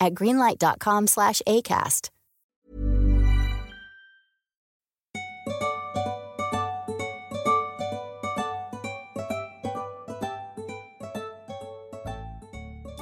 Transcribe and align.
at 0.00 0.14
greenlight.com 0.14 1.06
slash 1.06 1.42
ACAST. 1.46 2.10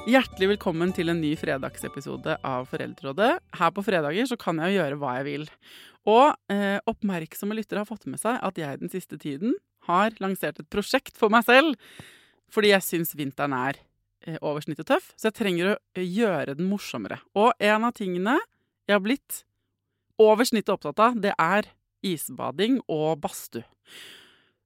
Hjertelig 0.05 0.50
velkommen 0.50 0.91
til 0.92 1.08
en 1.08 1.22
ny 1.22 1.30
fredagsepisode 1.41 2.34
av 2.44 2.66
Foreldrerådet. 2.68 3.30
Her 3.56 3.70
på 3.72 3.84
fredager 3.86 4.27
så 4.28 4.36
kan 4.36 4.58
jeg 4.61 4.74
gjøre 4.77 4.98
hva 5.00 5.14
jeg 5.16 5.24
vil. 5.30 5.46
Og 6.05 6.52
eh, 6.52 6.77
oppmerksomme 6.84 7.56
lyttere 7.56 7.80
har 7.80 7.88
fått 7.88 8.05
med 8.12 8.20
seg 8.20 8.36
at 8.44 8.61
jeg 8.61 8.83
den 8.83 8.92
siste 8.92 9.16
tiden 9.16 9.56
har 9.88 10.12
lansert 10.20 10.61
et 10.61 10.68
prosjekt 10.68 11.16
for 11.16 11.33
meg 11.33 11.46
selv. 11.48 11.80
Fordi 12.52 12.74
jeg 12.74 12.84
syns 12.84 13.16
vinteren 13.16 13.56
er 13.56 13.80
over 14.41 14.61
snittet 14.64 14.86
tøff, 14.89 15.12
så 15.17 15.28
jeg 15.30 15.36
trenger 15.39 15.72
å 15.72 15.77
eh, 15.97 16.05
gjøre 16.06 16.55
den 16.58 16.69
morsommere. 16.70 17.19
Og 17.36 17.53
en 17.61 17.84
av 17.89 17.92
tingene 17.97 18.39
jeg 18.89 18.94
har 18.97 19.03
blitt 19.05 19.42
over 20.20 20.44
snittet 20.48 20.72
opptatt 20.77 21.00
av, 21.03 21.17
det 21.20 21.33
er 21.41 21.69
isbading 22.05 22.80
og 22.92 23.19
badstue. 23.25 23.64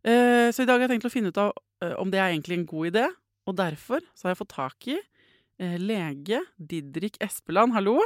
Eh, 0.06 0.48
så 0.54 0.62
i 0.62 0.68
dag 0.68 0.78
har 0.78 0.86
jeg 0.86 0.94
tenkt 0.96 1.08
å 1.08 1.12
finne 1.12 1.32
ut 1.32 1.40
av 1.42 1.52
eh, 1.82 1.94
om 2.00 2.10
det 2.12 2.20
er 2.22 2.32
egentlig 2.32 2.58
en 2.60 2.68
god 2.70 2.90
idé. 2.92 3.06
Og 3.48 3.56
derfor 3.58 4.02
så 4.14 4.26
har 4.28 4.34
jeg 4.34 4.40
fått 4.42 4.54
tak 4.54 4.88
i 4.92 4.96
eh, 4.98 5.76
lege 5.80 6.42
Didrik 6.60 7.16
Espeland. 7.24 7.74
Hallo. 7.76 7.98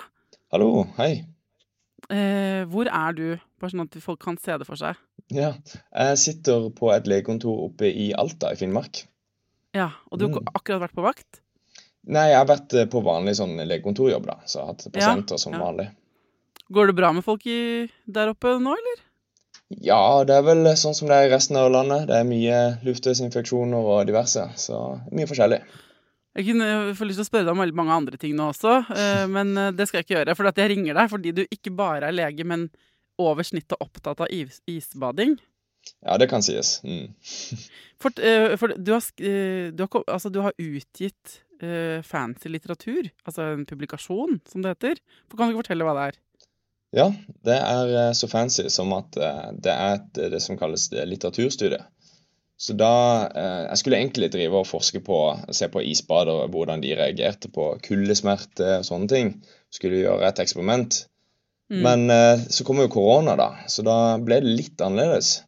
Hallo, 0.54 0.84
hei. 0.98 1.24
Eh, 2.12 2.64
hvor 2.70 2.88
er 2.90 3.14
du, 3.16 3.24
bare 3.62 3.72
sånn 3.72 3.84
at 3.86 3.96
folk 4.02 4.20
kan 4.24 4.38
se 4.42 4.56
det 4.58 4.66
for 4.68 4.78
seg? 4.80 4.98
Ja, 5.32 5.52
jeg 5.94 6.18
sitter 6.20 6.68
på 6.76 6.90
et 6.92 7.06
legekontor 7.08 7.66
oppe 7.68 7.88
i 7.88 8.10
Alta 8.18 8.50
i 8.52 8.58
Finnmark. 8.60 9.04
Ja, 9.72 9.90
Og 10.10 10.18
du 10.20 10.26
har 10.26 10.34
Mm. 10.42 10.50
akkurat 10.54 10.82
vært 10.82 10.94
på 10.98 11.02
vakt? 11.06 11.40
Nei, 12.10 12.28
jeg 12.32 12.40
har 12.40 12.48
vært 12.50 12.74
eh, 12.74 12.88
på 12.90 13.02
vanlig 13.04 13.36
sånn 13.38 13.54
legekontorjobb, 13.62 14.24
da, 14.26 14.40
så 14.42 14.58
jeg 14.58 14.64
har 14.64 14.74
hatt 14.74 14.86
pasienter 14.94 15.38
som 15.38 15.54
ja. 15.54 15.62
vanlig. 15.62 15.88
Går 16.72 16.90
det 16.90 16.96
bra 16.98 17.12
med 17.14 17.24
folk 17.26 17.46
i, 17.46 17.86
der 18.10 18.32
oppe 18.32 18.56
nå, 18.58 18.74
eller? 18.74 19.02
Ja, 19.80 20.24
det 20.28 20.34
er 20.36 20.44
vel 20.44 20.66
sånn 20.76 20.96
som 20.96 21.08
det 21.08 21.16
er 21.16 21.28
i 21.28 21.32
resten 21.32 21.56
av 21.56 21.70
landet. 21.72 22.08
Det 22.10 22.18
er 22.18 22.28
mye 22.28 22.58
luftveisinfeksjoner 22.84 23.88
og 23.94 24.08
diverse, 24.08 24.44
så 24.60 24.80
mye 25.14 25.28
forskjellig. 25.30 25.62
Jeg 26.32 26.48
kunne 26.48 26.68
få 26.96 27.06
lyst 27.06 27.20
til 27.20 27.26
å 27.26 27.28
spørre 27.28 27.46
deg 27.46 27.54
om 27.54 27.62
veldig 27.62 27.76
mange 27.76 27.96
andre 28.00 28.18
ting 28.20 28.34
nå 28.36 28.48
også, 28.50 28.74
eh, 28.96 29.24
men 29.30 29.52
eh, 29.60 29.72
det 29.76 29.86
skal 29.88 30.00
jeg 30.00 30.08
ikke 30.08 30.16
gjøre. 30.18 30.36
For 30.38 30.50
jeg 30.50 30.72
ringer 30.72 30.98
deg 30.98 31.12
fordi 31.12 31.34
du 31.36 31.42
ikke 31.44 31.74
bare 31.76 32.08
er 32.08 32.16
lege, 32.16 32.46
men 32.48 32.66
over 33.20 33.46
snittet 33.46 33.78
opptatt 33.84 34.24
av 34.24 34.32
is 34.32 34.58
isbading. 34.66 35.36
Ja, 36.02 36.16
det 36.18 36.30
kan 36.32 36.42
sies. 36.42 36.80
Mm. 36.86 37.12
For, 38.02 38.10
for 38.58 38.72
du, 38.74 38.88
har, 38.90 39.04
du, 39.14 39.82
har, 39.84 40.04
altså, 40.10 40.26
du 40.34 40.40
har 40.42 40.56
utgitt 40.58 41.36
eh, 41.66 42.02
fancy 42.06 42.50
litteratur, 42.50 43.08
altså 43.26 43.52
en 43.52 43.64
publikasjon, 43.68 44.40
som 44.48 44.64
det 44.64 44.74
heter. 44.74 45.00
For 45.28 45.38
kan 45.38 45.48
du 45.48 45.54
ikke 45.54 45.64
fortelle 45.64 45.86
hva 45.86 45.96
det 45.96 46.04
er? 46.10 46.20
Ja, 46.92 47.06
det 47.48 47.56
er 47.56 47.92
eh, 47.96 48.12
så 48.16 48.28
fancy 48.30 48.66
som 48.72 48.92
at 48.96 49.16
eh, 49.16 49.50
det 49.64 49.74
er 49.74 49.98
et, 49.98 50.22
det 50.34 50.42
som 50.44 50.58
kalles 50.60 50.88
litteraturstudie. 50.92 51.82
Så 52.62 52.76
da 52.78 53.26
Jeg 53.34 53.78
skulle 53.80 53.98
egentlig 53.98 54.28
drive 54.30 54.60
og 54.60 54.68
forske 54.68 55.00
på, 55.02 55.16
se 55.50 55.66
på 55.66 55.80
isbadere, 55.82 56.46
hvordan 56.46 56.84
de 56.84 56.92
reagerte 56.94 57.48
på 57.50 57.72
kuldesmerte 57.82 58.76
og 58.76 58.84
sånne 58.86 59.08
ting. 59.10 59.32
Skulle 59.74 60.04
gjøre 60.04 60.28
et 60.28 60.38
eksperiment. 60.44 61.00
Mm. 61.72 61.80
Men 61.82 62.46
så 62.54 62.62
kom 62.62 62.78
jo 62.78 62.92
korona, 62.92 63.34
da, 63.40 63.48
så 63.66 63.82
da 63.82 63.96
ble 64.22 64.38
det 64.44 64.54
litt 64.60 64.84
annerledes. 64.84 65.40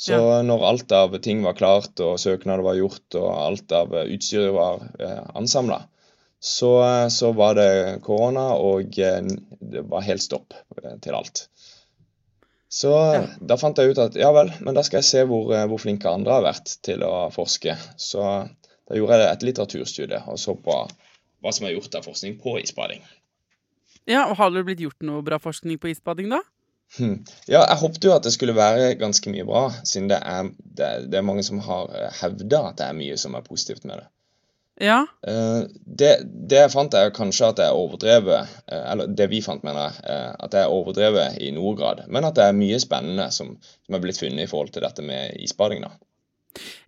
Så 0.00 0.16
når 0.48 0.62
alt 0.64 0.92
av 0.96 1.16
ting 1.20 1.42
var 1.44 1.52
klart, 1.58 1.92
og 2.00 2.16
søknader 2.22 2.64
var 2.64 2.78
gjort, 2.78 3.04
og 3.20 3.26
alt 3.36 3.72
av 3.76 3.90
utstyret 3.92 4.14
utstyr 4.16 4.52
var 4.56 4.84
eh, 4.96 5.24
ansamla, 5.36 5.82
så, 6.40 6.70
eh, 6.86 7.08
så 7.12 7.34
var 7.36 7.58
det 7.58 7.98
korona, 8.06 8.46
og 8.56 8.96
eh, 8.98 9.20
det 9.60 9.82
var 9.90 10.06
helt 10.06 10.24
stopp 10.24 10.56
eh, 10.80 10.94
til 11.04 11.18
alt. 11.18 11.42
Så 12.70 12.90
Ja. 12.94 13.26
da 13.42 13.56
fant 13.58 13.76
jeg 13.82 13.90
ut 13.92 13.98
at 13.98 14.14
ja 14.16 14.30
vel, 14.32 14.52
men 14.62 14.74
da 14.78 14.82
skal 14.86 15.02
jeg 15.02 15.08
se 15.10 15.24
hvor, 15.28 15.50
eh, 15.52 15.66
hvor 15.68 15.80
flinke 15.82 16.08
andre 16.08 16.32
har 16.38 16.44
vært 16.48 16.76
til 16.86 17.02
å 17.04 17.26
forske. 17.34 17.74
Så 18.00 18.22
da 18.24 18.96
gjorde 18.96 19.18
jeg 19.20 19.32
et 19.34 19.42
litteraturstudie 19.50 20.22
og 20.30 20.38
så 20.40 20.54
på 20.56 20.76
hva 21.42 21.52
som 21.52 21.66
er 21.66 21.74
gjort 21.74 21.94
av 21.98 22.06
forskning 22.08 22.38
på 22.40 22.56
isbading. 22.62 23.02
Ja, 24.08 24.24
og 24.30 24.36
Har 24.40 24.50
det 24.54 24.64
blitt 24.64 24.80
gjort 24.80 25.02
noe 25.04 25.20
bra 25.22 25.36
forskning 25.42 25.76
på 25.82 25.90
isbading, 25.92 26.30
da? 26.32 26.40
Hm. 26.98 27.20
Ja, 27.46 27.60
jeg 27.62 27.78
håpte 27.82 28.08
jo 28.08 28.14
at 28.16 28.24
det 28.26 28.32
skulle 28.34 28.56
være 28.56 28.96
ganske 28.98 29.30
mye 29.30 29.46
bra, 29.46 29.68
siden 29.86 30.08
det 30.10 30.18
er, 30.26 30.48
det, 30.58 30.88
det 31.12 31.20
er 31.20 31.26
mange 31.26 31.44
som 31.46 31.60
har 31.62 31.92
hevda 32.18 32.64
at 32.72 32.80
det 32.80 32.88
er 32.88 32.98
mye 32.98 33.18
som 33.20 33.36
er 33.38 33.46
positivt 33.46 33.86
med 33.86 34.00
det. 34.02 34.08
Ja. 34.80 35.04
Uh, 35.28 35.68
det, 35.84 36.10
det 36.24 36.62
jeg 36.62 36.72
fant, 36.72 36.94
er 36.96 37.12
kanskje 37.12 37.50
at 37.52 37.60
er 37.60 37.76
overdrevet, 37.76 38.48
uh, 38.72 38.84
eller 38.92 39.12
det 39.12 39.28
vi 39.32 39.42
fant, 39.44 39.64
mener 39.66 39.90
jeg, 39.90 39.96
Uh, 40.10 40.34
at 40.40 40.54
det 40.54 40.62
er 40.62 40.72
overdrevet 40.72 41.36
i 41.44 41.50
noe 41.54 41.74
grad. 41.76 42.06
Men 42.08 42.26
at 42.26 42.38
det 42.38 42.46
er 42.48 42.56
mye 42.56 42.80
spennende 42.80 43.28
som, 43.34 43.52
som 43.86 43.96
er 43.96 44.02
blitt 44.02 44.18
funnet 44.18 44.46
i 44.46 44.50
forhold 44.50 44.72
til 44.74 44.86
dette 44.86 45.04
med 45.04 45.36
isbading. 45.44 45.84
da. 45.84 45.92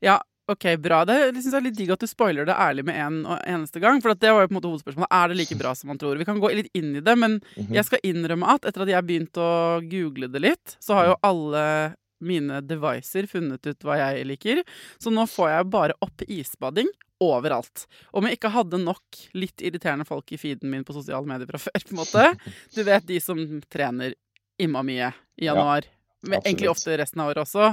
Ja, 0.03 0.17
ok, 0.51 0.77
bra. 0.83 1.05
Det 1.05 1.17
synes 1.37 1.53
jeg 1.53 1.59
er 1.61 1.67
litt 1.69 1.77
digg 1.79 1.91
at 1.95 2.01
du 2.01 2.07
spoiler 2.11 2.45
det 2.49 2.55
ærlig 2.59 2.85
med 2.85 2.97
en 2.99 3.21
og 3.27 3.39
eneste 3.47 3.81
gang. 3.81 4.01
For 4.03 4.11
at 4.11 4.21
det 4.21 4.33
var 4.33 4.43
jo 4.43 4.49
på 4.51 4.55
en 4.57 4.59
måte 4.61 4.71
hovedspørsmålet. 4.73 5.13
Er 5.13 5.29
det 5.29 5.37
like 5.39 5.59
bra 5.61 5.75
som 5.75 5.89
man 5.89 5.99
tror? 5.99 6.17
Vi 6.19 6.25
kan 6.29 6.41
gå 6.43 6.51
litt 6.55 6.71
inn 6.75 6.97
i 6.97 7.01
det, 7.01 7.17
men 7.19 7.41
Mhm. 7.57 7.73
jeg 7.75 7.85
skal 7.85 7.99
innrømme 8.05 8.49
at 8.49 8.65
etter 8.65 8.83
at 8.83 8.89
jeg 8.89 9.07
begynte 9.07 9.39
å 9.41 9.81
google 9.89 10.29
det 10.29 10.41
litt, 10.43 10.77
så 10.81 10.95
har 10.95 11.07
jo 11.07 11.17
alle 11.23 11.95
mine 12.23 12.61
devices 12.63 13.31
funnet 13.31 13.67
ut 13.67 13.81
hva 13.83 13.97
jeg 13.99 14.27
liker. 14.27 14.63
Så 15.01 15.11
nå 15.11 15.25
får 15.27 15.49
jeg 15.57 15.71
bare 15.71 15.93
opp 16.01 16.23
isbading 16.29 16.87
overalt. 17.21 17.87
Om 18.15 18.25
jeg 18.27 18.39
ikke 18.39 18.51
hadde 18.51 18.79
nok 18.83 19.03
litt 19.35 19.57
irriterende 19.63 20.07
folk 20.07 20.31
i 20.33 20.37
feeden 20.39 20.71
min 20.71 20.85
på 20.85 20.93
sosiale 20.95 21.27
medier 21.27 21.47
fra 21.47 21.59
før, 21.59 21.83
på 21.83 21.91
en 21.91 21.99
måte. 22.03 22.39
Du 22.75 22.83
vet 22.85 23.07
de 23.07 23.19
som 23.21 23.39
trener 23.71 24.15
imma 24.59 24.83
mye 24.83 25.13
i 25.39 25.47
januar. 25.47 25.83
Men 25.83 26.02
egentlig 26.31 26.71
ofte 26.71 26.95
resten 27.01 27.21
av 27.21 27.33
året 27.33 27.43
også. 27.43 27.73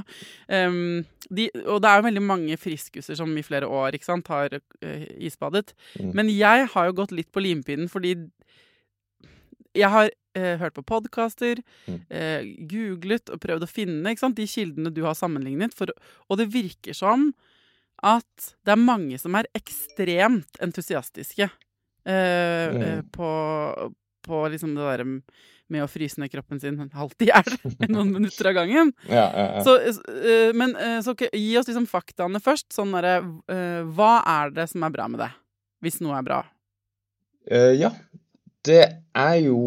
Um, 0.50 1.06
de, 1.30 1.50
og 1.66 1.82
det 1.84 1.90
er 1.92 2.00
jo 2.00 2.08
veldig 2.08 2.24
mange 2.26 2.58
friskuser 2.58 3.16
som 3.20 3.36
i 3.38 3.44
flere 3.46 3.68
år 3.70 3.94
ikke 3.98 4.10
sant, 4.10 4.28
har 4.34 4.56
uh, 4.58 5.06
isbadet. 5.22 5.76
Mm. 6.00 6.12
Men 6.18 6.32
jeg 6.34 6.68
har 6.74 6.90
jo 6.90 6.96
gått 7.02 7.14
litt 7.14 7.30
på 7.32 7.44
limpinnen 7.46 7.90
fordi 7.92 8.16
jeg 9.78 9.90
har 9.94 10.10
uh, 10.10 10.56
hørt 10.64 10.74
på 10.80 10.86
podkaster, 10.90 11.62
Mm. 11.88 12.02
uh, 12.10 12.42
googlet 12.72 13.30
og 13.30 13.40
prøvd 13.44 13.64
å 13.68 13.70
finne 13.70 14.18
sant, 14.18 14.36
de 14.38 14.48
kildene 14.50 14.92
du 14.94 15.04
har 15.06 15.14
sammenlignet, 15.18 15.74
for, 15.78 15.94
og 16.30 16.38
det 16.42 16.50
virker 16.54 16.94
som 16.98 17.30
at 18.02 18.54
det 18.66 18.72
er 18.74 18.80
mange 18.80 19.18
som 19.20 19.36
er 19.36 19.50
ekstremt 19.58 20.60
entusiastiske 20.64 21.50
Mm. 22.10 23.10
på, 23.12 23.28
på 24.26 24.42
liksom 24.54 24.76
det 24.78 24.88
der 24.90 25.04
med 25.70 25.84
å 25.86 25.90
fryse 25.92 26.18
ned 26.22 26.32
kroppen 26.34 26.60
sin 26.62 26.80
halvt 26.98 27.22
i 27.22 27.30
hjel 27.30 27.50
noen 27.94 28.10
minutter 28.16 28.50
av 28.50 28.56
gangen. 28.58 28.94
Ja, 29.08 29.28
ja, 29.30 29.46
ja. 29.60 29.64
Så, 29.66 29.76
eh, 30.10 30.50
men 30.58 30.74
eh, 30.76 30.98
så 31.06 31.14
gi 31.20 31.52
oss 31.60 31.70
liksom 31.70 31.86
faktaene 31.90 32.42
først. 32.42 32.72
Sånn 32.74 32.96
derre 32.96 33.20
eh, 33.52 33.84
Hva 33.94 34.16
er 34.26 34.56
det 34.56 34.66
som 34.72 34.84
er 34.88 34.96
bra 34.96 35.06
med 35.12 35.22
det? 35.22 35.30
Hvis 35.86 36.00
noe 36.04 36.18
er 36.18 36.26
bra. 36.26 36.40
Uh, 37.50 37.72
ja, 37.78 37.94
det 38.68 38.82
er 39.16 39.36
jo 39.46 39.60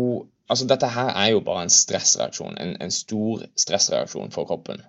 Altså, 0.52 0.66
dette 0.69 0.84
her 0.93 1.08
er 1.16 1.31
jo 1.32 1.38
bare 1.40 1.62
en 1.64 1.70
stressreaksjon. 1.72 2.58
En, 2.60 2.75
en 2.84 2.90
stor 2.93 3.46
stressreaksjon 3.56 4.34
for 4.34 4.44
kroppen. 4.50 4.82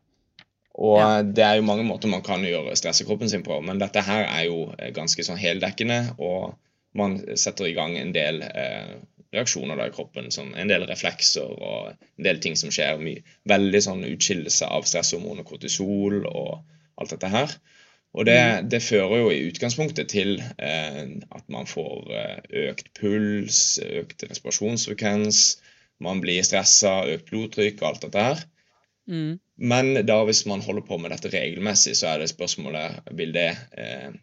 Og 0.76 0.98
Ja. 0.98 1.06
eh, 1.20 1.24
det 1.38 1.46
er 1.46 1.56
jo 1.62 1.64
mange 1.70 1.86
måter 1.88 2.10
man 2.12 2.24
kan 2.26 2.44
gjøre 2.44 2.74
stresse 2.76 3.06
kroppen 3.08 3.30
sin 3.32 3.46
på, 3.46 3.62
men 3.64 3.80
dette 3.80 4.02
her 4.04 4.26
er 4.26 4.50
jo 4.50 4.74
eh, 4.76 4.90
ganske 4.92 5.24
sånn 5.24 5.40
heldekkende, 5.40 6.18
og 6.20 6.58
man 7.00 7.16
setter 7.40 7.70
i 7.70 7.76
gang 7.78 7.96
en 7.96 8.12
del 8.12 8.42
eh, 8.44 8.98
reaksjoner 9.34 9.80
da 9.80 9.90
i 9.90 9.94
kroppen. 9.96 10.32
Sånn, 10.34 10.54
en 10.60 10.72
del 10.72 10.86
reflekser 10.90 11.50
og 11.54 11.94
en 11.94 12.28
del 12.28 12.42
ting 12.44 12.58
som 12.60 12.74
skjer. 12.74 13.02
Mye, 13.02 13.24
veldig 13.50 13.84
sånn 13.86 14.06
utskillelse 14.08 14.70
av 14.70 14.88
stresshormoner, 14.90 15.48
kortisol 15.48 16.24
og 16.30 16.64
alt 17.02 17.16
dette 17.16 17.32
her. 17.34 17.58
Og 18.14 18.28
det, 18.30 18.70
det, 18.70 18.84
fører 18.86 19.24
jo 19.24 19.30
i 19.34 19.46
utgangspunktet 19.50 20.12
til 20.14 20.36
eh, 20.62 21.06
at 21.34 21.46
man 21.54 21.66
får 21.66 22.12
eh, 22.14 22.68
økt 22.70 22.92
puls, 23.00 23.80
økt 23.82 24.26
respirasjonsfrekvens, 24.30 25.40
man 26.04 26.22
blir 26.22 26.46
stressa, 26.46 27.00
økt 27.10 27.32
blodtrykk 27.32 27.82
og 27.82 27.88
alt 27.90 28.06
dette 28.06 28.26
her. 28.28 28.44
Mm. 29.10 29.40
Men 29.58 29.92
da 30.06 30.20
hvis 30.28 30.44
man 30.50 30.62
holder 30.62 30.86
på 30.86 31.00
med 31.02 31.14
dette 31.14 31.32
regelmessig, 31.34 31.96
så 31.98 32.14
er 32.14 32.22
det 32.22 32.30
spørsmålet 32.32 33.10
vil 33.18 33.34
det, 33.34 33.50
eh, 33.82 34.14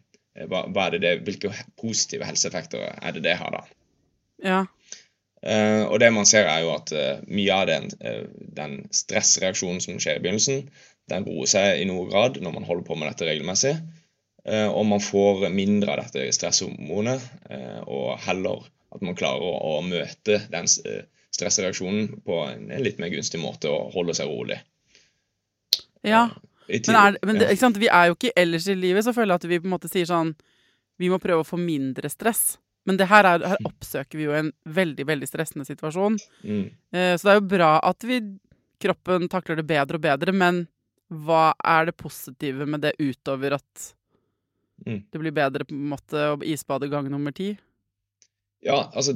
hva, 0.47 0.63
hva 0.71 0.87
det 0.93 1.03
det, 1.03 1.13
Hvilke 1.27 1.51
positive 1.79 2.27
helseeffekter 2.27 2.95
er 2.95 3.17
det 3.17 3.25
det 3.27 3.35
har, 3.43 3.59
da? 3.59 3.81
Ja. 4.41 4.61
Uh, 5.41 5.89
og 5.89 5.97
det 6.03 6.11
man 6.13 6.27
ser, 6.29 6.45
er 6.45 6.61
jo 6.61 6.73
at 6.75 6.91
uh, 6.93 7.21
mye 7.25 7.55
av 7.55 7.65
den, 7.65 7.87
uh, 8.05 8.27
den, 8.57 8.75
stressreaksjonen 8.93 9.81
som 9.81 9.97
skjer 9.97 10.19
i 10.19 10.21
begynnelsen, 10.21 10.67
den 11.09 11.25
roer 11.25 11.49
seg 11.49 11.81
i 11.81 11.87
noe 11.89 12.05
grad 12.11 12.37
når 12.45 12.53
man 12.59 12.67
holder 12.67 12.85
på 12.85 12.97
med 12.99 13.09
dette 13.09 13.25
regelmessig. 13.27 13.73
og 14.45 14.85
man 14.89 15.01
får 15.03 15.49
mindre 15.53 15.91
av 15.93 15.99
dette 15.99 16.31
stresshormonet, 16.33 17.25
og 17.85 18.15
heller 18.25 18.63
at 18.95 19.03
man 19.05 19.17
klarer 19.17 19.43
å, 19.43 19.81
møte 19.85 20.39
den 20.49 20.69
stressreaksjonen 20.69 22.23
på 22.25 22.39
en, 22.47 22.63
en, 22.71 22.81
litt 22.81 22.97
mer 22.97 23.11
gunstig 23.13 23.41
måte 23.41 23.69
og 23.69 23.91
holde 23.93 24.15
seg 24.17 24.31
rolig. 24.31 24.57
Ja, 26.01 26.23
men, 26.71 26.95
er, 26.95 27.19
men 27.21 27.41
det, 27.41 27.51
vi 27.77 27.91
er 27.91 28.09
jo 28.09 28.17
ikke 28.17 28.33
ellers 28.39 28.69
i 28.71 28.77
livet 28.77 29.05
så 29.05 29.13
føler 29.13 29.35
jeg 29.35 29.43
at 29.43 29.49
vi 29.51 29.61
på 29.61 29.69
en 29.69 29.75
måte 29.75 29.91
sier 29.91 30.07
sånn 30.09 30.33
Vi 31.01 31.09
må 31.11 31.19
prøve 31.21 31.43
å 31.43 31.47
få 31.47 31.59
mindre 31.59 32.09
stress. 32.09 32.55
Men 32.89 32.97
det 32.97 33.07
her, 33.11 33.27
er, 33.27 33.45
her 33.45 33.61
mm. 33.61 33.69
oppsøker 33.69 34.17
vi 34.17 34.25
jo 34.25 34.35
en 34.35 34.51
veldig 34.65 35.05
veldig 35.05 35.29
stressende 35.29 35.67
situasjon. 35.67 36.17
Mm. 36.41 36.63
Eh, 36.95 37.13
så 37.15 37.27
det 37.27 37.33
er 37.33 37.39
jo 37.39 37.49
bra 37.53 37.71
at 37.85 38.07
vi, 38.07 38.21
kroppen 38.81 39.27
takler 39.29 39.61
det 39.61 39.67
bedre 39.69 39.99
og 39.99 40.05
bedre, 40.05 40.33
men 40.33 40.63
hva 41.11 41.51
er 41.67 41.89
det 41.89 41.97
positive 41.99 42.65
med 42.65 42.85
det 42.85 42.95
utover 42.99 43.57
at 43.59 43.89
mm. 44.87 45.01
det 45.11 45.21
blir 45.21 45.35
bedre 45.35 45.67
på 45.67 45.75
en 45.75 45.91
måte 45.91 46.29
å 46.31 46.39
isbade 46.47 46.89
gang 46.91 47.09
nummer 47.11 47.35
ti? 47.35 47.51
Ja, 48.61 48.91
altså 48.93 49.15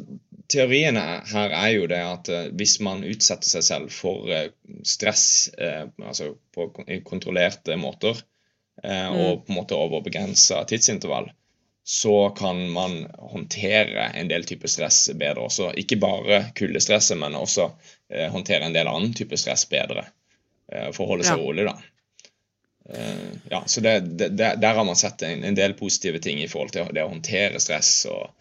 Teorien 0.50 0.98
her 0.98 1.54
er 1.54 1.70
jo 1.76 1.86
det 1.90 2.02
at 2.02 2.30
uh, 2.34 2.48
hvis 2.58 2.80
man 2.86 3.04
utsetter 3.06 3.48
seg 3.48 3.66
selv 3.66 3.94
for 3.94 4.26
uh, 4.30 4.50
stress 4.86 5.52
uh, 5.58 5.86
altså 6.02 6.32
på 6.54 6.68
kontrollerte 7.06 7.78
måter, 7.78 8.18
mm. 8.84 9.16
og 9.16 9.46
på 9.46 9.54
en 9.54 9.58
måte 9.58 9.78
over 9.80 10.04
begrensa 10.04 10.60
tidsintervall, 10.68 11.30
så 11.88 12.30
kan 12.30 12.72
man 12.72 13.06
håndtere 13.06 14.08
en 14.08 14.28
del 14.28 14.44
type 14.44 14.68
stress 14.68 15.12
bedre 15.14 15.46
også. 15.46 15.68
Ikke 15.78 16.00
bare 16.02 16.40
kuldestresset, 16.58 17.18
men 17.22 17.38
også 17.38 17.68
eh, 18.10 18.26
håndtere 18.34 18.66
en 18.66 18.74
del 18.74 18.90
annen 18.90 19.14
type 19.14 19.38
stress 19.38 19.68
bedre. 19.70 20.08
Eh, 20.72 20.90
for 20.96 21.06
å 21.06 21.12
holde 21.12 21.28
seg 21.28 21.38
ja. 21.38 21.46
rolig, 21.46 21.68
da. 21.68 21.76
Eh, 22.90 23.30
ja, 23.54 23.62
så 23.70 23.86
det, 23.86 24.00
det, 24.18 24.34
Der 24.34 24.74
har 24.74 24.84
man 24.90 24.98
sett 24.98 25.22
en, 25.22 25.46
en, 25.46 25.58
del 25.58 25.78
positive 25.78 26.24
ting 26.26 26.42
i 26.42 26.50
forhold 26.50 26.74
til 26.74 26.90
det 26.90 27.06
å 27.06 27.14
håndtere 27.14 27.62
stress 27.62 27.94
og 28.10 28.34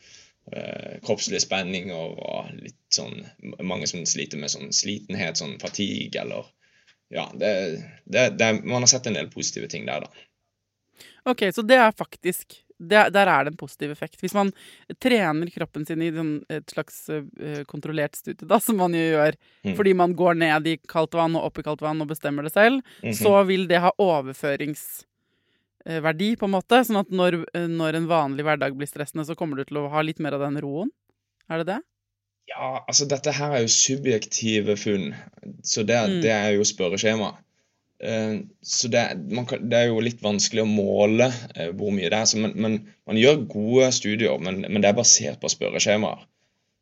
eh, 0.49 0.97
kroppslige 1.05 1.45
spenninger 1.45 2.17
og 2.17 2.49
litt 2.65 2.81
sånn 2.93 3.27
Mange 3.61 3.93
som 3.93 4.09
sliter 4.09 4.41
med 4.41 4.57
sånn 4.57 4.73
slitenhet, 4.73 5.37
sånn 5.37 5.59
fatigue 5.61 6.17
eller 6.25 6.49
Ja, 7.13 7.29
det, 7.37 7.85
man 8.65 8.81
har 8.81 8.89
sett 8.89 9.13
en 9.13 9.21
del 9.21 9.29
positive 9.29 9.69
ting 9.69 9.85
der, 9.85 10.09
da. 10.09 10.29
Ok, 11.29 11.45
så 11.53 11.61
det 11.61 11.77
er 11.77 11.93
faktisk 11.93 12.64
det, 12.79 13.11
der 13.15 13.27
er 13.31 13.45
det 13.45 13.51
en 13.53 13.57
positiv 13.59 13.91
effekt. 13.95 14.21
Hvis 14.23 14.35
man 14.35 14.53
trener 15.03 15.51
kroppen 15.55 15.87
sin 15.87 16.03
i 16.03 16.11
et 16.53 16.71
slags 16.71 17.11
uh, 17.11 17.23
kontrollert 17.71 18.17
studie, 18.19 18.49
da, 18.49 18.61
som 18.67 18.77
man 18.83 18.95
jo 18.97 19.01
gjør 19.01 19.35
mm. 19.65 19.77
fordi 19.79 19.93
man 19.95 20.15
går 20.19 20.35
ned 20.43 20.67
i 20.71 20.77
kaldt 20.91 21.15
vann 21.19 21.37
og 21.39 21.45
opp 21.51 21.59
i 21.61 21.67
kaldt 21.67 21.83
vann 21.85 22.03
og 22.03 22.09
bestemmer 22.11 22.43
det 22.43 22.53
selv, 22.55 22.77
mm 23.03 23.11
-hmm. 23.11 23.23
så 23.23 23.33
vil 23.45 23.69
det 23.69 23.81
ha 23.81 23.91
overføringsverdi, 23.99 26.37
på 26.37 26.45
en 26.45 26.57
måte. 26.57 26.85
Sånn 26.85 27.03
at 27.03 27.11
når, 27.11 27.45
når, 27.69 27.95
en 27.95 28.09
vanlig 28.09 28.45
hverdag 28.45 28.77
blir 28.77 28.87
stressende, 28.87 29.25
så 29.25 29.35
kommer 29.35 29.57
du 29.57 29.65
til 29.65 29.77
å 29.77 29.89
ha 29.89 30.03
litt 30.03 30.19
mer 30.19 30.33
av 30.33 30.41
den 30.41 30.61
roen. 30.61 30.91
Er 31.49 31.59
det 31.59 31.67
det? 31.67 31.81
Ja, 32.47 32.85
altså 32.89 33.05
dette 33.09 33.33
her 33.33 33.53
er 33.53 33.61
jo 33.65 33.69
subjektive 33.69 34.77
funn, 34.77 35.15
så 35.63 35.83
det, 35.83 35.97
mm. 35.97 36.21
det 36.21 36.31
er 36.31 36.51
jo 36.59 36.65
spørreskjema. 36.65 37.37
Eh, 38.03 38.39
så 38.63 38.89
det, 38.89 39.05
kan, 39.49 39.69
det, 39.69 39.79
er 39.79 39.91
jo 39.91 40.03
litt 40.03 40.23
vanskelig 40.25 40.65
å 40.65 40.71
måle 40.71 41.31
eh, 41.55 41.71
hvor 41.77 41.95
mye 41.95 42.11
det 42.11 42.21
er. 42.21 42.37
Men, 42.43 42.55
men, 42.57 42.79
man 43.09 43.21
gjør 43.21 43.45
gode 43.51 43.91
studier, 43.97 44.39
men, 44.43 44.65
men, 44.67 44.81
det 44.83 44.91
er 44.91 44.99
basert 44.99 45.41
på 45.43 45.53
spørreskjemaer. 45.53 46.27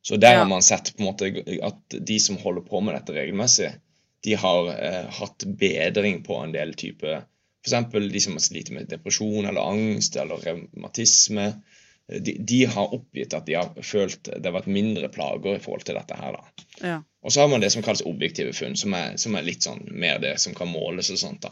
Så 0.03 0.19
der 0.19 0.35
ja. 0.35 0.43
har 0.43 0.49
man 0.51 0.65
sett 0.67 0.95
på 0.97 1.05
en 1.05 1.13
måte 1.13 1.29
at 1.63 1.99
de 2.11 2.19
som 2.19 2.41
holder 2.41 2.65
på 2.67 2.81
med 2.83 2.97
dette 2.97 3.15
regelmessig, 3.15 3.71
de 4.23 4.35
har 4.39 4.73
eh, 4.73 5.05
hatt 5.19 5.47
bedring 5.59 6.23
på 6.27 6.39
en 6.43 6.55
del 6.55 6.75
typer 6.79 7.23
F.eks. 7.63 7.93
de 8.11 8.21
som 8.23 8.39
sliter 8.43 8.75
med 8.75 8.89
depresjon 8.91 9.47
eller 9.47 9.63
angst 9.63 10.17
eller 10.19 10.43
revmatisme. 10.43 11.53
De, 12.09 12.39
de, 12.39 12.65
har 12.67 12.95
oppgitt 12.95 13.35
at 13.37 13.47
de 13.47 13.55
har 13.57 13.85
følt 13.87 14.27
det 14.27 14.45
har 14.45 14.57
vært 14.57 14.73
mindre 14.73 15.09
plager 15.13 15.57
i 15.57 15.63
forhold 15.63 15.85
til 15.87 15.97
dette 15.97 16.15
her. 16.19 16.33
da. 16.37 16.43
Ja. 16.83 16.99
Og 17.23 17.33
så 17.33 17.41
har 17.41 17.49
man 17.53 17.61
det 17.63 17.71
som 17.73 17.83
kalles 17.87 18.09
objektive 18.09 18.53
funn, 18.57 18.77
som 18.77 18.95
er, 18.99 19.17
som 19.23 19.37
er, 19.39 19.43
litt 19.47 19.63
sånn 19.63 19.83
mer 19.89 20.19
det 20.23 20.41
som 20.43 20.55
kan 20.59 20.69
måles 20.73 21.11
og 21.15 21.19
sånt. 21.21 21.43
da. 21.47 21.51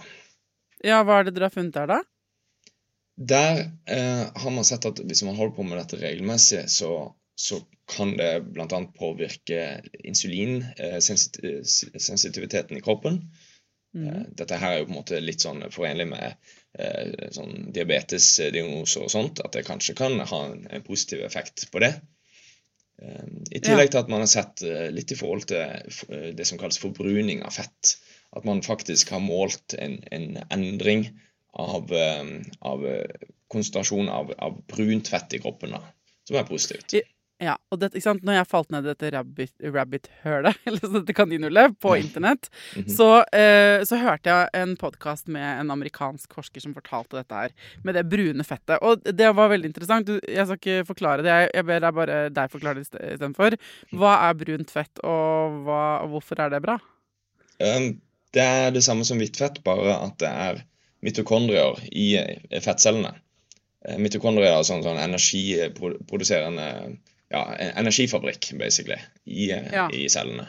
Ja, 0.84 1.02
hva 1.06 1.14
er 1.20 1.24
det 1.28 1.34
dere 1.36 1.46
har 1.50 1.54
funnet 1.54 1.76
der, 1.76 1.86
da? 1.90 1.98
Der 3.20 3.56
eh, 3.84 4.24
har 4.42 4.52
man 4.54 4.64
sett 4.64 4.86
at 4.88 5.00
hvis 5.04 5.22
man 5.28 5.36
holder 5.36 5.56
på 5.56 5.62
med 5.68 5.78
dette 5.78 5.96
regelmessig, 6.00 6.62
så, 6.72 6.90
så 7.36 7.60
kan 7.90 8.16
det 8.16 8.40
bl.a. 8.54 8.78
påvirke 8.96 9.82
insulinsensitiviteten 10.00 12.76
eh, 12.76 12.80
i 12.80 12.84
kroppen. 12.84 13.14
Mm. 13.94 14.08
Eh, 14.08 14.22
dette 14.40 14.56
her 14.56 14.70
er 14.72 14.78
jo 14.80 14.86
på 14.88 14.94
en 14.94 15.00
måte 15.02 15.16
litt 15.22 15.42
sånn 15.44 15.60
forenlig 15.74 16.06
med 16.10 16.22
eh, 16.30 16.36
sånn 17.34 17.72
diabetesdiagnose 17.74 19.00
og 19.02 19.10
sånt, 19.10 19.40
at 19.42 19.56
det 19.56 19.66
kanskje 19.66 19.96
kan 19.98 20.20
ha 20.22 20.40
en, 20.46 20.60
en 20.70 20.84
positiv 20.86 21.24
effekt 21.26 21.64
på 21.72 21.82
det. 21.82 21.96
I 23.00 23.60
tillegg 23.64 23.92
til 23.92 24.02
at 24.02 24.10
man 24.12 24.22
har 24.22 24.30
sett 24.30 24.62
eh, 24.66 24.88
litt 24.92 25.12
i 25.14 25.16
forhold 25.16 25.46
til 25.48 25.60
eh, 25.62 26.30
det 26.36 26.46
som 26.48 26.60
kalles 26.60 26.80
forbruning 26.82 27.40
av 27.46 27.56
fett. 27.56 27.94
At 28.36 28.44
man 28.46 28.60
faktisk 28.62 29.14
har 29.14 29.22
målt 29.24 29.74
en, 29.78 29.98
en 30.12 30.36
endring 30.52 31.06
av, 31.56 31.90
eh, 31.96 32.34
av 32.60 32.84
konsentrasjon 33.50 34.12
av, 34.12 34.34
av, 34.36 34.60
brunt 34.70 35.08
fett 35.10 35.34
i 35.34 35.40
kroppen, 35.42 35.72
da, 35.78 35.80
som 36.28 36.38
er 36.38 36.46
positivt. 36.48 36.92
Ja, 37.40 37.54
og 37.72 37.78
det, 37.80 37.94
når 37.96 38.34
jeg 38.34 38.48
falt 38.50 38.72
ned 38.72 38.84
i 38.84 38.90
dette 38.90 39.10
rabbit-hølet, 39.14 39.70
rabbit 39.72 40.08
eller 40.68 40.92
dette 40.98 41.14
kaninhullet, 41.16 41.76
på 41.80 41.94
mm. 41.94 42.00
internett, 42.02 42.50
mm 42.76 42.82
-hmm. 42.82 42.96
så, 42.96 43.08
eh, 43.32 43.84
så, 43.84 43.96
hørte 43.96 44.28
jeg 44.28 44.48
en 44.54 44.76
podkast 44.76 45.28
med 45.28 45.60
en 45.60 45.70
amerikansk 45.70 46.34
forsker 46.34 46.60
som 46.60 46.74
fortalte 46.74 47.16
dette 47.16 47.34
her, 47.34 47.50
med 47.84 47.94
det 47.94 48.04
brune 48.04 48.44
fettet. 48.44 48.78
Og 48.82 49.00
det 49.04 49.32
var 49.32 49.48
veldig 49.48 49.66
interessant. 49.66 50.06
Du, 50.06 50.20
jeg 50.28 50.46
skal 50.46 50.56
ikke 50.60 50.84
forklare 50.84 51.22
det, 51.22 51.30
jeg, 51.30 51.50
jeg 51.54 51.64
ber 51.64 51.80
deg 51.80 51.94
bare 51.94 52.28
deg 52.28 52.50
forklare 52.50 52.74
det 52.74 52.86
istedenfor. 52.92 53.56
Hva 53.92 54.12
er 54.28 54.34
brunt 54.34 54.70
fett, 54.70 55.00
og, 55.02 55.64
hva, 55.64 56.04
og 56.04 56.08
hvorfor 56.08 56.40
er 56.40 56.48
det 56.50 56.62
bra? 56.62 56.78
Um, 57.60 58.00
det 58.34 58.42
er 58.42 58.70
det 58.70 58.84
samme 58.84 59.04
som 59.04 59.18
hvitt 59.18 59.36
fett, 59.36 59.64
bare 59.64 59.96
at 59.96 60.18
det 60.20 60.28
er 60.28 60.64
mitokondrier 61.00 61.80
i 61.92 62.18
fettcellene. 62.60 63.14
Eh, 63.88 63.96
mitokondrier 63.96 64.52
er 64.52 64.62
sånn, 64.62 64.84
sånn 64.84 65.00
energiproduserende 65.00 66.98
ja, 67.30 67.44
energifabrikk, 67.58 68.52
basically, 68.58 68.98
i, 69.24 69.50
ja. 69.50 69.88
i 69.94 70.08
cellene. 70.08 70.48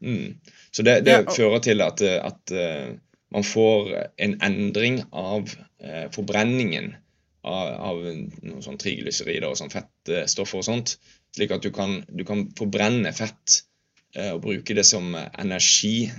Mm. 0.00 0.34
Så 0.70 0.82
det, 0.82 1.00
det 1.00 1.12
ja, 1.12 1.22
og... 1.26 1.34
fører 1.36 1.62
til 1.64 1.84
at, 1.84 2.02
at 2.02 2.54
uh, 2.54 2.96
man 3.34 3.46
får 3.46 3.92
en 4.16 4.36
endring 4.42 5.02
av 5.12 5.46
uh, 5.50 6.06
forbrenningen 6.14 6.94
av, 7.46 7.68
av 7.90 8.00
noen 8.04 8.62
sånn 8.64 8.80
triglycerider 8.80 9.48
og 9.48 9.58
sånn 9.60 9.72
fettstoffer 9.72 10.60
og 10.60 10.66
sånt, 10.66 10.96
slik 11.36 11.54
at 11.54 11.64
du 11.64 11.70
kan, 11.74 12.00
du 12.08 12.24
kan 12.28 12.48
forbrenne 12.58 13.12
fett 13.16 13.60
uh, 14.18 14.34
og 14.34 14.42
bruke 14.48 14.76
det 14.76 14.86
som 14.88 15.14
energi 15.14 16.10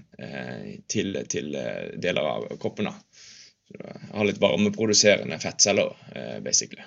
til, 0.88 1.17
til 1.29 1.55
deler 1.98 2.27
av 2.29 2.48
kroppen. 2.62 2.88
da. 2.91 2.96
Ha 4.13 4.25
litt 4.27 4.41
varmeproduserende 4.41 5.39
fettceller, 5.41 5.96
basically. 6.46 6.84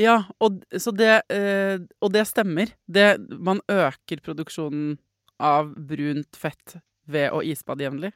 Ja, 0.00 0.16
og, 0.42 0.62
det, 0.98 1.12
eh, 1.32 1.76
og 2.02 2.14
det 2.14 2.24
stemmer. 2.30 2.72
Det, 2.86 3.06
man 3.38 3.62
øker 3.70 4.22
produksjonen 4.24 4.96
av 5.42 5.72
brunt 5.76 6.38
fett 6.38 6.78
ved 7.10 7.30
å 7.34 7.42
isbade 7.46 7.86
jevnlig. 7.86 8.12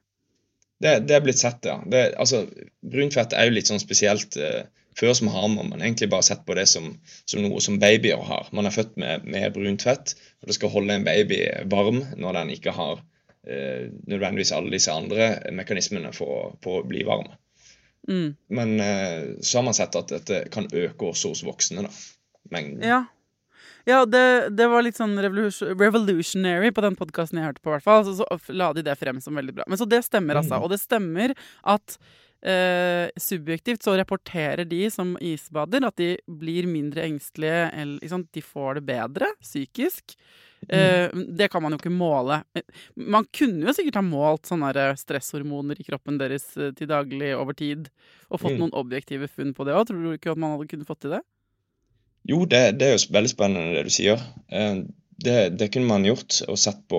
Det, 0.83 0.99
det, 1.09 1.15
er 1.17 1.23
blitt 1.25 1.41
sett, 1.41 1.65
ja. 1.65 1.79
Det, 1.89 2.11
altså, 2.21 2.45
brunt 2.85 3.17
fett 3.17 3.33
er 3.33 3.49
jo 3.49 3.57
litt 3.57 3.71
sånn 3.71 3.83
spesielt. 3.83 4.37
Eh, 4.37 4.67
før 4.97 5.13
som 5.17 5.29
har 5.29 5.49
man 5.53 5.75
egentlig 5.77 6.09
bare 6.13 6.25
sett 6.25 6.45
på 6.49 6.57
det 6.57 6.67
som, 6.71 6.89
som 7.29 7.43
noe 7.45 7.61
som 7.61 7.79
babyer 7.81 8.23
har. 8.29 8.49
Man 8.57 8.69
er 8.69 8.75
født 8.75 8.97
med, 9.01 9.27
med, 9.29 9.51
brunt 9.53 9.85
fett, 9.85 10.15
og 10.41 10.49
det 10.49 10.57
skal 10.57 10.73
holde 10.73 10.97
en 10.97 11.05
baby 11.07 11.43
varm 11.73 12.03
når 12.17 12.41
den 12.41 12.53
ikke 12.57 12.73
har 12.77 13.03
eh, 13.49 13.93
nødvendigvis 14.09 14.55
alle 14.57 14.73
disse 14.73 14.93
andre 14.93 15.35
mekanismene 15.57 16.15
for, 16.17 16.55
for 16.65 16.81
å 16.81 16.89
bli 16.89 17.05
varm. 17.09 17.29
Mm. 18.09 18.37
Men 18.49 18.81
eh, 18.81 19.35
så 19.41 19.59
har 19.59 19.67
man 19.67 19.77
sett 19.77 19.99
at 19.99 20.13
dette 20.13 20.45
kan 20.55 20.69
øke 20.73 21.13
også 21.13 21.35
hos 21.35 21.45
voksne. 21.47 21.87
da, 21.87 21.93
mengden. 22.51 22.83
Ja. 22.87 23.05
Ja, 23.87 24.01
det, 24.03 24.49
det 24.59 24.67
var 24.67 24.83
litt 24.83 24.99
sånn 24.99 25.15
revolutionary 25.23 26.73
på 26.75 26.83
den 26.83 26.97
podkasten 26.99 27.39
jeg 27.39 27.53
hørte 27.53 27.63
på, 27.63 27.71
i 27.71 27.77
hvert 27.77 27.85
fall. 27.87 28.03
Så, 28.03 28.17
så 28.19 28.55
la 28.59 28.73
de 28.75 28.83
det 28.83 28.97
frem 28.99 29.21
som 29.23 29.39
veldig 29.39 29.55
bra. 29.61 29.67
Men 29.71 29.79
så 29.79 29.87
det 29.87 30.01
stemmer, 30.03 30.41
altså. 30.41 30.59
Og 30.59 30.73
det 30.73 30.81
stemmer 30.83 31.37
at 31.63 31.95
eh, 32.43 33.07
subjektivt 33.17 33.83
så 33.87 33.95
rapporterer 33.99 34.65
de 34.69 34.91
som 34.91 35.15
isbader 35.21 35.87
at 35.87 35.97
de 35.97 36.17
blir 36.27 36.67
mindre 36.71 37.05
engstelige, 37.07 37.71
eller 37.73 38.01
liksom, 38.03 38.27
de 38.33 38.43
får 38.43 38.75
det 38.81 38.85
bedre 38.89 39.31
psykisk. 39.41 40.17
Eh, 40.69 41.13
det 41.13 41.51
kan 41.53 41.63
man 41.63 41.73
jo 41.75 41.79
ikke 41.79 41.93
måle. 41.93 42.41
Man 42.97 43.27
kunne 43.33 43.69
jo 43.69 43.75
sikkert 43.77 44.01
ha 44.01 44.03
målt 44.03 44.49
sånne 44.49 44.73
stresshormoner 44.99 45.79
i 45.79 45.87
kroppen 45.87 46.19
deres 46.19 46.49
eh, 46.57 46.73
til 46.77 46.89
daglig 46.91 47.35
over 47.37 47.55
tid, 47.55 47.89
og 48.31 48.41
fått 48.41 48.57
Mm. 48.57 48.61
noen 48.65 48.75
objektive 48.75 49.29
funn 49.29 49.55
på 49.55 49.65
det 49.65 49.75
òg. 49.77 49.87
Tror 49.87 50.03
du 50.03 50.13
ikke 50.17 50.33
at 50.33 50.39
man 50.39 50.57
hadde 50.57 50.69
kunnet 50.69 50.89
fått 50.89 51.01
til 51.05 51.11
det? 51.19 51.23
Jo, 52.27 52.45
det, 52.45 52.79
det 52.81 52.87
er 52.89 52.97
jo 52.97 53.13
veldig 53.15 53.31
spennende 53.31 53.77
det 53.77 53.85
du 53.87 53.91
sier. 53.95 54.23
Eh, 54.51 54.83
Det, 55.17 55.57
det 55.57 55.71
kunne 55.73 55.89
man 55.89 56.05
gjort 56.05 56.43
og 56.45 56.59
sett 56.61 56.83
på 56.93 56.99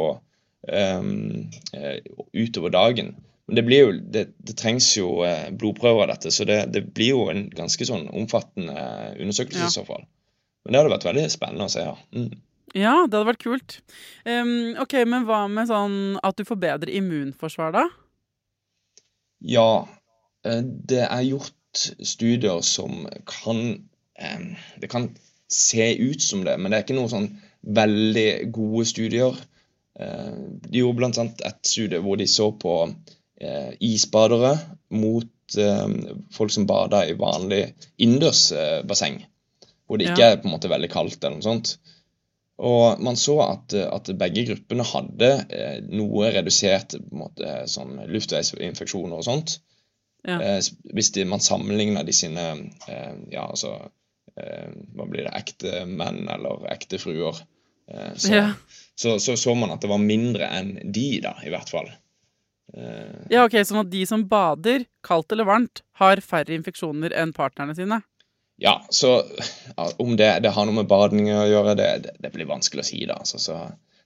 um, 0.73 1.49
utover 2.33 2.71
dagen. 2.73 3.11
Men 3.47 3.55
det 3.55 3.63
blir 3.63 3.79
jo, 3.85 3.91
det, 4.11 4.23
det 4.43 4.57
trengs 4.59 4.89
jo 4.97 5.21
eh, 5.23 5.47
blodprøver 5.55 6.03
av 6.03 6.09
dette, 6.15 6.31
så 6.35 6.43
det, 6.47 6.57
det 6.75 6.81
blir 6.97 7.13
jo 7.13 7.27
en 7.31 7.45
ganske 7.55 7.85
sånn 7.87 8.09
omfattende 8.11 8.75
undersøkelse 9.15 9.63
Ja. 9.63 9.69
i 9.71 9.75
så 9.77 9.85
fall. 9.87 10.03
Men 10.65 10.73
det 10.75 10.81
hadde 10.81 10.95
vært 10.97 11.07
veldig 11.07 11.23
spennende 11.31 11.67
å 11.69 11.71
se, 11.71 11.85
ja. 11.85 11.95
Mm. 12.11 12.33
Ja, 12.75 12.95
det 13.07 13.15
hadde 13.15 13.29
vært 13.29 13.45
kult. 13.45 13.77
Um, 14.27 14.75
ok, 14.83 14.97
Men 15.07 15.23
hva 15.29 15.45
med 15.47 15.69
sånn 15.69 16.17
at 16.27 16.35
du 16.35 16.43
får 16.43 16.59
bedre 16.59 16.91
immunforsvar, 16.99 17.71
da? 17.77 17.85
Ja, 19.39 19.87
eh, 20.43 20.59
det 20.63 21.05
er 21.07 21.23
gjort 21.29 21.53
studier 21.77 22.59
som 22.65 23.05
kan 23.29 23.59
um, 23.77 24.47
Det 24.81 24.89
kan 24.91 25.11
se 25.47 25.91
ut 26.01 26.21
som 26.21 26.43
det, 26.43 26.57
men 26.59 26.71
det 26.73 26.79
er 26.81 26.83
ikke 26.87 26.97
noen 26.97 27.11
sånn 27.13 27.29
veldig 27.77 28.51
gode 28.55 28.85
studier. 28.89 29.37
Eh, 29.99 30.33
De 30.67 30.81
gjorde 30.81 31.07
annet 31.13 31.43
et 31.47 31.61
studie 31.71 32.01
hvor 32.03 32.19
de 32.19 32.27
så 32.27 32.49
på 32.51 32.73
eh, 32.89 32.95
isbadere 33.83 34.55
mot 34.89 35.57
eh, 35.59 35.87
folk 36.33 36.51
som 36.51 36.65
bader 36.69 37.11
i 37.11 37.17
vanlig 37.19 37.61
innendørsbasseng, 38.01 39.21
hvor 39.87 39.97
det 40.01 40.09
ikke 40.09 40.23
Ja. 40.25 40.31
er 40.33 40.41
på 40.41 40.47
en 40.49 40.55
måte 40.55 40.71
veldig 40.71 40.89
kaldt 40.91 41.23
eller 41.23 41.37
noe 41.37 41.45
sånt. 41.45 41.77
Og 42.57 42.99
man 43.05 43.15
så 43.15 43.35
at, 43.43 43.73
at 43.77 44.09
begge 44.17 44.47
gruppene 44.47 44.83
hadde 44.83 45.27
eh, 45.53 45.77
noe 45.93 46.31
redusert 46.33 46.95
på 46.97 47.13
en 47.13 47.21
måte, 47.21 47.51
sånn 47.69 47.99
luftveisinfeksjoner 48.09 49.19
og 49.19 49.27
sånt. 49.27 49.59
Ja. 50.25 50.39
Eh, 50.41 50.57
hvis 50.97 51.11
de, 51.13 51.25
man 51.29 51.39
sammenligner 51.45 52.03
de 52.07 52.15
sine 52.17 52.47
eh, 52.89 53.13
ja, 53.31 53.45
altså, 53.45 53.75
eh, 54.35 54.73
Hva 54.97 55.05
blir 55.05 55.27
det? 55.29 55.35
Ekte 55.37 55.85
menn 55.85 56.25
eller 56.33 56.65
ekte 56.73 56.97
fruer. 56.99 57.37
Eh, 57.87 58.11
så, 58.17 58.33
Ja. 58.33 58.47
så, 58.97 59.19
så 59.21 59.37
så 59.37 59.53
man 59.55 59.71
at 59.71 59.85
det 59.85 59.93
var 59.93 60.01
mindre 60.01 60.49
enn 60.57 60.73
de, 60.83 61.21
da, 61.21 61.35
i 61.45 61.53
hvert 61.53 61.69
fall. 61.69 61.93
Eh, 62.73 63.27
ja, 63.31 63.45
ok, 63.47 63.53
Sånn 63.63 63.79
at 63.85 63.89
de 63.91 64.01
som 64.09 64.25
bader, 64.27 64.83
kaldt 65.05 65.31
eller 65.31 65.47
varmt, 65.47 65.81
har 66.01 66.19
færre 66.23 66.51
infeksjoner 66.57 67.13
enn 67.15 67.33
partnerne 67.35 67.75
sine? 67.77 68.01
ja, 68.59 68.71
så 68.89 69.21
ja, 69.77 69.83
om 70.01 70.15
det, 70.17 70.39
det 70.41 70.49
har 70.55 70.65
noe 70.65 70.73
med 70.79 70.87
bading 70.89 71.27
å 71.29 71.43
gjøre, 71.45 71.75
det, 71.77 71.89
det, 72.07 72.13
det 72.25 72.31
blir 72.33 72.47
vanskelig 72.49 72.81
å 72.81 72.87
si, 72.87 73.03
da. 73.05 73.19
Altså, 73.21 73.37
så 73.37 73.57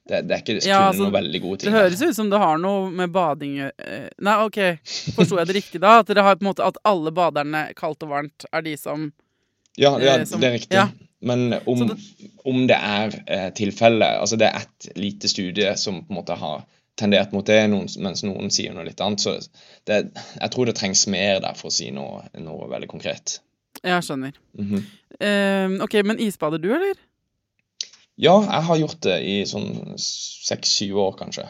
det, 0.09 0.25
det 0.27 0.35
er 0.35 0.41
ikke 0.43 0.55
kun 0.57 0.67
Ja, 0.67 0.79
altså, 0.89 1.05
noen 1.05 1.13
veldig 1.15 1.39
gode 1.45 1.61
ting. 1.61 1.71
Det 1.71 1.77
høres 1.79 2.01
ut 2.03 2.17
som 2.17 2.29
det 2.33 2.41
har 2.41 2.59
noe 2.59 2.89
med 2.91 3.13
bading 3.15 3.53
eh, 3.63 4.09
Nei, 4.19 4.33
ok, 4.43 4.59
forsto 5.15 5.39
jeg 5.39 5.47
det 5.47 5.55
riktig 5.55 5.79
da? 5.81 5.93
At 6.01 6.11
dere 6.11 6.25
har 6.27 6.35
på 6.35 6.43
en 6.43 6.49
måte 6.49 6.67
at 6.67 6.81
alle 6.83 7.13
baderne, 7.15 7.63
kaldt 7.79 8.03
og 8.03 8.11
varmt, 8.11 8.45
er 8.51 8.65
de 8.67 8.75
som 8.81 9.07
Ja, 9.79 9.93
ja 10.03 10.17
eh, 10.19 10.25
som- 10.27 10.41
det 10.43 10.49
er 10.51 10.57
riktig. 10.59 10.75
ja. 10.81 10.89
Men 11.23 11.53
om, 11.69 11.85
om 12.49 12.63
det 12.67 12.75
er 12.81 13.15
eh, 13.29 13.49
tilfelle 13.55 14.07
Altså, 14.19 14.35
det 14.41 14.47
er 14.49 14.63
ett 14.65 14.87
lite 14.97 15.29
studie 15.31 15.75
som 15.77 16.01
på 16.03 16.11
en 16.11 16.17
måte 16.19 16.35
har 16.35 16.63
tendert 17.01 17.33
mot 17.35 17.45
det, 17.47 17.59
noen, 17.71 17.89
mens 18.03 18.23
noen 18.25 18.51
sier 18.53 18.75
noe 18.75 18.85
litt 18.87 19.01
annet. 19.03 19.23
Så 19.23 19.37
det, 19.89 20.03
jeg 20.37 20.53
tror 20.53 20.69
det 20.69 20.77
trengs 20.79 21.05
mer 21.11 21.41
der 21.43 21.57
for 21.57 21.71
å 21.71 21.75
si 21.75 21.89
noe, 21.93 22.23
noe 22.39 22.69
veldig 22.71 22.89
konkret. 22.91 23.39
Jeg 23.81 24.03
skjønner. 24.05 24.35
Mm 24.57 24.67
-hmm. 24.69 24.83
uh, 25.23 25.83
ok, 25.83 26.03
men 26.05 26.19
isbader 26.19 26.61
du, 26.61 26.69
eller? 26.75 26.99
Ja, 28.15 28.35
jeg 28.43 28.63
har 28.67 28.77
gjort 28.77 29.01
det 29.01 29.17
i 29.25 29.35
sånn 29.49 29.97
seks-syv 29.97 30.97
år, 30.97 31.13
kanskje. 31.17 31.47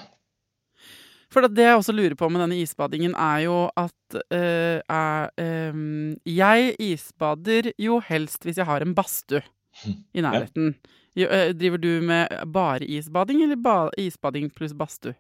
For 1.32 1.48
det 1.48 1.64
jeg 1.64 1.80
også 1.80 1.96
lurer 1.96 2.16
på 2.20 2.28
med 2.30 2.44
denne 2.44 2.60
isbadingen, 2.60 3.16
er 3.16 3.46
jo 3.46 3.70
at 3.80 4.18
uh, 4.36 4.80
er, 4.84 5.30
um, 5.72 6.18
Jeg 6.28 6.76
isbader 6.80 7.72
jo 7.80 8.02
helst 8.04 8.44
hvis 8.44 8.60
jeg 8.60 8.68
har 8.68 8.84
en 8.84 8.96
badstue 8.96 9.42
i 10.18 10.22
nærheten. 10.22 10.76
Jo, 11.16 11.28
eh, 11.28 11.50
driver 11.56 11.78
du 11.78 12.02
med 12.02 12.32
bare 12.54 12.88
isbading, 12.88 13.44
eller 13.44 13.60
ba 13.60 13.90
isbading 14.00 14.48
pluss 14.56 14.74
badstue? 14.74 15.16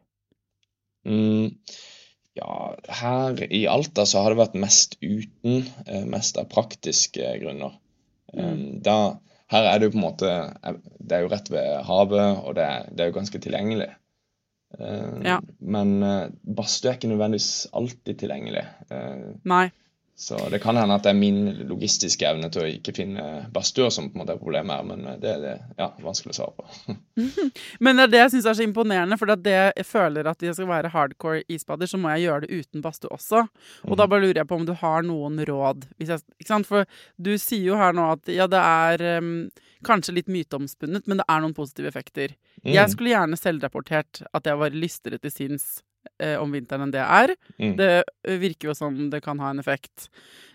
Mm, 1.07 1.55
ja, 2.37 2.51
her 3.01 3.41
i 3.47 3.65
Alta 3.67 4.05
så 4.07 4.23
har 4.23 4.33
det 4.33 4.41
vært 4.41 4.59
mest 4.61 4.97
uten, 5.01 5.65
eh, 5.87 6.05
mest 6.07 6.37
av 6.41 6.49
praktiske 6.51 7.33
grunner. 7.41 7.77
Mm. 8.31 8.79
da, 8.79 9.17
her 9.51 9.65
er 9.67 9.79
det 9.79 9.89
jo 9.89 9.91
på 9.91 9.97
en 9.99 10.05
måte 10.05 10.29
eh, 10.31 10.75
Det 11.03 11.17
er 11.17 11.25
jo 11.25 11.31
rett 11.33 11.49
ved 11.51 11.81
havet, 11.83 12.37
og 12.45 12.53
det 12.55 12.63
er, 12.63 12.85
det 12.87 13.03
er 13.03 13.09
jo 13.09 13.17
ganske 13.17 13.41
tilgjengelig. 13.43 13.89
Eh, 14.79 15.17
Ja. 15.27 15.41
Men 15.59 15.97
uh, 15.99 16.29
badstue 16.43 16.93
er 16.93 16.95
ikke 16.99 17.11
nødvendigvis 17.11 17.67
alltid 17.75 18.21
tilgjengelig. 18.21 18.63
Eh, 18.89 19.25
Nei. 19.51 19.65
Så 20.15 20.37
det 20.49 20.59
kan 20.61 20.77
hende 20.77 20.93
at 20.93 21.05
det 21.05 21.13
er 21.13 21.17
min 21.17 21.39
logistiske 21.65 22.27
evne 22.29 22.49
til 22.53 22.61
å 22.61 22.69
ikke 22.69 22.93
finne 22.93 23.23
badstuer 23.53 23.89
som 23.93 24.09
på 24.11 24.17
en 24.17 24.21
måte 24.21 24.35
er 24.35 24.41
problemet 24.41 24.77
her, 24.77 24.85
men 24.85 25.21
det 25.21 25.31
er 25.31 25.39
det, 25.41 25.53
ja, 25.79 25.87
vanskelig 26.03 26.35
å 26.35 26.37
svare 26.37 26.53
på. 26.59 26.99
Men 27.83 27.97
det 27.97 28.05
er 28.05 28.11
det 28.13 28.21
jeg 28.21 28.33
syns 28.35 28.49
er 28.51 28.59
så 28.59 28.65
imponerende, 28.67 29.17
for 29.17 29.33
det 29.33 29.55
jeg 29.55 29.87
føler 29.87 30.29
at 30.29 30.45
jeg 30.45 30.53
skal 30.57 30.69
være 30.69 30.91
hardcore 30.93 31.41
isbader, 31.49 31.89
så 31.89 31.97
må 32.01 32.13
jeg 32.13 32.27
gjøre 32.27 32.45
det 32.45 32.61
uten 32.61 32.85
badstue 32.85 33.13
også. 33.15 33.43
Og 33.87 33.97
da 33.97 34.07
bare 34.11 34.27
lurer 34.27 34.43
jeg 34.43 34.49
på 34.51 34.61
om 34.61 34.67
du 34.67 34.75
har 34.77 35.05
noen 35.07 35.41
råd. 35.47 35.89
Jeg, 35.97 36.21
ikke 36.37 36.51
sant? 36.53 36.69
For 36.69 36.85
du 37.17 37.33
sier 37.41 37.71
jo 37.71 37.81
her 37.81 37.97
nå 37.97 38.11
at 38.13 38.29
ja, 38.31 38.45
det 38.51 38.61
er 38.61 39.21
um, 39.21 39.35
kanskje 39.87 40.19
litt 40.19 40.29
myteomspunnet, 40.31 41.07
men 41.09 41.21
det 41.21 41.27
er 41.27 41.41
noen 41.41 41.57
positive 41.57 41.89
effekter. 41.89 42.35
Mm. 42.61 42.75
Jeg 42.75 42.93
skulle 42.93 43.15
gjerne 43.15 43.39
selvrapportert 43.39 44.21
at 44.29 44.49
jeg 44.49 44.61
var 44.61 44.77
lystere 44.77 45.21
til 45.21 45.33
sinns 45.33 45.79
eh, 46.21 46.37
om 46.41 46.51
vinteren 46.53 46.87
enn 46.87 46.93
det 46.93 47.01
er. 47.03 47.33
Mm. 47.59 47.75
Det 47.79 47.89
eh, 48.25 48.37
virker 48.41 48.69
jo 48.71 48.75
som 48.77 48.97
det 49.11 49.21
kan 49.25 49.39
ha 49.39 49.49
en 49.51 49.59
effekt. 49.59 50.09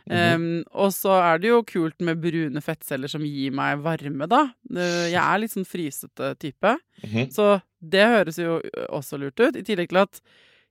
Mm 0.09 0.17
-hmm. 0.17 0.35
um, 0.35 0.65
og 0.73 0.93
så 0.93 1.19
er 1.35 1.39
det 1.39 1.49
jo 1.49 1.63
kult 1.63 2.01
med 2.01 2.21
brune 2.21 2.61
fettceller 2.63 3.09
som 3.09 3.23
gir 3.23 3.51
meg 3.51 3.79
varme, 3.83 4.27
da. 4.29 4.53
Jeg 4.71 5.15
er 5.23 5.39
litt 5.39 5.51
sånn 5.51 5.65
frysete 5.67 6.35
type. 6.39 6.79
Mhm. 7.03 7.31
Så 7.33 7.61
det 7.83 8.07
høres 8.07 8.39
jo 8.39 8.61
også 8.89 9.19
lurt 9.19 9.41
ut. 9.41 9.57
I 9.57 9.63
tillegg 9.63 9.89
til 9.89 9.99
at 9.99 10.21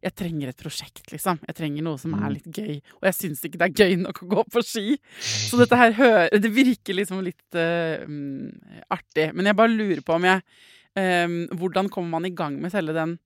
jeg 0.04 0.16
trenger 0.16 0.48
et 0.50 0.58
prosjekt, 0.58 1.12
liksom. 1.12 1.40
Jeg 1.48 1.56
trenger 1.56 1.82
noe 1.84 1.98
som 1.98 2.12
Mm. 2.14 2.24
er 2.26 2.30
litt 2.30 2.46
gøy. 2.46 2.76
Og 3.02 3.04
jeg 3.04 3.14
syns 3.14 3.44
ikke 3.44 3.58
det 3.58 3.62
er 3.80 3.86
gøy 3.86 3.96
nok 3.98 4.24
å 4.24 4.28
gå 4.30 4.44
på 4.54 4.64
ski. 4.64 4.98
Så 5.20 5.58
dette 5.58 5.76
her 5.76 5.92
hører 5.92 6.30
Det 6.40 6.52
virker 6.54 6.94
liksom 6.94 7.24
litt 7.24 7.52
mm, 7.52 8.52
artig. 8.92 9.34
Men 9.34 9.46
jeg 9.48 9.56
bare 9.56 9.70
lurer 9.76 10.02
på 10.02 10.14
om 10.16 10.24
jeg 10.24 10.42
um, 10.96 11.48
Hvordan 11.58 11.90
kommer 11.90 12.10
man 12.10 12.26
i 12.26 12.30
gang 12.30 12.62
med 12.62 12.72
selve 12.72 12.94
den 12.94 13.14
i- 13.16 13.20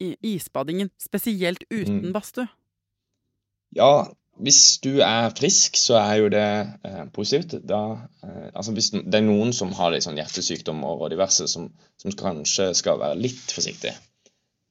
isbadingen? 0.00 0.90
Spesielt 1.00 1.64
uten 1.70 2.02
Mm. 2.02 2.12
badstue. 2.12 2.48
Ja, 3.76 4.06
hvis 4.38 4.78
du 4.84 5.00
er 5.00 5.30
frisk, 5.36 5.76
så 5.80 5.96
er 6.00 6.14
jo 6.20 6.28
det 6.32 6.44
eh, 6.84 7.04
positivt. 7.12 7.54
Da, 7.68 8.08
eh, 8.22 8.50
altså 8.54 8.72
hvis 8.76 8.90
det 8.92 9.14
er 9.14 9.24
noen 9.24 9.52
som 9.56 9.72
har 9.72 9.96
sånn 10.00 10.18
hjertesykdommer 10.20 11.00
og 11.06 11.10
diverse, 11.10 11.48
som, 11.48 11.70
som 11.96 12.12
kanskje 12.12 12.70
skal 12.76 12.98
være 13.00 13.18
litt 13.20 13.52
forsiktig. 13.56 13.94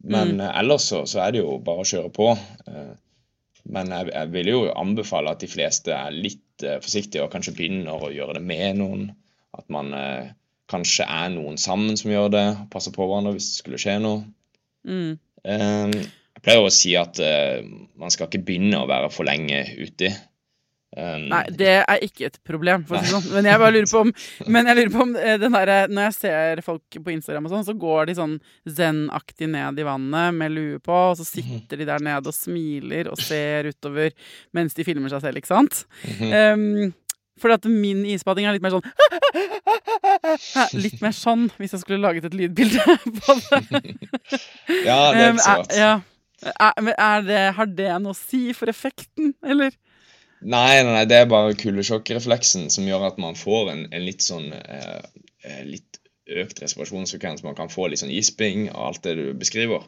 Men 0.05 0.39
eh, 0.39 0.51
ellers 0.59 0.85
så, 0.91 1.03
så 1.09 1.23
er 1.25 1.31
det 1.33 1.41
jo 1.41 1.57
bare 1.65 1.81
å 1.81 1.89
kjøre 1.89 2.13
på. 2.13 2.29
Eh, 2.69 2.93
men 3.65 3.89
jeg, 3.89 4.11
jeg 4.13 4.31
vil 4.35 4.51
jo 4.51 4.63
anbefale 4.77 5.31
at 5.33 5.41
de 5.41 5.49
fleste 5.49 5.93
er 5.97 6.13
litt 6.13 6.61
eh, 6.63 6.77
forsiktige 6.83 7.25
og 7.25 7.31
kanskje 7.33 7.55
begynner 7.57 8.05
å 8.05 8.13
gjøre 8.13 8.37
det 8.37 8.45
med 8.45 8.77
noen. 8.81 9.07
At 9.57 9.65
man 9.73 9.93
eh, 9.97 10.33
kanskje 10.69 11.07
er 11.09 11.31
noen 11.33 11.57
sammen 11.61 11.97
som 11.97 12.11
gjør 12.13 12.29
det, 12.33 12.45
passer 12.73 12.93
på 12.93 13.05
hverandre 13.05 13.33
hvis 13.33 13.49
det 13.49 13.61
skulle 13.63 13.81
skje 13.81 13.97
noe. 14.05 14.21
Mm. 14.85 15.17
Um, 15.45 15.97
Jeg 16.35 16.45
pleier 16.45 16.63
å 16.65 16.71
si 16.73 16.93
at 16.99 17.19
uh, 17.21 17.65
man 17.97 18.13
skal 18.13 18.29
ikke 18.29 18.45
begynne 18.45 18.83
å 18.83 18.89
være 18.89 19.11
for 19.13 19.27
lenge 19.27 19.63
uti. 19.81 20.11
Um, 20.95 21.25
Nei, 21.27 21.41
det 21.51 21.71
er 21.81 22.03
ikke 22.05 22.29
et 22.29 22.37
problem, 22.47 22.85
for 22.87 22.95
å 22.95 23.01
si 23.03 23.09
det 23.09 23.17
sånn. 23.17 23.33
Men 23.33 23.49
jeg 23.49 23.59
bare 23.59 23.75
lurer 23.75 23.89
på 23.91 24.03
om, 24.05 24.11
men 24.47 24.69
jeg 24.69 24.77
lurer 24.77 24.91
på 24.93 25.01
om 25.03 25.15
eh, 25.19 25.33
den 25.41 25.55
derre 25.57 25.79
Når 25.91 26.05
jeg 26.05 26.15
ser 26.15 26.61
folk 26.63 26.97
på 27.03 27.11
Instagram 27.11 27.49
og 27.49 27.51
sånn, 27.51 27.65
så 27.67 27.75
går 27.81 28.07
de 28.07 28.15
sånn 28.15 28.37
zen-aktig 28.77 29.49
ned 29.51 29.81
i 29.81 29.87
vannet 29.87 30.37
med 30.37 30.53
lue 30.55 30.79
på, 30.83 30.99
og 31.11 31.17
så 31.19 31.25
sitter 31.27 31.81
de 31.81 31.89
der 31.89 32.05
nede 32.05 32.31
og 32.31 32.37
smiler 32.37 33.09
og 33.11 33.19
ser 33.19 33.67
utover 33.73 34.15
mens 34.55 34.77
de 34.77 34.85
filmer 34.87 35.11
seg 35.11 35.25
selv, 35.25 35.41
ikke 35.41 35.51
sant? 35.51 35.83
Um, 36.31 36.93
for 37.41 37.53
at 37.55 37.65
min 37.67 38.05
isbading 38.07 38.47
er 38.47 38.55
litt 38.55 38.63
mer 38.63 38.75
sånn 38.77 38.85
Litt 40.85 41.01
mer 41.03 41.15
sånn, 41.15 41.47
hvis 41.59 41.75
jeg 41.75 41.83
skulle 41.83 42.01
laget 42.03 42.27
et 42.29 42.37
lydbilde 42.37 42.83
på 43.21 43.37
det. 43.39 43.61
Ja, 44.87 45.11
det 45.13 45.23
er 45.23 45.31
Um, 45.31 45.39
ikke 45.39 45.43
så 45.43 45.57
rart. 45.61 45.75
ja. 45.75 45.95
Det, 47.25 47.41
har 47.57 47.69
det 47.71 47.89
noe 48.03 48.13
å 48.13 48.17
si 48.17 48.53
for 48.53 48.69
effekten, 48.69 49.33
eller? 49.45 49.75
Nei, 50.45 50.83
nei, 50.83 50.91
nei, 50.91 51.05
det 51.09 51.17
er 51.17 51.29
bare 51.31 51.55
kuldesjokkrefleksen 51.57 52.67
som 52.73 52.85
gjør 52.85 53.07
at 53.07 53.21
man 53.21 53.37
får 53.39 53.71
en, 53.71 53.85
en 53.89 54.03
litt 54.05 54.25
sånn 54.25 54.51
eh, 54.53 54.99
eh 55.47 55.63
litt 55.65 56.01
økt 56.25 56.61
respirasjonsfrekvens. 56.61 57.43
Man 57.45 57.57
kan 57.57 57.71
få 57.71 57.87
litt 57.89 58.03
sånn 58.03 58.13
isping 58.13 58.67
og 58.71 58.81
alt 58.89 59.03
det 59.07 59.15
du 59.17 59.25
beskriver. 59.37 59.87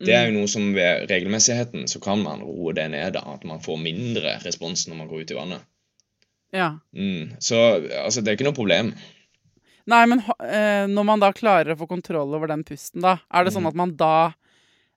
Det 0.00 0.14
er 0.16 0.28
jo 0.28 0.36
noe 0.38 0.48
som 0.48 0.70
ved 0.72 1.10
regelmessigheten 1.10 1.84
så 1.90 2.00
kan 2.00 2.22
man 2.24 2.40
roe 2.44 2.72
det 2.76 2.86
ned. 2.92 3.18
At 3.20 3.44
man 3.48 3.60
får 3.64 3.82
mindre 3.82 4.38
respons 4.44 4.86
når 4.88 4.96
man 5.02 5.10
går 5.10 5.24
ut 5.24 5.34
i 5.34 5.36
vannet. 5.36 5.66
Ja. 6.56 6.72
Mm, 6.96 7.36
så 7.38 7.56
altså, 7.78 8.20
det 8.22 8.32
er 8.32 8.36
ikke 8.38 8.48
noe 8.48 8.56
problem. 8.56 8.92
Nei, 9.90 10.02
men 10.10 10.20
eh, 10.44 10.84
når 10.90 11.06
man 11.08 11.22
da 11.22 11.32
klarer 11.34 11.72
å 11.74 11.78
få 11.80 11.86
kontroll 11.90 12.34
over 12.36 12.50
den 12.50 12.62
pusten, 12.66 13.00
da, 13.02 13.16
er 13.32 13.46
det 13.46 13.52
sånn 13.54 13.64
Mm. 13.64 13.70
at 13.72 13.78
man 13.80 13.94
da 13.98 14.12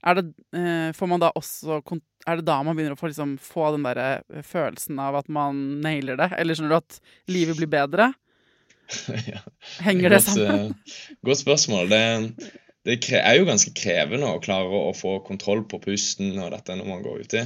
er 0.03 0.17
det, 0.19 0.24
eh, 0.57 0.89
Får 0.98 1.07
man 1.07 1.22
da 1.24 1.29
også 1.39 1.79
Er 2.27 2.36
det 2.41 2.45
da 2.45 2.57
man 2.63 2.75
begynner 2.75 2.98
å 2.98 3.00
få, 3.00 3.07
liksom, 3.07 3.38
få 3.39 3.69
den 3.75 3.83
derre 3.88 4.22
følelsen 4.43 5.00
av 5.00 5.15
at 5.22 5.29
man 5.29 5.79
nailer 5.81 6.17
det? 6.19 6.29
Eller 6.38 6.55
skjønner 6.55 6.75
du 6.75 6.79
at 6.81 7.00
livet 7.31 7.57
blir 7.57 7.72
bedre? 7.72 8.13
ja. 9.31 9.39
Henger 9.86 10.10
det 10.10 10.19
Godt, 10.19 10.27
sammen? 10.27 10.75
eh, 10.75 11.15
Godt 11.25 11.41
spørsmål. 11.41 11.89
Det, 11.89 12.01
det 12.86 12.98
er 13.22 13.38
jo 13.39 13.48
ganske 13.48 13.72
krevende 13.77 14.27
å 14.29 14.41
klare 14.43 14.67
å 14.89 14.93
få 14.95 15.17
kontroll 15.25 15.63
på 15.72 15.79
pusten 15.83 16.36
og 16.43 16.51
dette 16.51 16.75
når 16.79 16.89
man 16.89 17.03
går 17.05 17.24
uti. 17.24 17.43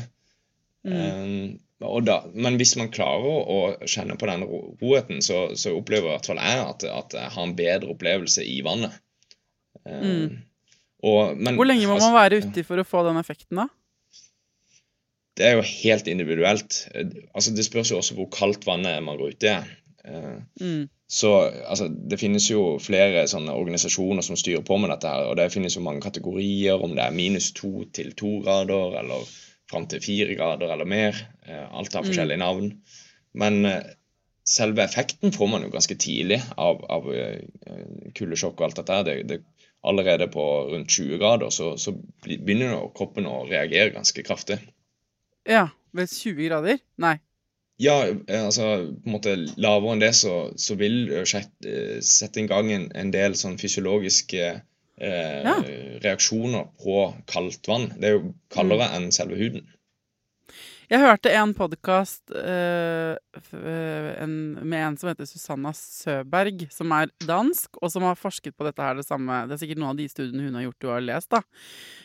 Um, 0.87 1.59
og 1.87 2.05
da, 2.07 2.21
men 2.33 2.57
hvis 2.57 2.73
man 2.79 2.89
klarer 2.93 3.49
å 3.53 3.57
kjenne 3.85 4.17
på 4.17 4.29
den 4.29 4.45
roheten, 4.47 5.21
så, 5.21 5.51
så 5.59 5.75
opplever 5.77 6.09
i 6.09 6.13
hvert 6.15 6.29
fall 6.31 6.41
jeg 6.41 6.61
at, 6.63 6.85
at 6.89 7.17
jeg 7.19 7.33
har 7.35 7.45
en 7.45 7.57
bedre 7.57 7.91
opplevelse 7.93 8.45
i 8.47 8.61
vannet. 8.65 8.95
Um, 9.83 10.39
og, 11.05 11.37
men, 11.37 11.57
Hvor 11.59 11.69
lenge 11.69 11.85
må 11.85 11.99
altså, 11.99 12.09
man 12.09 12.17
være 12.17 12.41
uti 12.41 12.65
for 12.65 12.81
å 12.81 12.87
få 12.87 13.03
den 13.05 13.21
effekten, 13.21 13.61
da? 13.61 13.67
Det 15.37 15.45
er 15.45 15.59
jo 15.59 15.65
helt 15.69 16.07
individuelt. 16.09 16.79
Altså, 17.37 17.53
det 17.53 17.67
spørs 17.67 17.93
jo 17.93 17.99
også 17.99 18.17
hvor 18.17 18.31
kaldt 18.33 18.65
vannet 18.65 18.95
er 18.95 19.03
man 19.05 19.19
går 19.19 19.35
uti. 19.37 19.57
Uh, 20.07 20.37
Mm. 20.63 20.87
Så 21.07 21.29
altså, 21.47 21.87
det 21.87 22.19
finnes 22.19 22.49
jo 22.49 22.77
flere 22.83 23.21
sånne 23.31 23.53
organisasjoner 23.55 24.25
som 24.25 24.35
styrer 24.39 24.63
på 24.67 24.75
med 24.79 24.91
dette 24.91 25.07
her, 25.07 25.29
og 25.29 25.37
det 25.39 25.53
finnes 25.53 25.77
jo 25.77 25.83
mange 25.85 26.03
kategorier, 26.03 26.79
om 26.83 26.95
det 26.97 27.03
er 27.05 27.15
minus 27.15 27.53
to 27.55 27.85
til 27.95 28.11
to 28.19 28.41
grader, 28.43 28.97
eller 28.99 29.23
fram 29.71 29.87
til 29.89 30.03
fire 30.03 30.35
grader 30.37 30.71
eller 30.73 30.87
mer. 30.87 31.19
Eh, 31.47 31.65
Alt 31.79 31.95
har 31.95 32.07
forskjellige 32.07 32.41
navn. 32.41 32.71
Men 33.37 33.65
eh, 33.65 33.93
selve 34.47 34.83
effekten 34.85 35.33
får 35.35 35.51
man 35.51 35.65
jo 35.65 35.73
ganske 35.73 35.97
tidlig 35.99 36.39
av, 36.57 36.83
av 36.91 37.09
eh, 37.13 37.43
kuldesjokk 38.17 38.59
og 38.59 38.69
alt 38.69 38.81
dette. 38.81 39.03
Det, 39.09 39.17
det, 39.31 39.39
allerede 39.87 40.27
på 40.33 40.43
rundt 40.71 40.91
20 40.91 41.19
grader 41.21 41.51
så, 41.53 41.75
så 41.79 41.93
begynner 42.25 42.73
jo 42.73 42.91
kroppen 42.97 43.27
å 43.29 43.45
reagere 43.47 43.93
ganske 43.95 44.23
kraftig. 44.25 44.59
Ja. 45.47 45.69
Ved 45.95 46.11
20 46.11 46.49
grader? 46.49 46.81
Nei. 46.99 47.15
Ja, 47.81 47.93
altså 48.33 48.65
på 48.89 49.07
en 49.07 49.13
måte 49.13 49.35
lavere 49.55 49.93
enn 49.93 50.01
det 50.01 50.11
så, 50.17 50.49
så 50.59 50.75
vil 50.77 51.13
sette 51.23 52.41
i 52.41 52.47
gang 52.49 52.71
en, 52.73 52.87
en 52.97 53.13
del 53.13 53.37
sånn 53.37 53.55
fysiologiske 53.61 54.49
eh, 54.97 55.43
Ja. 55.43 55.55
reaksjoner 56.03 56.67
på 56.83 57.13
kaldt 57.27 57.67
vann. 57.67 57.89
Det 57.99 58.07
er 58.09 58.13
jo 58.17 58.33
kaldere 58.53 58.91
enn 58.95 59.11
selve 59.11 59.35
huden. 59.39 59.65
Jeg 60.87 60.99
hørte 61.03 61.27
en 61.35 61.51
podkast 61.53 62.29
med 62.31 63.17
en 64.79 64.97
som 64.97 65.09
heter 65.09 65.25
Susanna 65.27 65.73
Søberg, 65.75 66.63
som 66.71 66.91
er 66.95 67.09
dansk, 67.27 67.75
og 67.81 67.91
som 67.91 68.03
har 68.07 68.15
forsket 68.15 68.55
på 68.55 68.63
dette 68.63 68.79
her 68.81 68.95
det 68.95 69.03
samme. 69.03 69.41
Det 69.49 69.53
er 69.57 69.61
sikkert 69.65 69.77
noen 69.81 69.89
av 69.91 69.97
de 69.99 70.07
studiene 70.07 70.45
hun 70.45 70.55
har 70.55 70.63
gjort 70.69 70.79
du 70.79 70.87
har 70.87 71.01
lest, 71.03 71.27
da. 71.33 71.41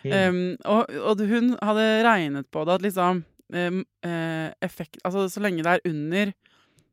Um, 0.03 0.57
og, 0.67 0.91
og 0.99 1.21
hun 1.31 1.53
hadde 1.63 1.87
regnet 2.09 2.51
på 2.51 2.65
det 2.67 2.75
at 2.75 2.83
liksom 2.89 3.23
um, 3.55 3.85
eh, 4.03 4.51
effekt, 4.65 4.99
Altså 5.05 5.29
så 5.31 5.39
lenge 5.45 5.63
det 5.63 5.77
er 5.77 5.87
under 5.93 6.33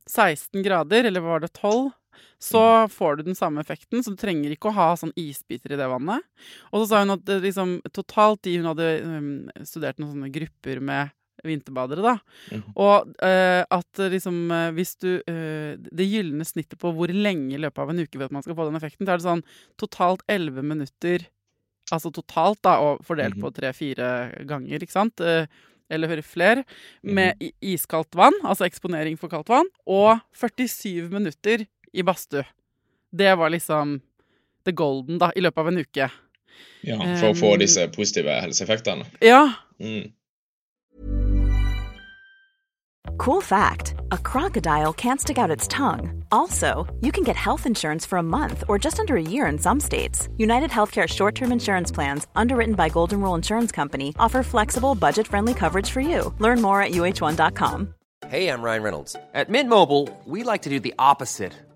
16 0.09 0.61
grader, 0.65 1.05
eller 1.09 1.21
var 1.25 1.39
det 1.41 1.49
12, 1.57 1.89
så 2.39 2.63
får 2.91 3.19
du 3.19 3.29
den 3.29 3.37
samme 3.37 3.61
effekten, 3.63 4.03
så 4.03 4.13
du 4.13 4.19
trenger 4.19 4.53
ikke 4.53 4.71
å 4.71 4.77
ha 4.77 4.89
sånn 4.99 5.15
isbiter 5.19 5.75
i 5.75 5.79
det 5.79 5.89
vannet. 5.91 6.25
Og 6.71 6.83
så 6.83 6.89
sa 6.89 7.03
hun 7.03 7.15
at 7.15 7.23
det 7.27 7.41
liksom, 7.45 7.79
totalt 7.95 8.43
de 8.47 8.57
hun 8.57 8.69
hadde 8.71 8.91
um, 9.03 9.31
studert 9.67 9.99
noen 9.99 10.13
sånne 10.15 10.33
grupper 10.33 10.83
med 10.83 11.15
vinterbadere, 11.47 12.03
da, 12.03 12.59
og 12.75 13.11
uh, 13.23 13.63
at 13.63 14.01
liksom 14.11 14.49
eh, 14.51 14.65
hvis 14.75 14.89
du 14.99 15.07
uh, 15.23 15.77
Det 15.79 16.03
gylne 16.03 16.43
snittet 16.43 16.75
på 16.81 16.91
hvor 16.91 17.13
lenge 17.15 17.55
i 17.55 17.61
løpet 17.63 17.79
av 17.79 17.93
en 17.93 18.01
uke 18.03 18.19
vet 18.19 18.33
man 18.35 18.43
skal 18.43 18.57
få 18.57 18.65
den 18.67 18.75
effekten, 18.75 19.07
så 19.07 19.13
er 19.13 19.21
det 19.21 19.27
sånn 19.27 19.45
totalt 19.79 20.25
11 20.27 20.67
minutter 20.67 21.29
Altså 21.93 22.11
totalt, 22.13 22.59
da, 22.65 22.75
og 22.85 23.01
fordelt 23.05 23.39
på 23.41 23.49
tre-fire 23.55 24.09
ganger, 24.49 24.83
ikke 24.85 24.93
sant? 24.93 25.23
Eh, 25.25 25.49
eller 25.89 26.21
flere. 26.21 26.63
Med 27.01 27.39
iskaldt 27.65 28.13
vann, 28.17 28.35
altså 28.45 28.67
eksponering 28.67 29.17
for 29.17 29.31
kaldt 29.31 29.49
vann, 29.49 29.69
og 29.89 30.21
47 30.37 31.09
minutter 31.09 31.65
i 31.93 32.03
badstue. 32.03 32.43
Det 33.11 33.35
var 33.35 33.49
liksom 33.49 34.01
the 34.65 34.71
golden, 34.71 35.17
da, 35.17 35.31
i 35.35 35.41
løpet 35.41 35.57
av 35.57 35.67
en 35.67 35.77
uke. 35.77 36.09
Ja, 36.81 36.97
For 37.19 37.31
å 37.31 37.35
få 37.35 37.53
Um, 37.53 37.59
disse 37.59 37.87
positive 37.95 38.29
helseeffektene. 38.41 39.05
Ja. 39.21 39.53
Mm. 39.79 40.11
Cool 43.17 43.41
fact 43.41 43.95
a 44.11 44.17
crocodile 44.17 44.93
can't 44.93 45.19
stick 45.21 45.37
out 45.37 45.49
its 45.49 45.67
tongue. 45.67 46.23
Also, 46.31 46.87
you 47.01 47.11
can 47.11 47.23
get 47.23 47.35
health 47.35 47.65
insurance 47.65 48.05
for 48.05 48.17
a 48.17 48.23
month 48.23 48.63
or 48.67 48.77
just 48.79 48.99
under 48.99 49.15
a 49.17 49.21
year 49.21 49.45
in 49.47 49.57
some 49.57 49.79
states. 49.79 50.29
United 50.37 50.69
Healthcare 50.69 51.07
short 51.07 51.35
term 51.35 51.51
insurance 51.51 51.91
plans, 51.91 52.27
underwritten 52.35 52.75
by 52.75 52.89
Golden 52.89 53.19
Rule 53.21 53.35
Insurance 53.35 53.71
Company, 53.71 54.13
offer 54.19 54.43
flexible, 54.43 54.95
budget 54.95 55.27
friendly 55.27 55.53
coverage 55.53 55.89
for 55.89 56.01
you. 56.01 56.33
Learn 56.39 56.61
more 56.61 56.81
at 56.81 56.91
uh1.com. 56.91 57.93
Hey, 58.27 58.47
I'm 58.49 58.61
Ryan 58.61 58.83
Reynolds. 58.83 59.15
At 59.33 59.49
Mint 59.49 59.69
Mobile, 59.69 60.07
we 60.25 60.43
like 60.43 60.61
to 60.63 60.69
do 60.69 60.79
the 60.79 60.93
opposite 60.99 61.53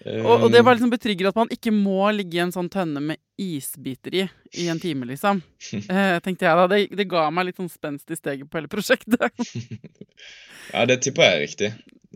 Og, 0.00 0.46
og 0.46 0.48
det 0.52 0.62
var 0.64 0.76
liksom 0.76 0.92
betrygger 0.92 1.28
at 1.28 1.36
man 1.36 1.50
ikke 1.52 1.72
må 1.76 2.06
ligge 2.16 2.38
i 2.38 2.42
en 2.44 2.52
sånn 2.54 2.70
tønne 2.72 3.02
med 3.04 3.20
isbiter 3.40 4.14
i 4.16 4.26
i 4.60 4.66
en 4.72 4.80
time, 4.80 5.06
liksom. 5.10 5.42
Eh, 5.92 6.16
tenkte 6.24 6.46
jeg 6.48 6.56
da. 6.58 6.66
Det, 6.72 6.80
det 6.96 7.06
ga 7.10 7.26
meg 7.34 7.50
litt 7.50 7.60
sånn 7.60 7.70
spenst 7.70 8.10
i 8.10 8.18
steget 8.18 8.48
på 8.50 8.60
hele 8.60 8.70
prosjektet. 8.72 9.30
Ja, 10.70 10.84
det 10.86 11.00
tipper 11.02 11.26
jeg 11.26 11.34
er 11.34 11.40
riktig. 11.42 11.68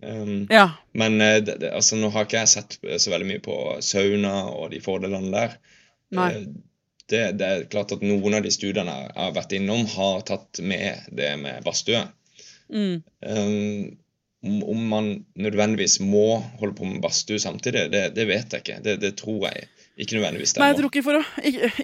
Um, 0.02 0.44
ja. 0.52 0.68
Men 0.94 1.16
eh, 1.20 1.40
det, 1.42 1.56
det, 1.62 1.72
altså, 1.74 1.96
nå 1.98 2.10
har 2.14 2.26
ikke 2.26 2.44
jeg 2.44 2.52
sett 2.52 2.76
så 3.02 3.10
veldig 3.10 3.26
mye 3.26 3.42
på 3.42 3.56
sauna 3.82 4.34
og 4.52 4.68
de 4.70 4.78
fordelene 4.84 5.32
der. 5.34 5.56
Nei. 6.14 6.28
Eh, 6.38 6.46
Det, 7.10 7.18
det 7.36 7.46
er 7.46 7.64
klart 7.68 7.90
at 7.92 8.00
noen 8.00 8.32
av 8.38 8.46
de 8.46 8.50
studiene 8.54 8.92
jeg 8.96 9.10
har 9.12 9.32
vært 9.36 9.50
innom, 9.52 9.82
har 9.92 10.22
tatt 10.24 10.60
med 10.64 11.02
det 11.12 11.34
med 11.36 11.66
badstue. 11.66 12.00
Mm. 12.72 13.02
Um, 13.20 13.90
om, 14.44 14.82
man 14.90 15.06
nødvendigvis 15.40 16.00
må 16.04 16.40
holde 16.60 16.74
på 16.76 16.84
med 16.88 17.00
badstue 17.04 17.38
samtidig, 17.40 17.86
det, 17.92 18.02
det 18.16 18.26
vet 18.28 18.52
jeg 18.52 18.60
ikke. 18.64 18.82
Det, 18.84 18.98
det 19.00 19.14
tror 19.16 19.46
jeg 19.48 19.68
ikke 19.96 20.16
nødvendigvis 20.18 20.56
Nei, 20.58 20.68
jeg 20.72 20.76
tror 20.80 20.90
ikke 20.90 21.02
for 21.06 21.20
å 21.20 21.22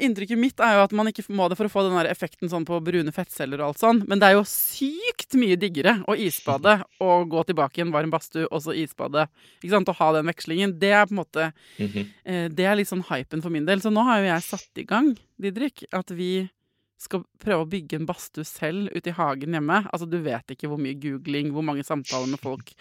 Inntrykket 0.02 0.38
mitt 0.40 0.58
er 0.66 0.74
jo 0.76 0.82
at 0.82 0.94
man 0.98 1.06
ikke 1.12 1.22
må 1.30 1.46
det 1.48 1.56
for 1.60 1.68
å 1.68 1.72
få 1.72 1.84
den 1.86 1.94
der 1.94 2.08
effekten 2.10 2.50
sånn 2.50 2.66
på 2.66 2.80
brune 2.82 3.12
fettceller 3.14 3.62
og 3.62 3.68
alt 3.70 3.82
sånn, 3.84 4.00
men 4.10 4.18
det 4.18 4.28
er 4.32 4.34
jo 4.38 4.42
sykt 4.50 5.36
mye 5.38 5.56
diggere 5.60 6.00
å 6.10 6.16
isbade 6.18 6.74
og 7.06 7.28
gå 7.30 7.44
tilbake 7.52 7.78
i 7.80 7.84
en 7.86 7.92
varm 7.94 8.10
badstue 8.10 8.48
og 8.50 8.64
så 8.64 8.74
isbade. 8.74 9.28
Ikke 9.62 9.74
sant? 9.76 9.92
Å 9.92 9.98
ha 10.00 10.12
den 10.18 10.26
vekslingen. 10.32 10.74
Det 10.82 10.90
er 10.90 11.06
på 11.06 11.14
en 11.16 11.22
måte 11.22 11.50
Mhm. 11.78 12.06
eh, 12.26 12.48
Det 12.50 12.66
er 12.66 12.76
litt 12.76 12.90
sånn 12.90 13.06
hypen 13.08 13.42
for 13.42 13.50
min 13.54 13.64
del. 13.68 13.78
Så 13.80 13.92
nå 13.94 14.02
har 14.04 14.20
jo 14.20 14.26
jeg 14.32 14.42
satt 14.50 14.82
i 14.82 14.84
gang, 14.84 15.14
Didrik, 15.40 15.84
at 15.94 16.10
vi 16.10 16.48
skal 17.00 17.22
prøve 17.40 17.64
å 17.64 17.68
bygge 17.70 17.96
en 17.96 18.06
badstue 18.08 18.44
selv 18.44 18.90
ute 18.92 19.12
i 19.12 19.16
hagen 19.16 19.56
hjemme. 19.56 19.82
Altså, 19.88 20.08
du 20.08 20.18
vet 20.20 20.52
ikke 20.52 20.68
hvor 20.70 20.80
mye 20.80 20.98
googling, 21.00 21.52
hvor 21.54 21.64
mange 21.64 21.84
samtaler 21.86 22.28
med 22.28 22.42
folk 22.42 22.74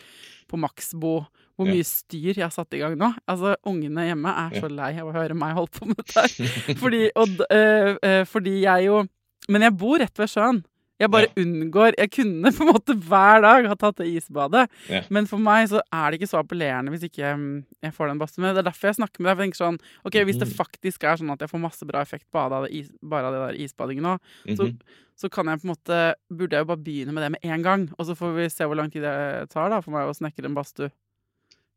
på 0.50 0.60
Maxbo, 0.60 1.14
hvor 1.56 1.68
mye 1.68 1.86
styr 1.88 2.34
jeg 2.34 2.46
har 2.46 2.54
satt 2.54 2.76
i 2.76 2.82
gang 2.82 2.98
nå. 3.00 3.12
Altså, 3.30 3.54
ungene 3.68 4.10
hjemme 4.10 4.34
er 4.44 4.60
så 4.60 4.72
lei 4.72 4.92
av 5.00 5.12
å 5.12 5.16
høre 5.16 5.38
meg 5.38 5.56
holde 5.58 5.76
på 5.76 5.88
med 5.90 6.02
dette 6.02 6.26
her. 6.26 6.76
Fordi, 6.82 7.02
og, 7.20 7.46
øh, 7.48 7.94
eh, 8.04 8.24
fordi 8.28 8.60
jeg 8.64 8.90
jo 8.90 9.06
Men 9.50 9.64
jeg 9.66 9.74
bor 9.82 9.98
rett 9.98 10.20
ved 10.20 10.30
sjøen. 10.30 10.60
Jeg 11.00 11.10
bare 11.12 11.28
Ja. 11.30 11.42
unngår 11.44 11.94
Jeg 11.98 12.12
kunne 12.12 12.52
på 12.52 12.62
en 12.66 12.74
måte 12.74 12.94
hver 13.08 13.42
dag 13.42 13.68
ha 13.68 13.76
tatt 13.76 13.96
det 14.02 14.08
isbadet, 14.08 14.68
Ja. 14.90 15.02
men 15.10 15.26
for 15.26 15.38
meg 15.40 15.70
så 15.70 15.80
er 15.94 16.12
det 16.12 16.20
ikke 16.20 16.28
så 16.30 16.40
appellerende 16.44 16.92
hvis 16.92 17.06
ikke 17.08 17.36
mm, 17.38 17.66
jeg 17.84 17.94
får 17.94 18.08
den 18.10 18.20
badstuen. 18.20 18.50
Det 18.54 18.58
er 18.66 18.68
derfor 18.70 18.88
jeg 18.90 18.96
snakker 19.00 19.20
med 19.24 19.30
deg. 19.30 19.36
For 19.38 19.44
jeg 19.44 19.52
tenker 19.52 19.64
sånn 19.64 19.80
Ok, 20.06 20.14
hvis 20.28 20.40
det 20.40 20.48
Mhm. 20.50 20.56
faktisk 20.60 21.04
er 21.04 21.16
sånn 21.18 21.32
at 21.32 21.40
jeg 21.40 21.50
får 21.50 21.60
masse 21.62 21.86
bra 21.88 22.02
effekt 22.02 22.26
bare 22.32 22.52
av 22.52 22.64
det, 22.66 22.72
is, 22.76 22.90
bare 23.02 23.26
av 23.26 23.34
det 23.34 23.42
der 23.58 23.64
isbadingen 23.64 24.04
nå, 24.04 24.18
så, 24.56 24.64
-hmm. 24.68 24.78
så 25.18 25.30
kan 25.32 25.46
jeg 25.48 25.62
på 25.62 25.66
en 25.68 25.76
måte 25.76 26.14
Burde 26.32 26.52
jeg 26.56 26.62
jo 26.68 26.76
bare 26.76 26.84
begynne 26.84 27.14
med 27.14 27.24
det 27.24 27.32
med 27.32 27.40
en 27.44 27.64
gang, 27.64 27.90
og 27.98 28.06
så 28.06 28.16
får 28.16 28.36
vi 28.36 28.50
se 28.50 28.64
hvor 28.66 28.76
lang 28.76 28.92
tid 28.92 29.02
det 29.04 29.50
tar 29.50 29.70
da 29.70 29.80
for 29.82 29.92
meg 29.92 30.08
å 30.08 30.14
snekre 30.14 30.46
en 30.46 30.56
badstue. 30.56 30.92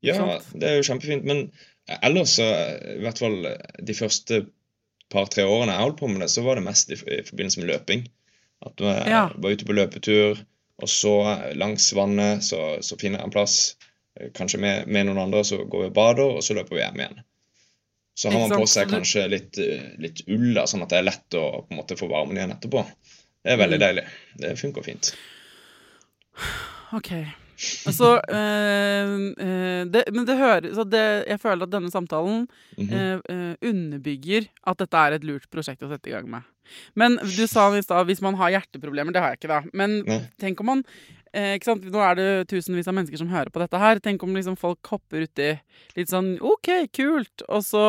Ja, 0.03 0.41
det 0.53 0.63
er 0.65 0.77
jo 0.83 0.83
kjempefint. 0.83 1.23
Men 1.25 1.53
ellers, 2.03 2.31
så, 2.39 2.43
i 2.43 3.01
hvert 3.01 3.19
fall 3.19 3.57
de 3.85 3.93
første 3.95 4.47
par-tre 5.11 5.45
årene 5.45 5.71
jeg 5.71 5.81
holdt 5.81 6.01
på 6.01 6.09
med 6.09 6.21
det, 6.21 6.29
så 6.31 6.43
var 6.43 6.57
det 6.57 6.65
mest 6.65 6.91
i, 6.91 6.95
i 6.95 7.23
forbindelse 7.23 7.59
med 7.61 7.69
løping. 7.71 8.09
At 8.62 8.81
jeg 8.81 9.09
Ja. 9.11 9.25
var 9.35 9.51
ute 9.51 9.64
på 9.66 9.75
løpetur, 9.77 10.38
og 10.83 10.88
så 10.88 11.14
langs 11.59 11.90
vannet 11.94 12.42
så, 12.46 12.79
så 12.83 12.96
finner 13.01 13.18
jeg 13.18 13.27
en 13.29 13.35
plass, 13.35 13.77
eh, 14.20 14.31
kanskje 14.35 14.61
med, 14.62 14.87
med 14.87 15.07
noen 15.07 15.18
andre, 15.27 15.42
så 15.44 15.59
går 15.64 15.85
vi 15.87 15.90
og 15.90 15.94
bader, 15.94 16.37
og 16.38 16.42
så 16.42 16.55
løper 16.55 16.77
vi 16.79 16.83
hjem 16.85 17.01
igjen. 17.03 17.20
Så 18.14 18.31
har 18.31 18.38
man 18.48 18.51
på 18.61 18.66
seg 18.68 18.90
kanskje 18.92 19.29
litt, 19.33 19.59
eh, 19.59 19.85
litt 19.98 20.22
ull, 20.29 20.53
da, 20.55 20.66
sånn 20.68 20.83
at 20.85 20.90
det 20.92 20.98
er 21.01 21.07
lett 21.09 21.37
å 21.38 21.44
på 21.64 21.70
en 21.72 21.79
måte 21.81 21.96
få 21.96 22.09
varmen 22.11 22.37
igjen 22.37 22.53
etterpå. 22.55 22.85
Det 23.42 23.53
er 23.55 23.57
veldig 23.59 23.79
Mm. 23.81 23.87
deilig. 23.87 24.05
Det 24.38 24.59
funker 24.61 24.83
fint. 24.87 25.14
OK. 26.92 27.11
Altså 27.87 28.16
øh, 28.29 29.12
øh, 29.38 29.85
det, 29.92 30.03
Men 30.12 30.25
det 30.27 30.37
høres 30.38 30.77
jeg 30.77 31.38
føler 31.40 31.62
at 31.66 31.70
denne 31.72 31.90
samtalen 31.92 32.48
eh, 32.79 33.55
underbygger 33.62 34.48
at 34.66 34.79
dette 34.83 34.96
er 34.98 35.12
et 35.18 35.25
lurt 35.25 35.46
prosjekt 35.53 35.83
å 35.87 35.90
sette 35.92 36.11
i 36.11 36.14
gang 36.16 36.29
med. 36.31 36.42
Men 36.98 37.18
du 37.22 37.42
sa 37.51 37.66
i 37.77 37.83
stad 37.85 38.09
hvis 38.09 38.22
man 38.25 38.37
har 38.40 38.55
hjerteproblemer. 38.57 39.14
Det 39.14 39.22
har 39.22 39.35
jeg 39.35 39.42
ikke, 39.42 39.51
da. 39.53 39.61
Men 39.77 39.98
Nei. 40.07 40.20
tenk 40.40 40.61
om 40.62 40.70
man 40.72 40.83
eh, 41.33 41.55
ikke 41.59 41.70
sant? 41.70 41.87
Nå 41.92 42.03
er 42.05 42.18
det 42.18 42.29
tusenvis 42.53 42.88
av 42.90 42.96
mennesker 42.98 43.20
som 43.20 43.31
hører 43.33 43.53
på 43.53 43.62
dette 43.62 43.81
her. 43.83 44.01
Tenk 44.05 44.22
om 44.25 44.35
liksom 44.37 44.59
folk 44.61 44.92
hopper 44.92 45.27
uti 45.27 45.53
litt 45.98 46.12
sånn 46.12 46.35
OK, 46.40 46.72
kult, 46.94 47.44
og 47.48 47.64
så 47.66 47.87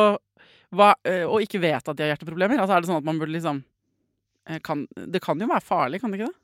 hva, 0.74 0.94
eh, 1.06 1.22
Og 1.22 1.44
ikke 1.44 1.62
vet 1.62 1.86
at 1.86 1.96
de 1.96 2.02
har 2.02 2.14
hjerteproblemer. 2.14 2.58
Altså 2.58 2.74
Er 2.74 2.82
det 2.82 2.90
sånn 2.90 3.02
at 3.02 3.06
man 3.06 3.20
burde 3.20 3.36
liksom 3.36 3.60
eh, 4.48 4.58
kan, 4.64 4.88
Det 4.94 5.22
kan 5.22 5.38
jo 5.40 5.50
være 5.50 5.64
farlig, 5.64 6.00
kan 6.02 6.10
det 6.10 6.20
ikke 6.20 6.32
det? 6.32 6.40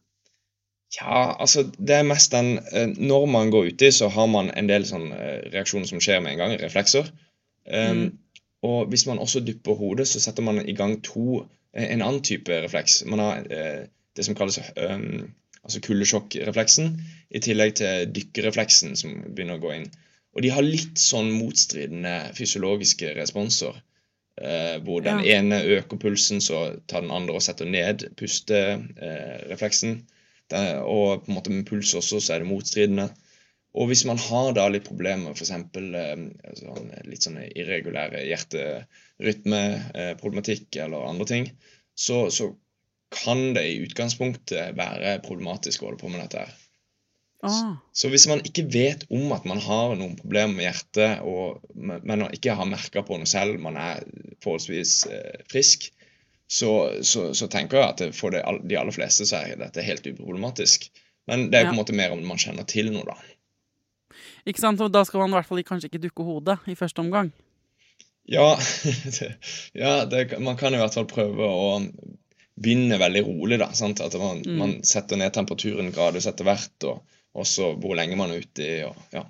Ja, 1.00 1.36
altså 1.38 1.64
det 1.78 1.96
er 1.96 2.06
mest 2.06 2.32
den 2.34 2.56
eh, 2.70 2.94
Når 2.94 3.26
man 3.30 3.50
går 3.50 3.72
uti, 3.74 3.90
så 3.94 4.08
har 4.10 4.30
man 4.30 4.50
en 4.54 4.70
del 4.70 4.86
sånn 4.86 5.10
reaksjoner 5.50 5.90
som 5.90 6.02
skjer 6.02 6.22
med 6.22 6.36
en 6.36 6.42
gang, 6.44 6.58
reflekser. 6.62 7.10
Um, 7.66 8.10
Mm. 8.10 8.18
Og 8.62 8.90
hvis 8.92 9.06
man 9.08 9.18
også 9.18 9.40
dypper 9.40 9.74
hodet, 9.74 10.08
så 10.08 10.20
setter 10.20 10.44
man 10.44 10.60
i 10.68 10.74
gang 10.76 10.98
to 11.04 11.46
en 11.74 12.02
annen 12.02 12.22
type 12.26 12.60
refleks. 12.64 13.04
Man 13.06 13.18
har 13.22 13.44
eh, 13.52 13.84
det 14.16 14.24
som 14.26 14.34
kalles 14.34 14.58
um, 14.76 15.28
altså 15.62 15.80
kuldesjokkrefleksen, 15.86 16.96
i 17.30 17.40
tillegg 17.44 17.76
til 17.78 18.08
dykkerrefleksen 18.16 18.96
som 18.98 19.20
begynner 19.28 19.58
å 19.60 19.62
gå 19.62 19.74
inn. 19.76 19.86
Og 20.34 20.42
de 20.42 20.50
har 20.54 20.62
litt 20.66 20.98
sånn 20.98 21.30
motstridende 21.34 22.32
fysiologiske 22.38 23.14
responser. 23.18 23.78
Eh, 24.40 24.78
hvor 24.86 25.02
den 25.04 25.20
Ja. 25.26 25.38
ene 25.38 25.58
øker 25.76 25.98
pulsen, 26.00 26.40
så 26.40 26.80
tar 26.88 27.02
den 27.02 27.10
andre 27.10 27.34
og 27.34 27.42
setter 27.42 27.66
ned 27.66 28.06
pusterefleksen. 28.16 30.00
Eh, 30.52 30.78
Og 30.82 31.24
på 31.24 31.28
en 31.30 31.34
måte 31.36 31.50
med 31.50 31.66
puls 31.66 31.94
også, 31.94 32.20
så 32.20 32.34
er 32.34 32.38
det 32.42 32.48
motstridende. 32.48 33.10
Og 33.78 33.84
hvis 33.90 34.02
man 34.08 34.18
har 34.18 34.48
da 34.56 34.64
litt 34.72 34.88
problemer, 34.88 35.30
f.eks. 35.36 35.52
Eh, 35.54 35.60
sånn, 36.58 36.88
litt 37.06 37.22
sånn 37.26 37.38
irregulære 37.46 38.24
hjerterytmeproblematikk 38.26 40.66
eller 40.82 41.06
andre 41.06 41.26
ting, 41.30 41.46
så, 41.94 42.26
så 42.34 42.44
kan 43.14 43.54
det 43.54 43.64
i 43.66 43.80
utgangspunktet 43.84 44.74
være 44.78 45.18
problematisk 45.26 45.82
å 45.82 45.86
holde 45.90 46.02
på 46.02 46.10
med 46.12 46.20
dette 46.24 46.38
her. 46.44 46.52
Ah. 47.46 47.72
Så 47.96 48.06
hvis 48.12 48.26
man 48.28 48.42
ikke 48.44 48.66
vet 48.68 49.06
om 49.08 49.32
at 49.32 49.46
man 49.48 49.60
har 49.64 49.94
noen 49.96 50.16
problemer 50.18 50.52
med 50.58 50.66
hjertet, 50.66 51.22
og, 51.24 51.62
men 51.72 52.02
men 52.04 52.26
ikke 52.36 52.52
har 52.58 52.68
merka 52.68 53.00
på 53.06 53.16
noe 53.16 53.26
selv, 53.30 53.56
man 53.64 53.76
er 53.80 54.04
forholdsvis 54.44 54.92
eh, 55.08 55.38
frisk, 55.50 55.88
så, 56.50 56.70
så, 57.06 57.30
så 57.38 57.46
tenker 57.48 57.78
jeg 57.78 57.86
at 57.86 58.02
for 58.18 58.30
de 58.34 58.42
aller 58.76 58.92
fleste 58.94 59.24
så 59.30 59.36
er 59.46 59.56
dette 59.60 59.82
helt 59.86 60.06
uproblematisk. 60.10 60.78
Men 61.30 61.46
det 61.52 61.58
er 61.60 61.64
på 61.68 61.70
en 61.70 61.74
Ja. 61.76 61.80
måte 61.80 61.94
mer 61.96 62.10
om 62.12 62.24
man 62.26 62.38
kjenner 62.42 62.64
til 62.68 62.90
noe, 62.92 63.04
da. 63.06 63.14
Ikke 64.48 64.62
sant? 64.62 64.80
Og 64.80 64.92
da 64.92 65.04
skal 65.04 65.22
man 65.24 65.34
i 65.34 65.38
hvert 65.38 65.48
fall 65.48 65.62
kanskje 65.66 65.90
ikke 65.90 66.02
dukke 66.06 66.26
hodet 66.26 66.58
i 66.70 66.76
første 66.78 67.02
omgang. 67.02 67.32
Ja, 68.30 68.54
det, 69.16 69.32
ja 69.82 70.04
det, 70.06 70.26
man 70.40 70.58
kan 70.60 70.74
i 70.74 70.80
hvert 70.80 70.94
fall 70.96 71.08
prøve 71.10 71.48
å 71.50 71.70
begynne 72.60 72.98
veldig 73.00 73.24
rolig, 73.26 73.58
da. 73.62 73.70
Sant? 73.76 74.02
At 74.04 74.14
man, 74.20 74.42
Mm. 74.46 74.56
man 74.60 74.74
setter 74.86 75.16
ned 75.20 75.32
temperaturen 75.34 75.92
gradvis 75.94 76.28
etter 76.28 76.44
hvert, 76.48 76.88
og 76.88 77.00
også 77.40 77.74
hvor 77.80 77.96
lenge 77.96 78.18
man 78.20 78.32
er 78.34 78.42
ute 78.44 78.66
i. 78.66 78.74
Og, 78.88 78.96
ja. 79.14 79.24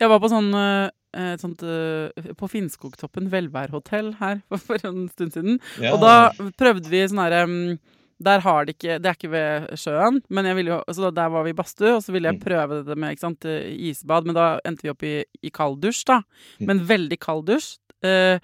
Jeg 0.00 0.10
var 0.12 0.20
på 0.20 0.28
sånn 0.28 0.50
eh, 0.52 1.34
sånt 1.40 1.62
eh, 1.64 2.32
På 2.36 2.48
Finnskogtoppen 2.52 3.30
velværhotell 3.32 4.14
her 4.20 4.42
for, 4.48 4.60
for 4.68 4.88
en 4.88 5.06
stund 5.12 5.36
siden. 5.36 5.60
Ja. 5.80 5.94
Og 5.94 6.02
da 6.04 6.50
prøvde 6.58 6.90
vi 6.92 7.04
sånn 7.08 7.22
herre 7.24 7.44
mm, 7.48 7.78
Der 8.22 8.40
har 8.40 8.64
det 8.64 8.76
ikke 8.78 8.94
Det 9.02 9.10
er 9.10 9.16
ikke 9.18 9.30
ved 9.30 9.66
sjøen, 9.76 10.22
men 10.30 10.46
jeg 10.48 10.56
ville 10.56 10.70
jo 10.78 10.94
Så 10.94 11.10
der 11.14 11.28
var 11.28 11.42
vi 11.44 11.50
i 11.52 11.58
badstue, 11.58 11.96
og 11.96 12.02
så 12.02 12.12
ville 12.14 12.30
jeg 12.30 12.38
Mm. 12.38 12.44
prøve 12.46 12.84
det 12.86 12.96
med 12.96 13.10
ikke 13.16 13.20
sant, 13.26 13.44
eh, 13.44 13.66
isbad, 13.90 14.24
men 14.24 14.34
da 14.34 14.58
endte 14.64 14.82
vi 14.82 14.90
opp 14.90 15.02
i, 15.02 15.24
i 15.44 15.50
kald 15.50 15.80
dusj, 15.82 16.04
da. 16.06 16.22
Mm. 16.60 16.66
Men 16.66 16.80
veldig 16.88 17.18
kald 17.20 17.44
dusj. 17.46 17.76
Eh, 18.02 18.38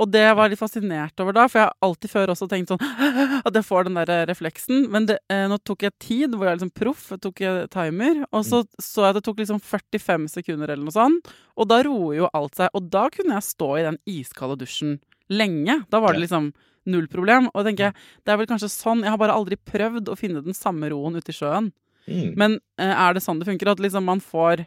og 0.00 0.08
det 0.10 0.22
var 0.34 0.48
jeg 0.48 0.54
litt 0.54 0.62
fascinert 0.62 1.20
over 1.20 1.34
da, 1.36 1.42
for 1.46 1.58
jeg 1.60 1.66
har 1.68 1.74
alltid 1.84 2.08
før 2.10 2.30
også 2.32 2.48
tenkt 2.48 2.70
sånn 2.72 2.80
at 3.44 3.52
jeg 3.52 3.64
får 3.68 3.84
den 3.84 3.98
der 4.00 4.08
eh, 4.08 4.24
refleksen. 4.30 4.86
Men 4.88 5.04
det, 5.10 5.18
eh, 5.28 5.44
nå 5.46 5.58
tok 5.62 5.82
jeg 5.84 5.92
tid, 6.00 6.32
hvor 6.32 6.48
jeg 6.48 6.56
liksom 6.56 6.72
proff, 6.72 7.10
tok 7.20 7.40
jeg 7.44 7.68
timer, 7.68 8.24
og 8.32 8.44
så 8.48 8.62
så 8.80 9.04
jeg 9.04 9.10
at 9.10 9.18
det 9.20 9.24
tok 9.28 9.36
liksom 9.42 9.60
45 9.60 10.28
sekunder 10.32 10.70
eller 10.72 10.84
noe 10.88 10.96
sånt, 10.96 11.28
og 11.60 11.68
da 11.68 11.82
roer 11.84 12.16
jo 12.22 12.30
alt 12.32 12.54
seg. 12.56 12.70
Og 12.72 12.88
da 12.88 13.10
kunne 13.12 13.36
jeg 13.36 13.42
stå 13.50 13.68
i 13.76 13.84
den 13.90 13.98
iskalde 14.08 14.56
dusjen 14.64 14.96
lenge. 15.30 15.80
Da 15.90 16.00
var 16.02 16.14
det 16.14 16.24
liksom 16.24 16.50
null 16.90 17.06
problem. 17.12 17.48
Og 17.54 17.66
tenker 17.66 17.90
jeg, 17.90 18.08
det 18.24 18.32
er 18.32 18.40
vel 18.40 18.48
kanskje 18.50 18.70
sånn 18.72 19.04
Jeg 19.04 19.12
har 19.12 19.20
bare 19.20 19.36
aldri 19.36 19.58
prøvd 19.58 20.10
å 20.10 20.18
finne 20.18 20.42
den 20.44 20.56
samme 20.56 20.90
roen 20.92 21.18
ute 21.18 21.32
i 21.32 21.36
sjøen. 21.36 21.70
Mm. 22.06 22.34
Men 22.40 22.58
eh, 22.80 22.92
er 22.92 23.14
det 23.14 23.24
sånn 23.24 23.40
det 23.40 23.48
funker? 23.48 23.72
At 23.72 23.82
liksom 23.82 24.06
man 24.08 24.22
får 24.24 24.66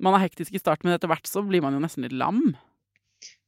Man 0.00 0.16
er 0.16 0.22
hektisk 0.22 0.54
i 0.56 0.60
starten, 0.62 0.88
men 0.88 0.96
etter 0.96 1.10
hvert 1.10 1.28
så 1.28 1.42
blir 1.44 1.60
man 1.60 1.74
jo 1.76 1.82
nesten 1.82 2.06
litt 2.06 2.16
lam. 2.16 2.54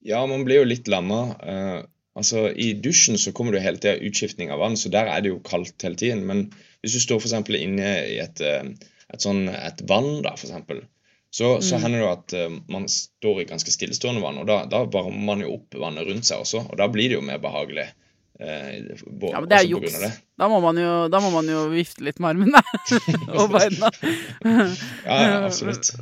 Ja, 0.04 0.18
man 0.28 0.42
blir 0.44 0.60
jo 0.60 0.68
litt 0.68 0.90
lamma. 0.90 1.20
Eh, 1.48 1.78
altså, 2.18 2.50
I 2.52 2.74
dusjen 2.84 3.16
så 3.16 3.32
kommer 3.32 3.56
det 3.56 3.62
hele 3.64 3.80
tida 3.80 3.94
utskiftning 4.04 4.52
av 4.52 4.60
vann, 4.60 4.76
så 4.76 4.92
der 4.92 5.08
er 5.08 5.24
det 5.24 5.32
jo 5.32 5.38
kaldt 5.46 5.80
hele 5.86 5.96
tiden. 5.96 6.26
Men 6.28 6.50
hvis 6.84 6.98
du 6.98 7.00
står 7.06 7.22
f.eks. 7.22 7.54
inne 7.56 7.94
i 8.10 8.18
et, 8.20 8.42
eh, 8.44 8.68
et, 9.08 9.24
sånn, 9.24 9.46
et 9.48 9.80
vann, 9.88 10.18
da, 10.26 10.34
for 10.36 10.84
så, 11.32 11.54
så 11.64 11.78
Mm. 11.78 11.82
hender 11.86 11.98
det 11.98 12.04
jo 12.04 12.12
at 12.12 12.34
uh, 12.36 12.58
man 12.68 12.84
står 12.92 13.40
i 13.42 13.48
ganske 13.48 13.72
stillestående 13.72 14.20
vann, 14.22 14.38
og 14.42 14.46
da, 14.50 14.60
da 14.68 14.82
varmer 14.84 15.24
man 15.32 15.40
jo 15.40 15.54
opp 15.56 15.74
vannet 15.80 16.04
rundt 16.10 16.28
seg 16.28 16.44
også, 16.44 16.66
og 16.68 16.76
da 16.78 16.88
blir 16.92 17.08
det 17.08 17.16
jo 17.16 17.24
mer 17.24 17.40
behagelig. 17.40 17.86
Eh, 18.42 18.96
bå- 19.06 19.30
Ja, 19.30 19.40
men 19.40 19.48
det 19.48 19.58
er 19.62 19.68
juks. 19.70 19.96
Da 20.40 20.48
må 20.50 20.58
man 20.64 20.76
jo, 20.80 20.92
da 21.12 21.20
må 21.22 21.30
man 21.30 21.46
jo 21.48 21.66
vifte 21.72 22.02
litt 22.04 22.18
med 22.20 22.34
armene 22.34 22.62
og 23.38 23.52
beina. 23.54 23.90
Ja, 24.42 25.16
ja, 25.22 25.44
absolutt. 25.46 25.92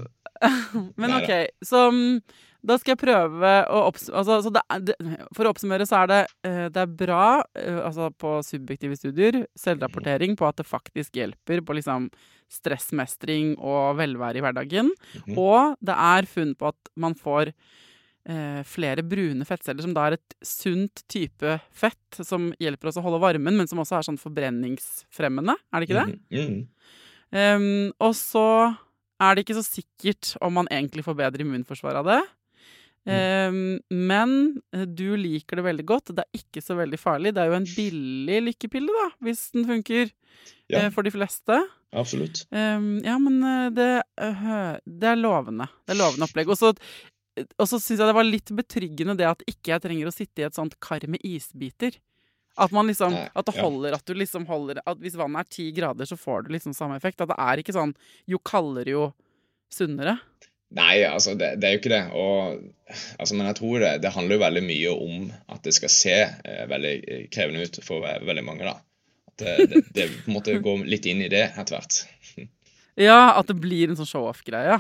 Men 0.97 1.11
Nei, 1.13 1.19
OK, 1.21 1.33
så 1.69 1.83
mm, 1.93 2.23
da 2.61 2.77
skal 2.81 2.93
jeg 2.93 3.01
prøve 3.01 3.53
å 3.73 3.83
oppsummere 3.89 4.21
altså, 4.21 4.37
så 4.45 4.51
det 4.53 4.97
For 5.37 5.47
å 5.47 5.53
oppsummere 5.55 5.87
så 5.89 6.03
er 6.03 6.11
det, 6.11 6.21
eh, 6.47 6.67
det 6.73 6.83
er 6.83 6.97
bra 7.03 7.25
eh, 7.57 7.79
altså 7.81 8.11
på 8.13 8.37
subjektive 8.47 8.99
studier, 8.99 9.45
selvrapportering 9.59 10.37
på 10.39 10.49
at 10.49 10.61
det 10.61 10.69
faktisk 10.69 11.17
hjelper 11.17 11.65
på 11.65 11.77
liksom 11.79 12.11
stressmestring 12.51 13.55
og 13.57 13.95
velvære 14.01 14.41
i 14.41 14.43
hverdagen. 14.45 14.91
Mhm. 15.23 15.39
Og 15.39 15.77
det 15.81 15.95
er 15.95 16.29
funn 16.29 16.57
på 16.59 16.73
at 16.73 16.91
man 17.01 17.15
får 17.15 17.53
eh, 17.53 18.61
flere 18.67 19.05
brune 19.07 19.47
fettceller, 19.49 19.85
som 19.87 19.95
da 19.97 20.09
er 20.09 20.19
et 20.19 20.37
sunt 20.45 21.05
type 21.11 21.57
fett 21.71 22.21
som 22.27 22.51
hjelper 22.61 22.91
oss 22.91 23.01
å 23.01 23.07
holde 23.07 23.23
varmen, 23.23 23.57
men 23.57 23.71
som 23.71 23.81
også 23.81 24.01
er 24.01 24.09
sånn 24.09 24.21
forbrenningsfremmende. 24.21 25.57
Er 25.71 25.81
det 25.81 25.89
ikke 25.89 26.03
det? 26.03 26.19
Mm 26.35 26.47
-hmm. 26.51 27.57
um, 27.57 27.93
og 28.01 28.15
så 28.15 28.77
er 29.21 29.35
det 29.35 29.45
ikke 29.45 29.61
så 29.61 29.67
sikkert 29.67 30.37
om 30.41 30.53
man 30.53 30.69
egentlig 30.71 31.05
får 31.05 31.15
bedre 31.15 31.45
immunforsvar 31.45 32.01
av 32.01 32.05
det. 32.05 32.21
Ehm, 33.09 33.81
men 33.91 34.33
eh, 34.77 34.85
du 34.85 35.17
liker 35.17 35.57
det 35.57 35.65
veldig 35.65 35.87
godt. 35.89 36.13
Det 36.17 36.25
er 36.27 36.41
ikke 36.43 36.63
så 36.63 36.77
veldig 36.77 36.99
farlig. 37.01 37.33
Det 37.35 37.43
er 37.43 37.49
jo 37.53 37.59
en 37.61 37.69
billig 37.77 38.41
lykkepille, 38.51 38.93
da, 38.93 39.07
hvis 39.25 39.47
den 39.57 39.65
funker 39.69 40.11
Ja. 40.69 40.83
eh, 40.85 40.91
for 40.91 41.03
de 41.03 41.11
fleste. 41.11 41.61
Absolutt. 41.97 42.45
Ehm, 42.53 43.01
ja, 43.05 43.17
men 43.19 43.43
eh, 43.43 43.71
det, 43.75 43.89
det 44.85 45.09
er 45.15 45.17
lovende. 45.17 45.67
Det 45.87 45.97
er 45.97 46.01
lovende 46.03 46.29
opplegg. 46.29 46.49
Og 46.53 46.59
så 46.61 46.75
syns 47.81 47.97
jeg 47.97 48.05
det 48.05 48.15
var 48.15 48.27
litt 48.27 48.51
betryggende 48.53 49.17
det 49.17 49.27
at 49.31 49.43
ikke 49.49 49.73
jeg 49.73 49.83
trenger 49.87 50.11
å 50.11 50.15
sitte 50.15 50.43
i 50.43 50.47
et 50.47 50.55
sånt 50.55 50.77
kar 50.83 51.01
med 51.09 51.23
isbiter. 51.25 51.97
At 52.61 52.73
man 52.75 52.87
liksom, 52.91 53.15
at 53.35 53.47
det 53.47 53.55
holder 53.63 53.95
at 53.95 54.05
du 54.05 54.13
liksom 54.13 54.45
holder 54.45 54.81
At 54.85 54.99
hvis 54.99 55.15
vannet 55.17 55.47
er 55.47 55.49
ti 55.55 55.69
grader, 55.73 56.05
så 56.05 56.19
får 56.19 56.45
du 56.45 56.53
liksom 56.53 56.75
samme 56.77 56.97
effekt. 56.99 57.21
At 57.23 57.31
det 57.31 57.39
er 57.39 57.63
ikke 57.63 57.73
sånn 57.73 57.95
jo 58.29 58.39
kaldere, 58.45 58.91
jo 58.91 59.05
sunnere. 59.73 60.19
Nei, 60.77 61.03
altså, 61.03 61.35
det, 61.35 61.57
det 61.59 61.67
er 61.67 61.73
jo 61.75 61.81
ikke 61.81 61.93
det. 61.93 62.03
Og, 62.15 62.61
altså, 63.19 63.35
men 63.35 63.49
jeg 63.49 63.59
tror 63.59 63.83
det, 63.83 63.91
det 64.05 64.13
handler 64.15 64.37
jo 64.37 64.43
veldig 64.45 64.63
mye 64.69 64.93
om 64.95 65.25
at 65.51 65.65
det 65.67 65.75
skal 65.75 65.91
se 65.91 66.17
eh, 66.23 66.65
veldig 66.71 66.95
krevende 67.35 67.65
ut 67.67 67.81
for 67.87 68.07
veldig 68.07 68.45
mange. 68.47 68.69
da. 68.69 68.77
At 69.31 69.43
Det, 69.43 69.55
det, 69.73 69.83
det 69.97 70.09
på 70.13 70.31
en 70.31 70.37
måte 70.37 70.55
går 70.63 70.85
litt 70.87 71.09
inn 71.11 71.25
i 71.25 71.31
det 71.33 71.49
etter 71.51 71.79
hvert. 71.79 72.03
Ja, 73.01 73.39
at 73.39 73.49
det 73.49 73.55
blir 73.63 73.89
en 73.89 73.97
sånn 73.97 74.09
show-off-greie. 74.11 74.77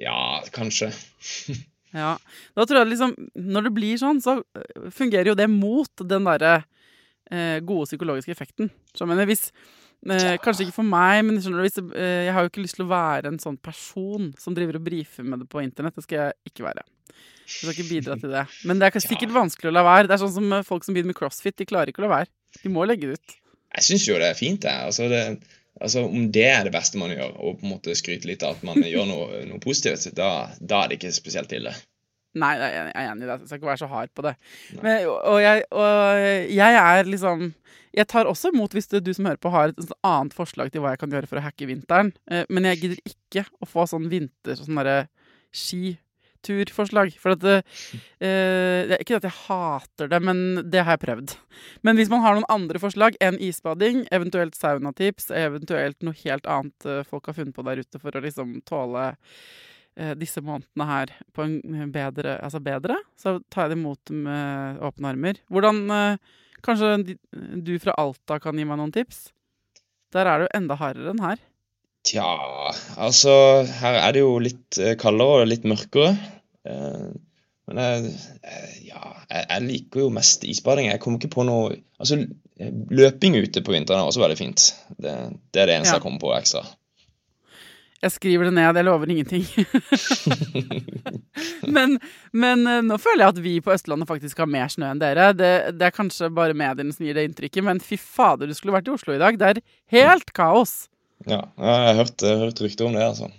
Ja, 0.00 0.18
kanskje. 0.54 0.90
Ja. 1.94 2.16
Da 2.58 2.64
tror 2.66 2.80
jeg 2.80 2.88
liksom 2.90 3.12
Når 3.38 3.68
det 3.68 3.70
blir 3.76 3.98
sånn, 4.00 4.18
så 4.18 4.40
øh, 4.42 4.86
fungerer 4.90 5.28
jo 5.30 5.36
det 5.38 5.46
mot 5.46 6.02
den 6.02 6.24
derre 6.26 6.64
eh, 7.30 7.60
gode 7.62 7.86
psykologiske 7.86 8.34
effekten. 8.34 8.72
Så 8.90 9.04
jeg 9.04 9.12
mener, 9.12 9.28
hvis 9.30 9.44
eh, 10.12 10.36
Kanskje 10.42 10.66
ikke 10.66 10.76
for 10.76 10.88
meg, 10.88 11.22
men 11.26 11.40
skjønner 11.40 11.64
eh, 11.64 12.26
jeg 12.26 12.34
har 12.36 12.44
jo 12.44 12.50
ikke 12.50 12.64
lyst 12.64 12.78
til 12.78 12.86
å 12.86 12.90
være 12.92 13.30
en 13.32 13.40
sånn 13.40 13.56
person 13.62 14.32
som 14.40 14.56
driver 14.56 14.80
og 14.80 14.84
brifer 14.86 15.26
med 15.26 15.44
det 15.44 15.48
på 15.52 15.62
internett. 15.64 15.96
Det 15.96 16.04
skal 16.06 16.20
jeg 16.20 16.52
ikke 16.52 16.66
være. 16.66 16.84
Jeg 17.44 17.54
skal 17.54 17.74
ikke 17.74 17.88
bidra 17.90 18.18
til 18.20 18.32
det. 18.32 18.44
Men 18.68 18.80
det 18.80 18.90
er 18.90 19.04
sikkert 19.06 19.34
vanskelig 19.34 19.72
å 19.72 19.74
la 19.76 19.84
være. 19.86 20.08
Det 20.10 20.16
er 20.16 20.22
sånn 20.24 20.36
som 20.36 20.52
eh, 20.56 20.66
folk 20.66 20.86
som 20.86 20.96
begynner 20.96 21.12
med 21.12 21.20
crossfit. 21.20 21.56
De 21.60 21.68
klarer 21.68 21.92
ikke 21.92 22.04
å 22.04 22.08
la 22.08 22.14
være. 22.18 22.32
De 22.62 22.72
må 22.72 22.86
legge 22.88 23.10
det 23.10 23.18
ut. 23.18 23.36
Jeg 23.74 23.88
syns 23.88 24.08
jo 24.08 24.20
det 24.20 24.30
er 24.30 24.38
fint, 24.38 24.62
det. 24.62 24.74
Altså, 24.88 25.08
det. 25.10 25.22
altså, 25.80 26.04
Om 26.06 26.28
det 26.34 26.46
er 26.50 26.62
det 26.66 26.74
beste 26.74 27.00
man 27.00 27.12
gjør, 27.14 27.34
og 27.34 27.58
på 27.58 27.66
en 27.66 27.74
måte 27.74 27.96
skryte 27.98 28.30
litt 28.30 28.44
av 28.46 28.58
at 28.58 28.66
man 28.66 28.78
gjør 28.92 29.08
noe, 29.10 29.42
noe 29.48 29.62
positivt, 29.62 30.12
da, 30.16 30.30
da 30.60 30.84
er 30.84 30.92
det 30.92 31.00
ikke 31.00 31.14
spesielt 31.16 31.52
ille. 31.56 31.74
Nei, 32.34 32.52
jeg 32.58 32.86
er 32.94 33.08
enig- 33.12 33.22
i 33.22 33.26
det. 33.28 33.36
Jeg 33.40 33.48
skal 33.48 33.58
ikke 33.60 33.70
være 33.70 33.82
så 33.84 33.88
hard 33.92 34.10
på 34.14 34.22
det. 34.26 34.34
Men, 34.82 35.04
og, 35.06 35.36
jeg, 35.42 35.62
og 35.70 36.24
jeg 36.50 36.78
er 36.80 37.04
liksom 37.06 37.52
Jeg 37.94 38.08
tar 38.10 38.26
også 38.26 38.50
imot 38.50 38.72
hvis 38.74 38.88
du, 38.90 39.12
som 39.14 39.28
hører 39.28 39.38
på 39.38 39.52
har 39.54 39.70
et 39.70 39.92
annet 40.02 40.34
forslag 40.34 40.72
til 40.74 40.82
hva 40.82 40.90
jeg 40.96 40.98
kan 41.04 41.12
gjøre 41.14 41.28
for 41.30 41.38
å 41.38 41.44
hacke 41.46 41.68
vinteren. 41.70 42.10
Eh, 42.28 42.42
Men 42.50 42.64
jeg 42.72 42.80
gidder 42.80 42.98
ikke 43.06 43.44
å 43.62 43.68
få 43.70 43.84
sånn 43.86 44.08
vinter 44.10 44.58
sånn 44.58 44.74
derre 44.80 45.04
skiturforslag. 45.54 47.14
For 47.22 47.34
at 47.36 47.42
det, 47.44 47.56
eh, 48.18 48.82
det 48.88 48.96
er 48.98 49.04
ikke 49.04 49.20
at 49.20 49.28
jeg 49.28 49.38
hater 49.46 50.10
det, 50.10 50.20
men 50.26 50.42
det 50.70 50.82
har 50.84 50.96
jeg 50.98 51.04
prøvd. 51.06 51.36
Men 51.86 51.96
hvis 51.96 52.10
man 52.12 52.20
har 52.24 52.34
noen 52.34 52.48
andre 52.50 52.82
forslag 52.82 53.14
enn 53.22 53.38
isbading, 53.38 54.06
eventuelt 54.10 54.58
saunatips, 54.58 55.30
eventuelt 55.30 56.02
noe 56.02 56.18
helt 56.24 56.46
annet 56.50 56.86
eh, 56.90 57.04
folk 57.08 57.26
har 57.30 57.38
funnet 57.38 57.54
på 57.56 57.64
der 57.66 57.80
ute 57.84 58.02
for 58.02 58.10
å 58.18 58.24
liksom 58.24 58.58
tåle 58.66 59.12
eh, 59.14 59.16
disse 60.18 60.40
månedene 60.42 60.86
her 60.88 61.12
på 61.36 61.44
en 61.46 61.90
bedre, 61.94 62.38
altså 62.42 62.58
bedre, 62.64 62.96
så 63.20 63.36
tar 63.52 63.68
jeg 63.68 63.74
det 63.74 63.78
imot 63.78 64.10
med 64.10 64.80
åpne 64.82 65.12
armer. 65.12 65.38
Hvordan 65.52 65.84
eh, 65.90 66.16
Kanskje 66.64 66.94
du 67.60 67.74
fra 67.78 67.92
Alta 68.00 68.38
kan 68.40 68.56
gi 68.56 68.64
meg 68.64 68.78
noen 68.80 68.92
tips? 68.94 69.26
Der 70.16 70.24
er 70.24 70.38
det 70.40 70.46
jo 70.46 70.54
enda 70.56 70.78
hardere 70.80 71.10
enn 71.12 71.20
her. 71.20 71.42
Tja, 72.08 72.24
altså 72.96 73.34
Her 73.82 73.98
er 74.00 74.14
det 74.16 74.22
jo 74.22 74.38
litt 74.40 74.78
eh, 74.80 74.94
kaldere 75.00 75.42
og 75.44 75.50
litt 75.50 75.66
mørkere. 75.68 76.14
Eh, 76.64 77.10
Men 77.68 77.80
jeg, 77.80 78.14
eh, 78.44 78.72
ja, 78.90 79.02
jeg 79.30 79.62
liker 79.64 80.02
jo 80.04 80.10
mest 80.12 80.42
isbading. 80.48 80.88
Jeg 80.90 81.00
kommer 81.04 81.20
ikke 81.20 81.34
på 81.36 81.44
noe 81.48 81.76
Altså, 82.00 82.18
løping 82.92 83.36
ute 83.40 83.62
på 83.64 83.72
vinteren 83.72 84.00
er 84.02 84.08
også 84.08 84.20
veldig 84.24 84.36
fint. 84.40 84.64
Det, 84.96 85.14
det 85.52 85.62
er 85.62 85.68
det 85.70 85.76
eneste 85.78 85.94
Ja. 85.94 85.98
jeg 86.00 86.04
kommer 86.04 86.20
på 86.24 86.32
ekstra. 86.36 86.64
Jeg 88.04 88.12
skriver 88.12 88.48
det 88.48 88.54
ned, 88.58 88.76
jeg 88.76 88.84
lover 88.84 89.10
ingenting. 89.10 89.44
men, 91.76 91.96
men 92.36 92.66
eh, 92.68 92.82
nå 92.84 92.98
føler 93.00 93.24
jeg 93.24 93.32
at 93.32 93.40
vi 93.46 93.54
på 93.64 93.72
Østlandet 93.72 94.10
faktisk 94.10 94.42
har 94.42 94.50
mer 94.50 94.68
snø 94.72 94.90
enn 94.92 95.00
dere. 95.00 95.30
Det, 95.36 95.52
det 95.78 95.86
er 95.88 95.94
kanskje 95.94 96.28
bare 96.34 96.56
mediene 96.58 96.92
som 96.92 97.06
gir 97.06 97.16
det 97.16 97.24
inntrykket, 97.30 97.64
men 97.64 97.80
fy 97.80 97.96
fader, 98.00 98.50
du 98.50 98.56
skulle 98.56 98.76
vært 98.76 98.90
i 98.90 98.92
Oslo 98.92 99.16
i 99.16 99.22
dag. 99.22 99.40
Det 99.40 99.54
er 99.54 99.62
helt 99.96 100.34
kaos. 100.36 100.90
Ja, 101.24 101.40
jeg 101.56 101.88
har 101.88 101.98
hørt, 102.02 102.26
hørt 102.44 102.62
rykter 102.66 102.90
om 102.90 102.98
det, 102.98 103.08
altså. 103.08 103.30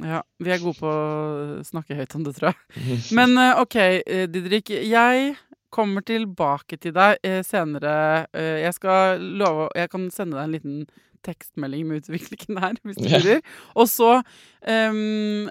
Ja, 0.00 0.22
vi 0.40 0.54
er 0.54 0.62
gode 0.62 0.80
på 0.80 0.88
å 0.88 1.62
snakke 1.68 1.98
høyt 1.98 2.16
om 2.16 2.24
det, 2.24 2.36
tror 2.38 2.54
jeg. 2.54 2.82
Men 3.18 3.36
eh, 3.36 3.60
OK, 3.60 3.76
eh, 3.76 4.24
Didrik. 4.32 4.72
Jeg 4.72 5.34
kommer 5.72 6.04
tilbake 6.04 6.80
til 6.80 6.92
deg 6.96 7.20
senere. 7.48 8.26
Jeg 8.36 8.74
skal 8.76 9.22
love 9.40 9.70
Jeg 9.72 9.88
kan 9.88 10.02
sende 10.12 10.36
deg 10.36 10.44
en 10.44 10.52
liten 10.52 10.82
tekstmelding 11.26 11.88
med 11.88 12.02
utviklingen 12.02 12.62
her, 12.62 12.78
hvis 12.86 13.00
du 13.00 13.08
lurer. 13.08 13.42
Og 13.76 13.90
så 13.90 14.14
um, 14.20 15.50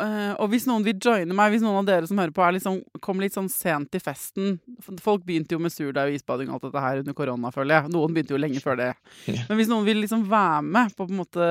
Uh, 0.00 0.32
Og 0.40 0.46
hvis 0.52 0.64
noen 0.68 0.84
vil 0.86 0.96
joine 0.96 1.34
meg, 1.36 1.52
hvis 1.52 1.60
noen 1.64 1.82
av 1.82 1.88
dere 1.88 2.08
som 2.08 2.16
hører 2.20 2.32
på, 2.32 2.44
liksom, 2.56 2.78
kom 3.04 3.20
litt 3.20 3.34
sånn 3.36 3.50
sent 3.52 3.90
til 3.92 4.00
festen 4.00 4.54
Folk 5.02 5.26
begynte 5.28 5.52
jo 5.52 5.60
med 5.60 5.74
surdeig 5.74 6.08
og 6.08 6.16
isbading 6.16 6.48
og 6.48 6.56
alt 6.56 6.70
dette 6.70 6.84
her 6.84 7.02
under 7.02 7.16
korona, 7.18 7.50
føler 7.52 7.74
jeg. 7.74 7.92
Noen 7.92 8.14
begynte 8.16 8.32
jo 8.32 8.40
lenge 8.40 8.62
før 8.64 8.78
det. 8.80 8.90
Men 9.28 9.58
hvis 9.58 9.68
noen 9.68 9.84
vil 9.84 10.00
liksom 10.00 10.24
være 10.30 10.62
med 10.64 10.94
på 10.96 11.04
på 11.04 11.12
en 11.12 11.20
måte 11.20 11.50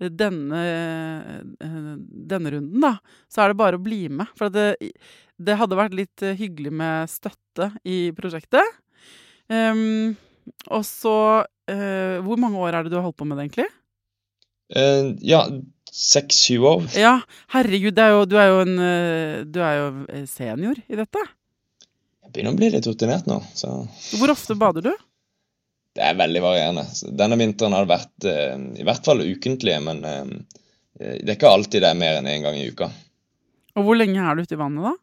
denne, 0.00 0.60
eh, 1.60 1.72
denne 2.30 2.52
runden, 2.54 2.80
da, 2.80 2.94
så 3.28 3.42
er 3.42 3.52
det 3.52 3.58
bare 3.60 3.76
å 3.76 3.82
bli 3.84 4.04
med. 4.08 4.30
For 4.38 4.52
det, 4.52 4.78
det 5.36 5.58
hadde 5.60 5.78
vært 5.78 5.96
litt 5.98 6.24
eh, 6.24 6.38
hyggelig 6.38 6.72
med 6.72 7.10
støtte 7.10 7.72
i 7.84 7.98
prosjektet. 8.16 8.80
Um, 9.50 10.14
og 10.70 10.86
så 10.86 11.16
eh, 11.70 12.16
Hvor 12.24 12.40
mange 12.40 12.60
år 12.60 12.76
er 12.76 12.86
det 12.86 12.92
du 12.92 12.98
har 12.98 13.06
holdt 13.06 13.18
på 13.20 13.28
med 13.28 13.38
det, 13.38 13.48
egentlig? 13.48 13.68
Uh, 14.70 15.16
ja, 15.26 15.42
seks-syv 15.90 16.66
år. 16.70 16.88
Ja, 16.94 17.16
herregud, 17.54 17.98
er 17.98 18.14
jo, 18.14 18.24
du 18.30 18.36
er 18.38 18.50
jo 18.52 18.60
en 18.62 18.76
eh, 18.84 19.36
Du 19.50 19.58
er 19.66 19.78
jo 19.80 20.24
senior 20.30 20.78
i 20.86 20.98
dette. 20.98 21.24
Jeg 22.22 22.34
begynner 22.34 22.54
å 22.54 22.60
bli 22.60 22.70
litt 22.70 22.86
rutinert 22.86 23.26
nå, 23.26 23.40
så 23.58 23.72
Hvor 24.20 24.34
ofte 24.36 24.58
bader 24.58 24.90
du? 24.90 24.92
det 25.98 26.04
er 26.06 26.14
veldig 26.14 26.40
varierende. 26.44 26.84
Denne 27.18 27.34
vinteren 27.34 27.74
har 27.74 27.82
det 27.82 27.90
vært 27.90 28.26
i 28.78 28.84
hvert 28.86 29.08
fall 29.08 29.24
ukentlig, 29.26 29.72
men 29.82 29.98
det 30.04 31.26
er 31.26 31.32
ikke 31.34 31.50
alltid 31.50 31.82
det 31.82 31.88
er 31.90 31.98
mer 31.98 32.20
enn 32.20 32.28
én 32.30 32.44
gang 32.44 32.54
i 32.54 32.68
uka. 32.70 32.86
Og 33.74 33.88
hvor 33.88 33.98
lenge 33.98 34.22
er 34.22 34.38
du 34.38 34.44
ute 34.46 34.54
i 34.54 34.60
vannet, 34.60 34.86
da? 34.86 34.94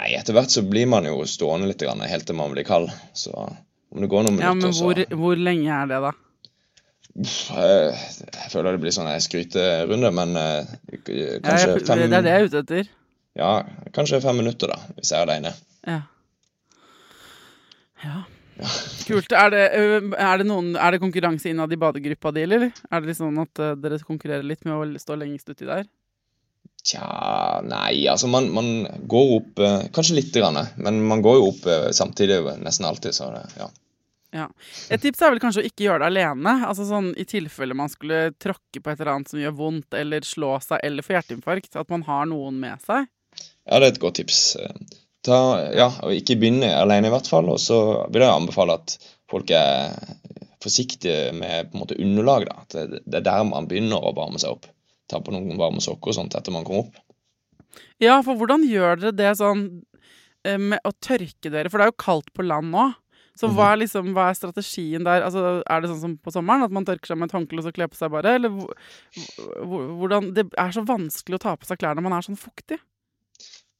Nei, 0.00 0.12
etter 0.16 0.36
hvert 0.36 0.52
så 0.52 0.62
blir 0.66 0.88
man 0.90 1.06
jo 1.08 1.18
stående 1.28 1.68
litt, 1.70 1.82
helt 1.82 2.26
til 2.28 2.38
man 2.38 2.52
blir 2.54 2.66
kald. 2.66 2.92
Så 3.12 3.34
om 3.90 4.04
det 4.04 4.10
går 4.10 4.26
noen 4.26 4.36
minutter, 4.38 4.48
Ja, 4.48 4.54
men 4.54 4.76
hvor, 4.78 5.02
hvor 5.22 5.44
lenge 5.48 5.70
er 5.76 5.90
det, 5.90 6.00
da? 6.06 6.12
så 7.26 7.56
eh, 7.58 8.02
Jeg 8.22 8.52
føler 8.52 8.76
det 8.76 8.82
blir 8.84 8.94
sånn 8.94 9.10
en 9.10 9.22
skryterunde, 9.22 10.12
men 10.14 10.36
kanskje 10.38 11.16
Ja, 11.18 11.40
kanskje 11.44 11.72
jeg, 11.72 11.86
fem 11.88 12.04
det 12.04 12.20
er 12.20 12.26
det 12.26 12.34
jeg 12.34 12.40
er 12.44 12.50
ute 12.50 12.64
etter. 12.64 12.90
Ja, 13.38 13.52
kanskje 13.94 14.22
fem 14.22 14.40
minutter, 14.42 14.72
da, 14.72 14.94
hvis 14.96 15.12
jeg 15.12 15.20
er 15.20 15.28
aleine. 15.28 15.52
Ja. 15.86 16.00
ja. 18.04 18.18
Kult. 19.06 19.32
Er 19.32 19.52
det, 19.54 19.62
er 19.72 20.42
det, 20.42 20.46
noen, 20.48 20.74
er 20.76 20.94
det 20.94 21.00
konkurranse 21.02 21.50
innad 21.50 21.72
i 21.72 21.78
badegruppa 21.80 22.32
di, 22.36 22.44
eller? 22.46 22.68
Er 22.90 23.06
det 23.06 23.16
sånn 23.18 23.38
at 23.40 23.62
ø, 23.62 23.72
dere 23.80 24.00
konkurrerer 24.04 24.46
litt 24.46 24.66
med 24.68 24.76
å 24.76 25.00
stå 25.00 25.16
lengst 25.20 25.48
uti 25.52 25.68
der? 25.68 25.86
Tja, 26.84 27.60
nei, 27.64 28.06
altså 28.08 28.28
man, 28.32 28.48
man 28.56 28.68
går 29.10 29.32
opp 29.34 29.58
eh, 29.60 29.82
Kanskje 29.92 30.16
lite 30.16 30.40
grann, 30.40 30.56
men 30.80 31.02
man 31.08 31.20
går 31.24 31.36
jo 31.36 31.50
opp 31.50 31.66
eh, 31.68 31.90
samtidig 31.96 32.38
nesten 32.64 32.88
alltid, 32.88 33.16
så 33.16 33.28
det, 33.34 33.44
ja. 33.60 33.68
Ja. 34.30 34.46
Et 34.90 35.02
tips 35.02 35.22
er 35.22 35.32
vel 35.34 35.42
kanskje 35.42 35.64
å 35.64 35.66
ikke 35.66 35.86
gjøre 35.88 36.04
det 36.04 36.10
alene. 36.12 36.54
Altså 36.68 36.86
sånn 36.86 37.10
I 37.18 37.26
tilfelle 37.28 37.74
man 37.76 37.90
skulle 37.90 38.30
tråkke 38.38 38.82
på 38.82 38.92
et 38.92 39.00
eller 39.00 39.14
annet 39.16 39.32
som 39.32 39.42
gjør 39.42 39.56
vondt, 39.58 39.94
eller 39.98 40.26
slå 40.26 40.54
seg, 40.62 40.82
eller 40.86 41.06
få 41.06 41.16
hjerteinfarkt. 41.16 41.74
At 41.80 41.90
man 41.90 42.06
har 42.06 42.28
noen 42.30 42.60
med 42.62 42.82
seg. 42.86 43.08
Ja, 43.66 43.78
det 43.78 43.84
er 43.84 43.90
et 43.92 44.02
godt 44.02 44.20
tips. 44.20 44.42
Ta, 45.26 45.38
ja, 45.76 45.90
og 46.06 46.14
Ikke 46.16 46.38
begynne 46.40 46.70
alene, 46.78 47.10
i 47.10 47.14
hvert 47.14 47.28
fall. 47.30 47.50
Og 47.52 47.58
så 47.62 47.80
vil 48.12 48.24
jeg 48.24 48.32
anbefale 48.32 48.78
at 48.80 48.96
folk 49.30 49.50
er 49.54 49.98
forsiktige 50.60 51.32
med 51.36 51.70
på 51.70 51.78
en 51.78 51.84
måte 51.84 51.98
underlag. 51.98 52.46
da. 52.48 52.64
Det, 52.70 53.02
det 53.04 53.20
er 53.20 53.28
der 53.28 53.44
man 53.48 53.68
begynner 53.70 54.02
å 54.02 54.14
varme 54.16 54.40
seg 54.42 54.56
opp. 54.56 54.70
Ta 55.10 55.18
på 55.24 55.34
noen 55.34 55.58
varme 55.58 55.82
sokker 55.82 56.12
og 56.12 56.20
sånt 56.20 56.36
etter 56.38 56.54
man 56.54 56.66
kommer 56.66 56.86
opp. 56.86 57.04
Ja, 58.00 58.20
for 58.24 58.38
hvordan 58.38 58.64
gjør 58.66 59.00
dere 59.00 59.16
det 59.16 59.36
sånn 59.38 59.64
med 60.40 60.80
å 60.86 60.92
tørke 61.04 61.50
dere? 61.52 61.68
For 61.68 61.80
det 61.80 61.88
er 61.88 61.92
jo 61.92 62.02
kaldt 62.06 62.30
på 62.36 62.46
land 62.46 62.70
nå. 62.72 62.90
Så 63.40 63.48
hva 63.56 63.70
er, 63.72 63.78
liksom, 63.80 64.10
hva 64.16 64.26
er 64.30 64.36
strategien 64.36 65.04
der? 65.06 65.22
Altså, 65.24 65.62
er 65.64 65.80
det 65.80 65.88
sånn 65.90 66.00
som 66.02 66.16
på 66.20 66.32
sommeren, 66.34 66.66
at 66.66 66.74
man 66.76 66.84
tørker 66.84 67.08
seg 67.14 67.18
med 67.20 67.30
et 67.30 67.36
håndkle 67.38 67.62
og 67.62 67.64
så 67.68 67.72
kler 67.72 67.88
på 67.88 67.96
seg 67.96 68.12
bare? 68.12 68.34
Eller 68.36 68.52
hvor- 68.52 68.74
hvor- 69.64 69.86
hvordan 70.02 70.32
Det 70.36 70.46
er 70.58 70.70
så 70.76 70.84
vanskelig 70.84 71.38
å 71.38 71.44
ta 71.46 71.56
på 71.56 71.64
seg 71.70 71.78
klær 71.80 71.96
når 71.96 72.02
man 72.08 72.12
er 72.18 72.26
sånn 72.28 72.36
fuktig. 72.38 72.78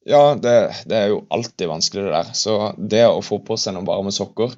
Ja, 0.09 0.35
det, 0.35 0.55
det 0.89 0.97
er 0.97 1.09
jo 1.13 1.27
alltid 1.31 1.69
vanskelig, 1.69 2.07
det 2.09 2.15
der. 2.17 2.33
Så 2.33 2.55
det 2.89 3.05
å 3.07 3.21
få 3.23 3.39
på 3.45 3.59
seg 3.61 3.75
noen 3.77 3.85
varme 3.87 4.11
sokker, 4.11 4.55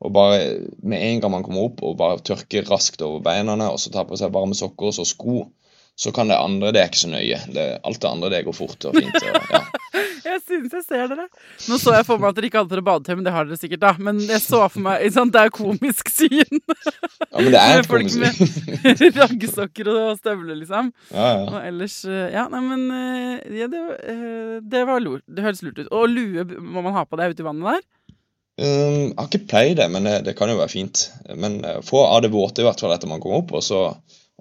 og 0.00 0.12
bare 0.12 0.38
med 0.82 1.00
en 1.02 1.20
gang 1.20 1.30
man 1.36 1.44
kommer 1.44 1.68
opp, 1.68 1.82
og 1.84 1.98
bare 2.00 2.18
tørker 2.24 2.64
raskt 2.68 3.02
over 3.04 3.20
beina, 3.20 3.52
og 3.68 3.78
så 3.78 3.92
ta 3.92 4.04
på 4.08 4.16
seg 4.16 4.32
varme 4.32 4.56
sokker 4.56 4.88
og 4.88 4.96
så 4.96 5.04
sko, 5.08 5.50
så 5.96 6.12
kan 6.12 6.28
det 6.28 6.36
andre 6.36 6.72
det 6.76 6.80
er 6.82 6.90
ikke 6.90 7.00
så 7.06 7.08
nøye. 7.08 7.38
Det, 7.56 7.62
alt 7.88 8.00
det 8.02 8.08
andre 8.10 8.28
det 8.34 8.42
går 8.44 8.56
fort 8.56 8.84
og 8.88 8.98
fint. 8.98 9.16
Og, 9.16 9.52
ja. 9.54 9.62
Jeg 10.26 10.40
syns 10.42 10.72
jeg 10.74 10.82
ser 10.82 11.04
dere. 11.10 11.24
Nå 11.70 11.76
så 11.78 11.92
jeg 11.94 12.04
for 12.04 12.18
meg 12.18 12.32
at 12.32 12.36
dere 12.36 12.48
ikke 12.48 12.58
hadde 12.58 12.72
dere 12.74 12.82
badetøy, 12.84 13.12
men 13.14 13.26
det 13.28 13.32
har 13.32 13.46
dere 13.46 13.58
sikkert, 13.60 13.80
da. 13.84 13.92
Men 14.02 14.18
jeg 14.26 14.42
så 14.42 14.58
for 14.72 14.82
meg 14.82 15.04
sant, 15.14 15.30
Det 15.32 15.42
er 15.46 15.52
komisk 15.54 16.10
syn. 16.10 16.58
ja, 17.30 17.36
men 17.38 17.48
det 17.54 17.60
er 17.60 17.78
et 17.78 17.88
Folk 17.88 18.08
komisk. 18.10 18.58
med 18.82 19.14
raggsokker 19.20 19.90
og 19.92 20.18
støvler, 20.18 20.58
liksom. 20.58 20.90
Ja, 21.14 21.28
ja. 21.30 21.44
Og 21.46 21.58
ellers 21.60 22.00
eh, 22.10 22.26
Ja, 22.34 22.46
nei, 22.52 22.62
men 22.66 22.84
eh, 22.90 23.46
ja, 23.62 23.70
det, 23.70 23.84
eh, 24.10 24.58
det 24.66 24.82
var 24.90 25.04
lurt. 25.04 25.24
Det 25.30 25.46
høres 25.46 25.62
lurt 25.64 25.78
ut. 25.84 25.92
Og 25.94 26.10
lue 26.10 26.44
må 26.58 26.82
man 26.82 26.96
ha 26.98 27.06
på 27.06 27.20
deg 27.22 27.32
ute 27.36 27.46
i 27.46 27.48
vannet 27.48 27.78
der? 27.78 27.86
Um, 28.56 28.66
jeg 28.66 29.16
har 29.20 29.30
ikke 29.30 29.44
pleid 29.52 29.74
det, 29.78 29.88
men 29.94 30.10
det, 30.10 30.18
det 30.26 30.36
kan 30.38 30.50
jo 30.50 30.58
være 30.58 30.74
fint. 30.74 31.06
Men 31.38 31.60
få 31.86 32.02
av 32.10 32.24
det 32.26 32.34
våte 32.34 32.64
i 32.64 32.66
hvert 32.66 32.82
fall 32.82 32.94
etter 32.98 33.10
man 33.10 33.22
kommer 33.22 33.44
opp, 33.44 33.54
og 33.60 33.64
så, 33.64 33.86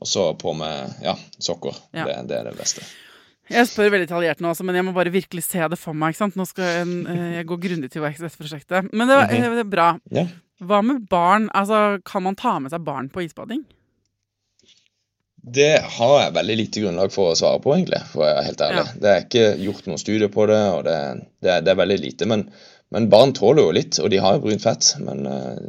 og 0.01 0.07
så 0.11 0.27
på 0.39 0.53
med 0.57 0.95
ja, 1.05 1.13
sokker. 1.39 1.75
Ja. 1.95 2.05
Det, 2.09 2.15
det 2.29 2.39
er 2.41 2.49
det 2.49 2.55
beste. 2.59 2.83
Jeg 3.51 3.67
spør 3.69 3.91
veldig 3.93 4.07
detaljert 4.07 4.39
nå, 4.41 4.51
men 4.65 4.79
jeg 4.79 4.85
må 4.87 4.93
bare 4.95 5.11
virkelig 5.13 5.43
se 5.45 5.61
det 5.69 5.77
for 5.77 5.93
meg. 5.93 6.15
ikke 6.15 6.23
sant? 6.23 6.37
Nå 6.39 6.47
skal 6.49 6.65
jeg, 6.65 6.87
eh, 7.13 7.27
jeg 7.37 7.47
gå 7.51 7.57
grundig 7.61 7.91
til 7.93 8.01
verks 8.01 8.19
i 8.19 8.25
dette 8.25 8.39
prosjektet. 8.41 8.89
Men 8.91 9.07
det, 9.11 9.19
var- 9.19 9.29
eh, 9.35 9.45
det 9.53 9.61
er 9.61 9.69
bra. 9.69 9.87
Ja. 10.17 10.25
Hva 10.65 10.79
med 10.81 11.03
barn? 11.11 11.45
Altså, 11.53 11.99
kan 12.07 12.23
man 12.25 12.35
ta 12.39 12.55
med 12.63 12.73
seg 12.73 12.81
barn 12.87 13.11
på 13.13 13.21
isbading? 13.25 13.61
Det 15.45 15.75
har 15.99 16.13
jeg 16.23 16.33
veldig 16.33 16.55
lite 16.57 16.81
grunnlag 16.81 17.11
for 17.13 17.29
å 17.31 17.37
svare 17.37 17.59
på, 17.61 17.75
egentlig, 17.75 17.99
for 18.09 18.23
å 18.23 18.29
være 18.31 18.45
helt 18.47 18.61
ærlig. 18.65 18.85
Ja. 18.87 18.99
Det 19.03 19.09
er 19.11 19.25
ikke 19.27 19.43
gjort 19.61 19.89
noen 19.91 20.01
studier 20.01 20.31
på 20.33 20.47
det, 20.49 20.61
og 20.73 20.79
det, 20.87 20.95
det, 21.45 21.59
det 21.67 21.73
er 21.75 21.77
veldig 21.83 21.97
lite. 22.01 22.25
Men, 22.31 22.47
men 22.95 23.09
barn 23.13 23.33
tåler 23.37 23.67
jo 23.67 23.75
litt, 23.77 23.99
og 24.01 24.09
de 24.09 24.23
har 24.25 24.39
jo 24.39 24.45
brunt 24.47 24.65
fett. 24.65 24.95
Men 25.05 25.21
eh, 25.29 25.59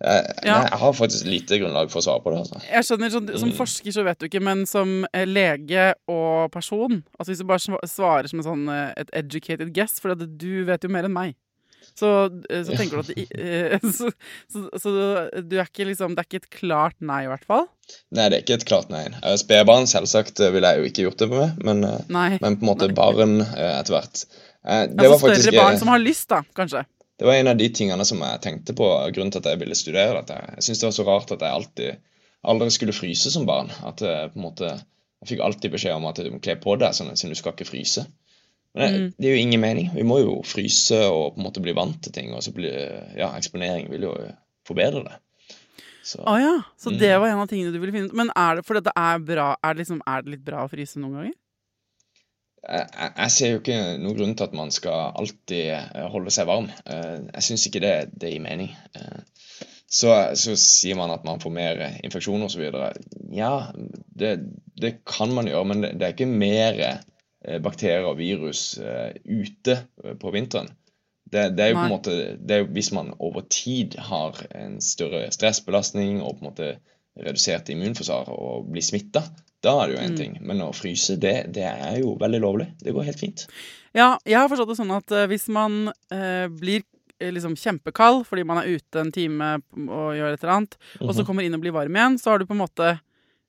jeg, 0.00 0.34
Ja. 0.46 0.54
nei, 0.62 0.68
jeg 0.70 0.78
har 0.80 0.92
faktisk 0.96 1.26
lite 1.28 1.58
grunnlag 1.60 1.90
for 1.92 2.00
å 2.00 2.04
svare 2.06 2.22
på 2.24 2.30
det. 2.32 2.38
altså. 2.44 2.60
Jeg 2.70 2.84
skjønner, 2.88 3.10
sånn, 3.10 3.38
Som 3.38 3.50
Mm. 3.50 3.56
forsker 3.58 3.92
så 3.92 4.04
vet 4.04 4.18
du 4.18 4.26
ikke, 4.28 4.42
men 4.42 4.66
som 4.66 5.06
eh, 5.12 5.26
lege 5.26 5.94
og 6.08 6.50
person 6.52 7.02
Altså 7.18 7.30
Hvis 7.32 7.38
du 7.38 7.44
bare 7.44 7.58
svarer 7.86 8.28
som 8.28 8.40
en 8.40 8.44
sånn, 8.48 8.68
eh, 8.68 8.92
et 8.96 9.10
educated 9.12 9.72
guess, 9.74 10.00
for 10.00 10.14
du 10.14 10.64
vet 10.64 10.82
jo 10.82 10.88
mer 10.88 11.04
enn 11.04 11.12
meg, 11.12 11.34
så, 11.96 12.30
eh, 12.48 12.62
så 12.62 12.76
tenker 12.76 12.96
du 12.96 12.98
at 13.00 13.06
det, 13.08 13.26
eh, 13.34 13.78
så, 13.98 14.10
så, 14.48 14.68
så 14.78 14.90
du 15.48 15.56
er 15.58 15.66
ikke 15.66 15.84
liksom 15.88 16.14
Det 16.14 16.22
er 16.24 16.28
ikke 16.30 16.42
et 16.44 16.50
klart 16.50 16.94
nei, 17.00 17.24
i 17.24 17.28
hvert 17.28 17.44
fall? 17.44 17.66
Nei, 18.12 18.28
det 18.30 18.38
er 18.38 18.42
ikke 18.44 18.58
et 18.60 18.64
klart 18.68 18.88
nei. 18.90 19.06
Eh, 19.22 19.36
Spedbarn 19.36 19.84
selvsagt 19.90 20.40
eh, 20.40 20.50
ville 20.54 20.70
jeg 20.70 20.78
jo 20.80 20.88
ikke 20.90 21.04
gjort 21.10 21.18
det 21.24 21.28
med, 21.30 21.64
men, 21.64 21.84
eh, 21.84 22.00
Nei. 22.08 22.38
men 22.40 22.56
på 22.56 22.62
en 22.64 22.70
måte 22.72 22.88
barn 22.94 23.40
eh, 23.42 23.80
etter 23.80 23.96
hvert. 23.98 24.24
Eh, 24.64 24.86
Det 24.86 24.96
altså 24.96 25.10
var 25.10 25.18
faktisk 25.28 25.48
større 25.48 25.60
barn 25.64 25.74
eh, 25.74 25.78
som 25.78 25.88
har 25.88 25.98
lyst, 25.98 26.28
da, 26.28 26.42
kanskje. 26.54 26.84
Det 27.20 27.26
var 27.28 27.36
en 27.36 27.50
av 27.52 27.58
de 27.60 27.66
tingene 27.76 28.04
som 28.08 28.22
jeg 28.24 28.40
tenkte 28.40 28.72
på 28.78 28.86
grunnen 29.12 29.32
til 29.34 29.42
at 29.42 29.50
jeg 29.52 29.60
ville 29.60 29.76
studere 29.76 30.22
dette. 30.22 30.38
Jeg 30.56 30.64
syntes 30.64 30.80
det 30.80 30.86
var 30.88 30.96
så 30.96 31.04
rart 31.08 31.32
at 31.36 31.42
jeg 31.44 31.52
alltid 31.58 31.98
aldri 32.48 32.70
skulle 32.72 32.94
fryse 32.96 33.28
som 33.34 33.44
barn. 33.48 33.68
At 33.84 34.00
jeg 34.00 34.32
på 34.32 34.40
en 34.40 34.46
måte 34.48 34.70
Jeg 35.20 35.34
fikk 35.34 35.40
alltid 35.44 35.72
beskjed 35.74 35.92
om 35.98 36.06
at 36.08 36.16
du 36.16 36.30
må 36.32 36.38
kle 36.40 36.54
på 36.56 36.78
deg 36.80 36.94
sånn 36.96 37.10
at 37.12 37.20
du 37.20 37.34
skal 37.36 37.52
ikke 37.52 37.66
fryse. 37.68 38.06
Men 38.72 38.80
det, 38.94 39.00
Mm. 39.00 39.12
det 39.18 39.26
er 39.28 39.34
jo 39.34 39.42
ingen 39.42 39.60
mening. 39.60 39.90
Vi 39.94 40.02
må 40.02 40.16
jo 40.22 40.38
fryse 40.48 40.96
og 41.10 41.34
på 41.34 41.42
en 41.42 41.44
måte 41.44 41.60
bli 41.60 41.74
vant 41.76 42.00
til 42.02 42.12
ting. 42.12 42.32
Og 42.32 42.40
så 42.42 42.54
blir 42.56 42.72
Ja, 43.18 43.28
eksponering 43.36 43.90
vil 43.90 44.00
jo 44.08 44.14
forbedre 44.64 45.04
det. 45.04 45.18
Så 46.02 46.22
ah, 46.24 46.38
ja, 46.40 46.62
så 46.78 46.88
det 46.96 47.10
Mm. 47.12 47.20
var 47.20 47.28
en 47.28 47.38
av 47.44 47.48
tingene 47.48 47.72
du 47.74 47.78
ville 47.78 47.92
finne 47.92 48.08
ut. 48.08 48.14
Men 48.16 48.30
er 48.34 48.56
det 48.56 48.64
for 48.64 48.74
dette 48.80 48.92
er 48.96 49.18
bra 49.18 49.56
Er 49.62 49.74
det, 49.74 49.84
liksom, 49.84 50.00
er 50.06 50.22
det 50.22 50.30
litt 50.38 50.44
bra 50.44 50.64
å 50.64 50.70
fryse 50.70 50.96
noen 50.96 51.12
ganger? 51.18 51.34
Jeg, 52.68 53.30
ser 53.32 53.52
jo 53.54 53.60
ikke 53.60 53.76
noen 54.02 54.16
grunn 54.18 54.34
til 54.36 54.46
at 54.46 54.56
man 54.56 54.72
skal 54.74 55.14
alltid 55.18 55.70
eh, 55.74 56.06
holde 56.12 56.32
seg 56.34 56.48
varm. 56.50 56.68
Eh, 56.84 57.18
Jeg 57.32 57.46
syns 57.46 57.66
ikke 57.68 57.82
det, 57.84 57.94
det 58.20 58.34
gir 58.34 58.44
mening. 58.44 58.72
Eh, 58.96 59.20
Så, 59.90 60.12
så 60.38 60.52
sier 60.54 60.94
man 60.94 61.10
at 61.10 61.24
man 61.26 61.40
får 61.42 61.50
mer 61.50 61.80
infeksjoner 62.06 62.46
osv. 62.46 62.62
Ja, 63.34 63.72
det, 64.14 64.36
det 64.78 64.92
kan 65.02 65.32
man 65.34 65.48
gjøre, 65.50 65.64
men 65.66 65.80
det, 65.82 65.96
det 65.98 66.06
er 66.06 66.14
ikke 66.14 66.28
mer 66.30 66.78
bakterier 67.64 68.06
og 68.06 68.20
virus 68.20 68.78
ute 69.26 69.74
på 70.20 70.30
vinteren. 70.30 70.70
Det, 71.26 71.56
det 71.58 71.64
er 71.64 71.72
jo 71.72 71.80
på 71.80 71.86
en 71.88 71.92
måte 71.92 72.14
det 72.38 72.60
jo 72.60 72.68
Hvis 72.74 72.92
man 72.94 73.10
over 73.18 73.42
tid 73.50 73.96
har 73.98 74.38
en 74.54 74.78
større 74.82 75.24
stressbelastning 75.34 76.22
og 76.22 76.36
på 76.38 76.44
en 76.44 76.48
måte 76.52 76.70
redusert 77.18 77.68
immunforsvar 77.74 78.30
og 78.30 78.70
blir 78.70 78.86
smitta, 78.86 79.24
da 79.62 79.74
er 79.82 79.88
det 79.90 79.96
jo 79.96 80.04
én 80.06 80.16
ting. 80.16 80.38
Men 80.40 80.60
å 80.64 80.70
fryse, 80.74 81.18
det, 81.20 81.34
det 81.52 81.66
er 81.68 81.98
jo 82.00 82.14
veldig 82.20 82.40
lovlig. 82.40 82.68
Det 82.80 82.94
går 82.96 83.04
helt 83.10 83.20
fint. 83.20 83.46
Ja, 83.94 84.16
jeg 84.24 84.38
har 84.38 84.48
forstått 84.48 84.68
det 84.72 84.78
sånn 84.78 84.94
at 84.96 85.10
eh, 85.12 85.26
hvis 85.26 85.48
man 85.52 85.90
eh, 86.14 86.46
blir 86.48 86.82
eh, 87.20 87.32
liksom 87.34 87.56
kjempekald 87.58 88.22
fordi 88.28 88.44
man 88.46 88.58
er 88.62 88.76
ute 88.78 89.00
en 89.02 89.10
time 89.12 89.48
og 89.88 90.14
gjør 90.16 90.32
et 90.36 90.42
eller 90.44 90.54
annet, 90.56 90.76
og 91.00 91.08
Mhm. 91.10 91.14
så 91.18 91.24
kommer 91.26 91.42
inn 91.44 91.54
og 91.54 91.60
blir 91.60 91.72
varm 91.76 91.96
igjen, 91.98 92.18
så 92.22 92.30
har 92.30 92.38
du 92.38 92.46
på 92.46 92.54
en 92.56 92.62
måte 92.64 92.88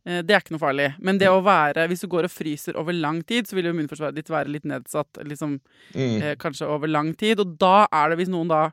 eh, 0.05 0.21
Det 0.25 0.33
er 0.33 0.41
ikke 0.41 0.55
noe 0.57 0.63
farlig. 0.65 0.89
Men 0.99 1.17
det 1.21 1.27
å 1.29 1.43
være 1.45 1.87
Hvis 1.87 2.01
du 2.01 2.07
går 2.09 2.25
og 2.25 2.31
fryser 2.33 2.75
over 2.75 2.91
lang 2.91 3.21
tid, 3.23 3.45
så 3.47 3.53
vil 3.55 3.65
jo 3.69 3.71
immunforsvaret 3.75 4.15
ditt 4.17 4.27
være 4.33 4.49
litt 4.49 4.65
nedsatt 4.65 5.21
liksom, 5.23 5.59
Mm. 5.93 6.21
eh, 6.23 6.35
kanskje 6.41 6.65
over 6.67 6.87
lang 6.87 7.13
tid. 7.13 7.39
Og 7.39 7.57
da 7.59 7.85
er 7.93 8.09
det, 8.09 8.17
hvis 8.17 8.29
noen 8.33 8.47
da 8.49 8.71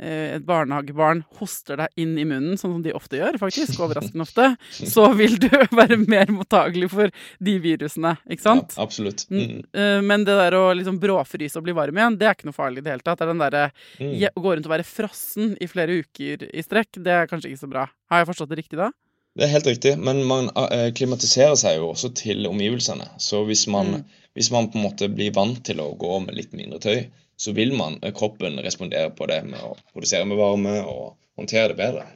et 0.00 0.44
barnehagebarn 0.48 1.24
hoster 1.38 1.76
deg 1.76 1.88
inn 2.00 2.14
i 2.18 2.24
munnen, 2.24 2.56
sånn 2.56 2.72
som 2.76 2.82
de 2.82 2.92
ofte 2.96 3.18
gjør, 3.20 3.36
faktisk, 3.42 3.78
overraskende 3.84 4.24
ofte, 4.24 4.46
så 4.94 5.10
vil 5.18 5.36
du 5.42 5.48
være 5.80 5.98
mer 6.08 6.26
mottagelig 6.32 6.88
for 6.90 7.10
de 7.40 7.56
virusene, 7.60 8.14
ikke 8.30 8.42
sant? 8.46 8.76
Ja, 8.76 8.82
absolutt. 8.86 9.26
Mm, 9.30 9.40
Mm. 9.50 9.60
eh, 9.74 10.00
Men 10.02 10.24
det 10.24 10.36
der 10.40 10.56
å 10.56 10.64
liksom 10.74 10.98
bråfryse 11.02 11.56
og 11.60 11.64
bli 11.68 11.72
varm 11.76 11.96
igjen, 12.00 12.16
det 12.18 12.26
er 12.30 12.34
ikke 12.38 12.48
noe 12.48 12.56
farlig 12.56 12.78
i 12.78 12.86
det 12.88 12.92
hele 12.96 13.04
tatt. 13.04 13.18
Det 13.20 13.26
er 13.28 13.32
den 13.34 13.44
derre 13.44 13.66
Mm. 14.00 14.14
å 14.36 14.40
gå 14.42 14.54
rundt 14.56 14.66
og 14.66 14.72
være 14.72 14.84
frossen 14.88 15.56
i 15.60 15.66
flere 15.66 16.00
uker 16.02 16.48
i 16.54 16.62
strekk, 16.62 16.96
det 17.02 17.12
er 17.12 17.26
kanskje 17.26 17.50
ikke 17.52 17.64
så 17.66 17.70
bra. 17.70 17.86
Har 18.10 18.18
jeg 18.24 18.28
forstått 18.34 18.48
det 18.50 18.58
riktig 18.64 18.78
da? 18.80 18.90
Det 19.36 19.44
er 19.46 19.52
helt 19.52 19.66
riktig, 19.66 19.92
men 19.98 20.24
man 20.26 20.48
eh, 20.56 20.90
klimatiserer 20.90 21.54
seg 21.56 21.76
jo 21.78 21.92
også 21.92 22.10
til 22.18 22.46
omgivelsene. 22.50 23.06
Så 23.18 23.44
hvis 23.46 23.66
man, 23.70 23.86
Mm. 24.00 24.04
hvis 24.34 24.50
man 24.50 24.66
på 24.70 24.76
en 24.78 24.84
måte 24.88 25.08
blir 25.14 25.32
vant 25.32 25.62
til 25.64 25.76
å 25.78 25.96
gå 25.96 26.24
med 26.26 26.34
litt 26.34 26.52
mindre 26.52 26.80
tøy, 26.80 27.06
så 27.40 27.54
vil 27.56 27.72
man, 27.76 27.98
eh, 28.04 28.12
kroppen 28.16 28.58
respondere 28.64 29.10
på 29.16 29.28
det 29.30 29.40
med 29.48 29.60
å 29.64 29.74
produsere 29.94 30.26
med 30.28 30.40
varme 30.40 30.76
og 30.84 31.16
håndtere 31.40 31.72
det 31.72 31.78
bedre. 31.80 32.06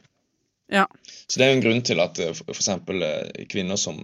Ja. 0.72 0.87
Så 1.28 1.38
det 1.40 1.46
er 1.46 1.52
jo 1.52 1.56
en 1.58 1.64
grunn 1.64 1.82
til 1.87 2.00
at 2.04 2.18
eh, 2.20 2.32
f.eks. 2.37 2.68
kvinner 3.52 3.80
som, 3.80 4.02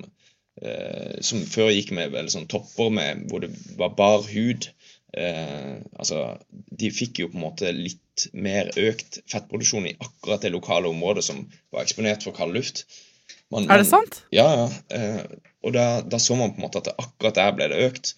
eh, 0.63 1.19
som 1.25 1.43
før 1.49 1.71
gikk 1.75 1.93
med 1.97 2.13
veldig 2.15 2.33
sånn 2.37 2.49
topper 2.53 2.93
med, 2.95 3.27
hvor 3.31 3.45
det 3.45 3.53
var 3.81 3.93
bar 3.99 4.25
hud 4.29 4.69
eh, 5.17 5.77
altså, 5.99 6.39
De 6.81 6.91
fikk 6.95 7.21
jo 7.25 7.29
på 7.33 7.39
en 7.41 7.47
måte 7.49 7.73
litt 7.75 8.27
mer 8.37 8.69
økt 8.81 9.21
fettproduksjon 9.31 9.89
i 9.89 9.97
akkurat 9.99 10.43
det 10.45 10.53
lokale 10.55 10.91
området 10.93 11.25
som 11.27 11.45
var 11.73 11.85
eksponert 11.85 12.25
for 12.27 12.37
kald 12.37 12.55
luft. 12.57 12.85
Man- 13.51 13.65
Er 13.65 13.81
det 13.83 13.89
man- 13.89 13.93
sant? 13.93 14.23
Ja, 14.33 14.47
ja. 14.57 14.69
Eh, 14.97 15.25
og 15.65 15.73
da, 15.77 16.01
da 16.03 16.17
så 16.23 16.37
man 16.39 16.53
på 16.55 16.61
en 16.61 16.69
måte 16.69 16.85
at 16.85 16.93
akkurat 16.97 17.35
der 17.41 17.53
ble 17.57 17.69
det 17.73 17.81
økt. 17.91 18.15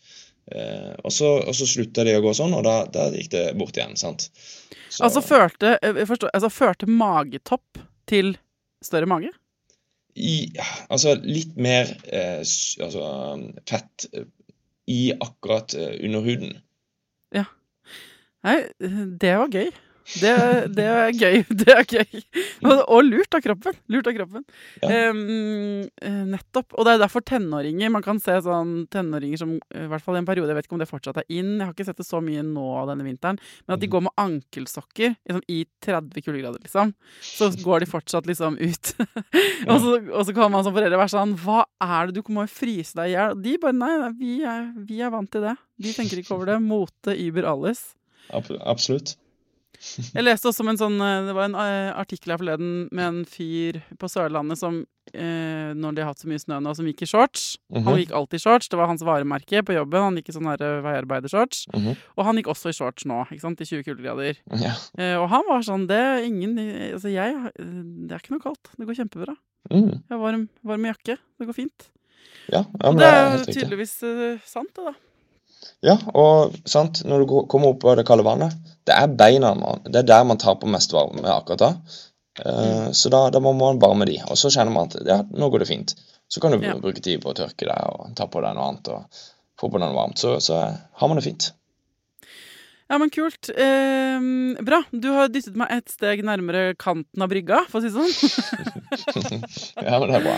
Eh, 0.51 0.95
og, 1.05 1.13
så, 1.15 1.29
og 1.47 1.55
så 1.55 1.67
slutta 1.71 2.03
de 2.05 2.17
å 2.19 2.23
gå 2.25 2.33
sånn, 2.35 2.55
og 2.59 2.65
da, 2.67 2.81
da 2.91 3.07
gikk 3.15 3.31
det 3.31 3.45
bort 3.61 3.77
igjen. 3.79 3.95
sant? 3.97 4.29
Så- 4.89 5.05
Altså 5.07 5.23
førte, 5.23 5.77
eh, 5.83 6.03
forstår, 6.09 6.33
altså 6.35 6.51
førte 6.51 6.87
magetopp 6.91 7.79
til 8.11 8.35
større 8.83 9.07
mage? 9.07 9.31
i, 10.15 10.51
ja, 10.53 10.65
altså 10.93 11.15
litt 11.25 11.55
mer 11.57 11.89
eh, 12.13 12.43
altså, 12.85 13.05
fett 13.65 14.05
eh, 14.13 14.27
i 14.93 15.13
akkurat 15.15 15.73
eh, 15.75 15.95
under 16.05 16.21
huden. 16.27 16.59
Nei, 18.43 18.57
det 19.23 19.37
var 19.39 19.49
gøy. 19.55 19.69
Det, 20.19 20.33
det 20.75 20.85
er 20.91 21.13
gøy. 21.15 21.37
Det 21.63 21.69
er 21.73 21.85
gøy. 21.87 22.23
Og, 22.67 22.81
og 22.91 23.05
lurt 23.07 23.35
av 23.39 23.43
kroppen. 23.45 23.77
Lurt 23.93 24.09
av 24.11 24.17
kroppen. 24.17 24.45
Ja. 24.83 24.89
Eh, 24.91 26.19
nettopp. 26.27 26.75
Og 26.79 26.87
det 26.87 26.95
er 26.97 27.03
derfor 27.05 27.23
tenåringer 27.27 27.91
Man 27.95 28.03
kan 28.05 28.19
se 28.23 28.35
sånn 28.45 28.87
tenåringer 28.93 29.39
som 29.41 29.53
i 29.57 29.87
hvert 29.91 30.03
fall 30.05 30.19
i 30.19 30.23
en 30.23 30.27
periode, 30.29 30.51
jeg 30.51 30.59
vet 30.59 30.67
ikke 30.69 30.77
om 30.77 30.83
det 30.83 30.89
fortsatt 30.91 31.21
er 31.23 31.29
inn, 31.33 31.53
jeg 31.61 31.67
har 31.69 31.73
ikke 31.75 31.87
sett 31.89 32.01
det 32.03 32.07
så 32.09 32.21
mye 32.25 32.43
nå 32.47 32.65
denne 32.91 33.07
vinteren, 33.07 33.39
men 33.67 33.75
at 33.77 33.81
de 33.83 33.87
Mhm. 33.89 33.93
går 33.95 34.03
med 34.09 34.15
ankelsokker 34.23 35.15
liksom, 35.29 35.43
i 35.49 35.61
30 35.85 36.23
kuldegrader, 36.27 36.61
liksom. 36.65 36.93
Så 37.23 37.51
går 37.63 37.81
de 37.85 37.91
fortsatt 37.91 38.27
liksom 38.27 38.59
ut. 38.61 38.93
og, 39.71 39.77
så, 39.83 39.95
og 40.13 40.27
så 40.27 40.35
kan 40.37 40.51
man 40.53 40.65
som 40.67 40.75
foreldre 40.75 40.99
være 41.01 41.13
sånn 41.15 41.37
Hva 41.43 41.63
er 41.83 42.11
det 42.11 42.19
du 42.19 42.33
må 42.33 42.47
jo 42.47 42.53
fryse 42.53 42.97
deg 42.99 43.13
i 43.13 43.17
hjel? 43.17 43.39
De 43.43 43.57
bare 43.63 43.77
Nei, 43.77 43.93
nei 44.03 44.13
vi, 44.19 44.33
er, 44.47 44.69
vi 44.87 45.01
er 45.03 45.11
vant 45.15 45.31
til 45.33 45.43
det. 45.47 45.57
De 45.83 45.93
tenker 45.97 46.21
ikke 46.23 46.35
over 46.37 46.53
det. 46.53 46.59
Mote 46.63 47.15
über 47.19 47.47
alles. 47.51 47.95
Absolutt. 48.33 49.17
Jeg 50.15 50.23
leste 50.25 50.49
også 50.51 50.63
om 50.65 50.69
en 50.73 50.79
sånn 50.81 50.97
eh, 51.03 51.27
Det 51.27 51.35
var 51.35 51.49
en 51.49 51.57
eh, 51.59 51.91
artikkel 51.99 52.33
her 52.35 52.39
forleden 52.41 52.89
med 52.95 53.05
en 53.09 53.23
fyr 53.29 53.81
på 53.99 54.09
Sørlandet 54.11 54.61
som 54.61 54.77
eh, 55.13 55.73
når 55.75 55.97
de 55.97 56.05
har 56.05 56.13
hatt 56.13 56.23
så 56.23 56.29
mye 56.31 56.39
snø 56.43 56.61
nå, 56.63 56.73
som 56.79 56.87
gikk 56.87 57.03
i 57.03 57.09
shorts. 57.11 57.57
Han 57.75 57.83
Mhm. 57.83 57.99
gikk 58.05 58.13
alltid 58.15 58.39
i 58.39 58.43
shorts. 58.45 58.69
Det 58.71 58.79
var 58.79 58.87
hans 58.87 59.03
varemerke 59.03 59.63
på 59.67 59.75
jobben. 59.75 60.05
Han 60.07 60.17
gikk 60.21 60.31
i 60.31 60.37
sånn 60.37 60.47
her, 60.47 60.63
Mm 60.63 60.83
veiarbeidershorts. 60.87 61.65
Mhm. 61.75 61.97
Og 62.17 62.25
han 62.29 62.37
gikk 62.39 62.53
også 62.55 62.71
i 62.71 62.77
shorts 62.79 63.05
nå, 63.11 63.19
ikke 63.29 63.41
sant, 63.43 63.61
i 63.61 63.65
20 63.67 63.83
kuldegrader. 63.89 64.39
Ja. 64.63 64.75
Eh, 64.97 65.17
og 65.19 65.29
han 65.35 65.43
var 65.49 65.61
sånn 65.67 65.89
Det 65.91 65.99
er 65.99 66.23
ingen 66.25 66.55
Altså, 66.93 67.11
jeg 67.11 67.35
Det 67.59 68.13
er 68.15 68.23
ikke 68.23 68.37
noe 68.37 68.45
kaldt. 68.47 68.71
Det 68.79 68.87
går 68.87 69.01
kjempebra. 69.03 69.37
Mm. 69.71 69.91
Jeg 69.91 70.11
har 70.15 70.19
varm, 70.23 70.49
varm 70.65 70.85
jakke. 70.87 71.19
Det 71.39 71.47
går 71.51 71.55
fint. 71.59 71.89
ja, 72.51 72.63
ja 72.63 72.91
men 72.91 72.99
det 72.99 73.07
det 73.07 73.11
er 73.11 73.27
er 73.27 73.39
jo 73.39 73.53
tydeligvis 73.59 73.93
sant, 74.47 74.71
det, 74.75 74.85
da. 74.87 74.95
Ja, 75.83 75.97
og 76.15 76.55
sant, 76.69 77.03
når 77.09 77.25
du 77.27 77.33
kommer 77.51 77.73
opp 77.75 77.85
av 77.91 77.97
det 77.99 78.05
kalde 78.07 78.25
vannet, 78.27 78.55
det 78.87 78.95
er 78.95 79.11
beina 79.19 79.53
man, 79.59 79.83
det 79.87 80.03
er 80.03 80.09
der 80.13 80.25
man 80.27 80.39
taper 80.43 80.71
mest 80.71 80.93
varme 80.95 81.23
akkurat 81.33 81.59
da. 81.65 81.71
Eh, 82.45 82.89
Så 82.97 83.11
da, 83.13 83.25
da 83.31 83.41
må 83.43 83.53
man 83.53 83.81
varme 83.83 84.07
de, 84.09 84.19
og 84.27 84.39
så 84.39 84.51
kjenner 84.51 84.73
man 84.75 84.89
at 84.91 85.03
ja, 85.07 85.21
nå 85.23 85.51
går 85.53 85.65
det 85.65 85.69
fint. 85.71 85.95
Så 86.33 86.41
kan 86.41 86.53
du 86.55 86.63
Ja. 86.65 86.75
bruke 86.81 87.03
tid 87.05 87.21
på 87.23 87.31
å 87.33 87.37
tørke 87.37 87.67
deg 87.69 87.89
og 87.93 88.15
ta 88.17 88.27
på 88.27 88.41
deg 88.41 88.55
noe 88.57 88.69
annet 88.71 88.89
og 88.89 89.05
få 89.61 89.69
på 89.69 89.79
deg 89.79 89.89
noe 89.91 89.99
varmt. 89.99 90.19
Så, 90.19 90.39
så 90.41 90.63
har 90.63 91.09
man 91.11 91.19
det 91.21 91.27
fint. 91.27 91.51
Ja, 92.91 92.99
men 92.99 93.11
kult. 93.11 93.49
Eh, 93.49 94.25
bra. 94.65 94.83
Du 94.91 95.09
har 95.15 95.31
dyttet 95.33 95.57
meg 95.59 95.71
et 95.73 95.93
steg 95.93 96.25
nærmere 96.27 96.75
kanten 96.79 97.25
av 97.25 97.31
brygga, 97.33 97.63
for 97.71 97.81
å 97.81 97.85
si 97.85 97.91
det 97.91 97.97
sånn. 97.97 98.41
Ja, 98.93 99.97
men 99.97 100.11
det 100.11 100.19
er 100.19 100.25
bra. 100.27 100.35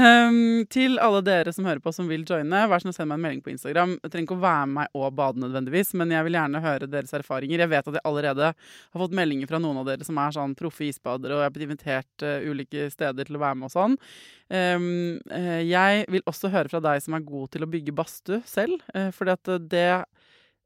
Eh, 0.00 0.38
til 0.72 0.98
alle 1.02 1.20
dere 1.24 1.52
som 1.54 1.66
hører 1.68 1.82
på 1.82 1.92
som 1.94 2.08
vil 2.10 2.24
joine, 2.26 2.64
vær 2.70 2.82
så 2.82 2.88
snill 2.88 2.96
send 2.96 3.12
meg 3.12 3.20
en 3.20 3.24
melding 3.26 3.42
på 3.44 3.52
Instagram. 3.52 3.94
Jeg 4.02 4.10
trenger 4.12 4.26
ikke 4.26 4.38
å 4.38 4.42
være 4.42 4.66
med 4.66 4.74
meg 4.80 4.98
og 4.98 5.14
bade 5.14 5.42
nødvendigvis, 5.44 5.94
men 6.00 6.14
jeg 6.14 6.26
vil 6.26 6.38
gjerne 6.40 6.64
høre 6.64 6.90
deres 6.90 7.14
erfaringer. 7.14 7.62
Jeg 7.62 7.70
vet 7.70 7.90
at 7.90 7.98
jeg 8.00 8.06
allerede 8.10 8.50
har 8.50 9.04
fått 9.04 9.14
meldinger 9.14 9.50
fra 9.50 9.62
noen 9.62 9.82
av 9.82 9.88
dere 9.92 10.06
som 10.06 10.18
er 10.18 10.34
sånn 10.34 10.56
proffe 10.58 10.88
isbadere, 10.88 11.36
og 11.36 11.44
jeg 11.44 11.50
har 11.50 11.54
blitt 11.54 11.68
invitert 11.68 12.26
uh, 12.26 12.50
ulike 12.50 12.88
steder 12.92 13.28
til 13.28 13.38
å 13.38 13.44
være 13.44 13.60
med 13.60 13.70
og 13.70 13.74
sånn. 13.76 13.96
Ehm, 14.52 15.20
eh, 15.32 15.62
jeg 15.64 16.04
vil 16.12 16.24
også 16.28 16.50
høre 16.52 16.68
fra 16.68 16.82
deg 16.84 17.00
som 17.02 17.16
er 17.16 17.24
god 17.24 17.54
til 17.54 17.64
å 17.64 17.70
bygge 17.70 17.94
badstue 17.96 18.42
selv, 18.48 18.82
uh, 18.92 19.08
fordi 19.14 19.32
at 19.32 19.50
det, 19.70 19.88
eh, 19.94 20.04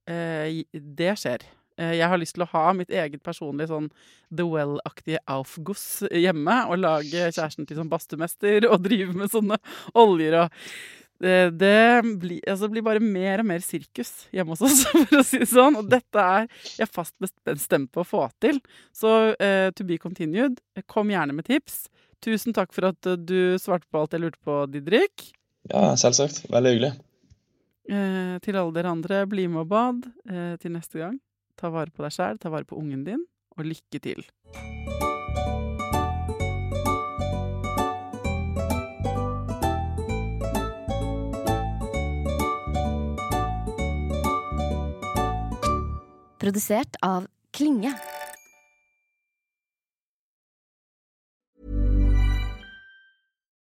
det 0.08 1.14
skjer. 1.20 1.44
Eh, 1.78 1.94
jeg 2.00 2.10
har 2.10 2.20
lyst 2.20 2.36
til 2.36 2.44
å 2.44 2.50
ha 2.52 2.68
mitt 2.76 2.90
eget 2.90 3.22
personlige 3.24 3.70
sånn 3.70 3.88
The 4.34 4.46
Well-aktige 4.46 5.22
Aufguss 5.30 6.04
hjemme. 6.10 6.60
Og 6.68 6.82
lage 6.82 7.30
kjæresten 7.30 7.68
til 7.68 7.78
sånn 7.78 7.90
badstumester 7.92 8.68
og 8.70 8.82
drive 8.86 9.14
med 9.16 9.32
sånne 9.34 9.60
oljer 9.98 10.42
og 10.44 10.64
det, 11.18 11.38
det 11.58 11.78
blir, 12.22 12.38
altså, 12.46 12.68
blir, 12.70 12.84
bare 12.86 13.02
mer 13.02 13.40
og 13.42 13.48
mer 13.48 13.62
sirkus 13.64 14.28
hjemme 14.30 14.54
hos 14.54 14.60
oss, 14.62 14.84
for 15.08 15.18
å 15.18 15.24
si 15.26 15.40
det 15.42 15.48
sånn. 15.50 15.74
Og 15.80 15.88
dette 15.90 16.22
er 16.22 16.46
jeg 16.78 16.90
fast 16.94 17.16
bestemt 17.18 17.90
på 17.90 18.04
å 18.04 18.06
få 18.06 18.28
til. 18.38 18.60
Så 18.94 19.14
uh, 19.34 19.70
to 19.74 19.86
be 19.88 19.98
continued. 19.98 20.60
Kom 20.86 21.10
gjerne 21.10 21.34
med 21.34 21.48
tips. 21.50 21.88
Tusen 22.22 22.54
takk 22.54 22.70
for 22.74 22.92
at 22.92 23.10
du 23.26 23.58
svarte 23.58 23.90
på 23.90 23.98
alt 23.98 24.14
jeg 24.14 24.28
lurte 24.28 24.38
på, 24.46 24.60
Didrik. 24.70 25.26
Ja, 25.72 25.90
selvsagt. 25.98 26.44
Veldig 26.54 26.76
hyggelig. 26.76 26.94
Uh, 27.88 28.36
til 28.44 28.56
alle 28.56 28.74
dere 28.76 28.92
andre, 28.92 29.22
bli 29.26 29.46
med 29.48 29.64
og 29.64 29.70
bad 29.72 30.02
til 30.60 30.74
neste 30.74 31.00
gang. 31.00 31.16
Ta 31.58 31.72
vare 31.72 31.90
på 31.90 32.04
deg 32.04 32.12
sjæl, 32.14 32.38
ta 32.38 32.52
vare 32.52 32.68
på 32.68 32.76
ungen 32.76 33.06
din, 33.06 33.24
og 33.56 33.64
lykke 33.64 33.98
til. 34.04 34.22
Produsert 46.38 46.96
av 47.02 47.26
Klinge. 47.52 47.90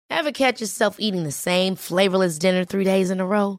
Ever 0.09 0.33
catch 0.33 0.61
yourself 0.61 0.97
eating 1.01 1.25
the 1.25 1.33
same 1.33 1.77
flavorless 1.77 2.39
dinner 2.39 2.65
three 2.65 2.85
days 2.85 3.11
in 3.11 3.21
a 3.21 3.27
row? 3.27 3.59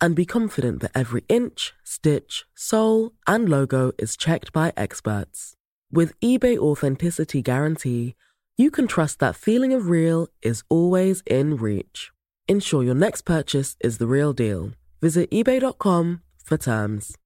and 0.00 0.14
be 0.14 0.24
confident 0.24 0.80
that 0.80 0.92
every 0.94 1.24
inch, 1.28 1.74
stitch, 1.84 2.44
sole, 2.54 3.12
and 3.26 3.48
logo 3.48 3.92
is 3.98 4.16
checked 4.16 4.52
by 4.52 4.72
experts. 4.76 5.54
With 5.90 6.18
eBay 6.20 6.58
Authenticity 6.58 7.42
Guarantee, 7.42 8.14
you 8.56 8.70
can 8.70 8.86
trust 8.86 9.18
that 9.20 9.36
feeling 9.36 9.72
of 9.72 9.88
real 9.88 10.28
is 10.42 10.64
always 10.68 11.22
in 11.26 11.56
reach. 11.56 12.10
Ensure 12.48 12.82
your 12.82 12.94
next 12.94 13.22
purchase 13.22 13.76
is 13.80 13.98
the 13.98 14.06
real 14.06 14.32
deal. 14.32 14.72
Visit 15.00 15.30
eBay.com 15.30 16.22
for 16.44 16.56
terms. 16.56 17.16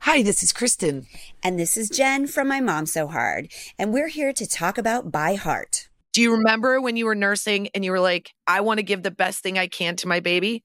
Hi, 0.00 0.22
this 0.22 0.42
is 0.42 0.52
Kristen. 0.52 1.06
And 1.42 1.58
this 1.58 1.76
is 1.76 1.88
Jen 1.88 2.26
from 2.26 2.48
My 2.48 2.60
Mom 2.60 2.86
So 2.86 3.06
Hard. 3.06 3.52
And 3.78 3.92
we're 3.92 4.08
here 4.08 4.32
to 4.32 4.48
talk 4.48 4.78
about 4.78 5.12
By 5.12 5.34
Heart. 5.34 5.88
Do 6.12 6.20
you 6.20 6.32
remember 6.32 6.80
when 6.80 6.96
you 6.96 7.06
were 7.06 7.14
nursing 7.14 7.68
and 7.74 7.84
you 7.84 7.90
were 7.92 8.00
like, 8.00 8.32
I 8.46 8.62
want 8.62 8.78
to 8.78 8.82
give 8.82 9.02
the 9.02 9.10
best 9.10 9.42
thing 9.42 9.58
I 9.58 9.68
can 9.68 9.94
to 9.96 10.08
my 10.08 10.20
baby? 10.20 10.64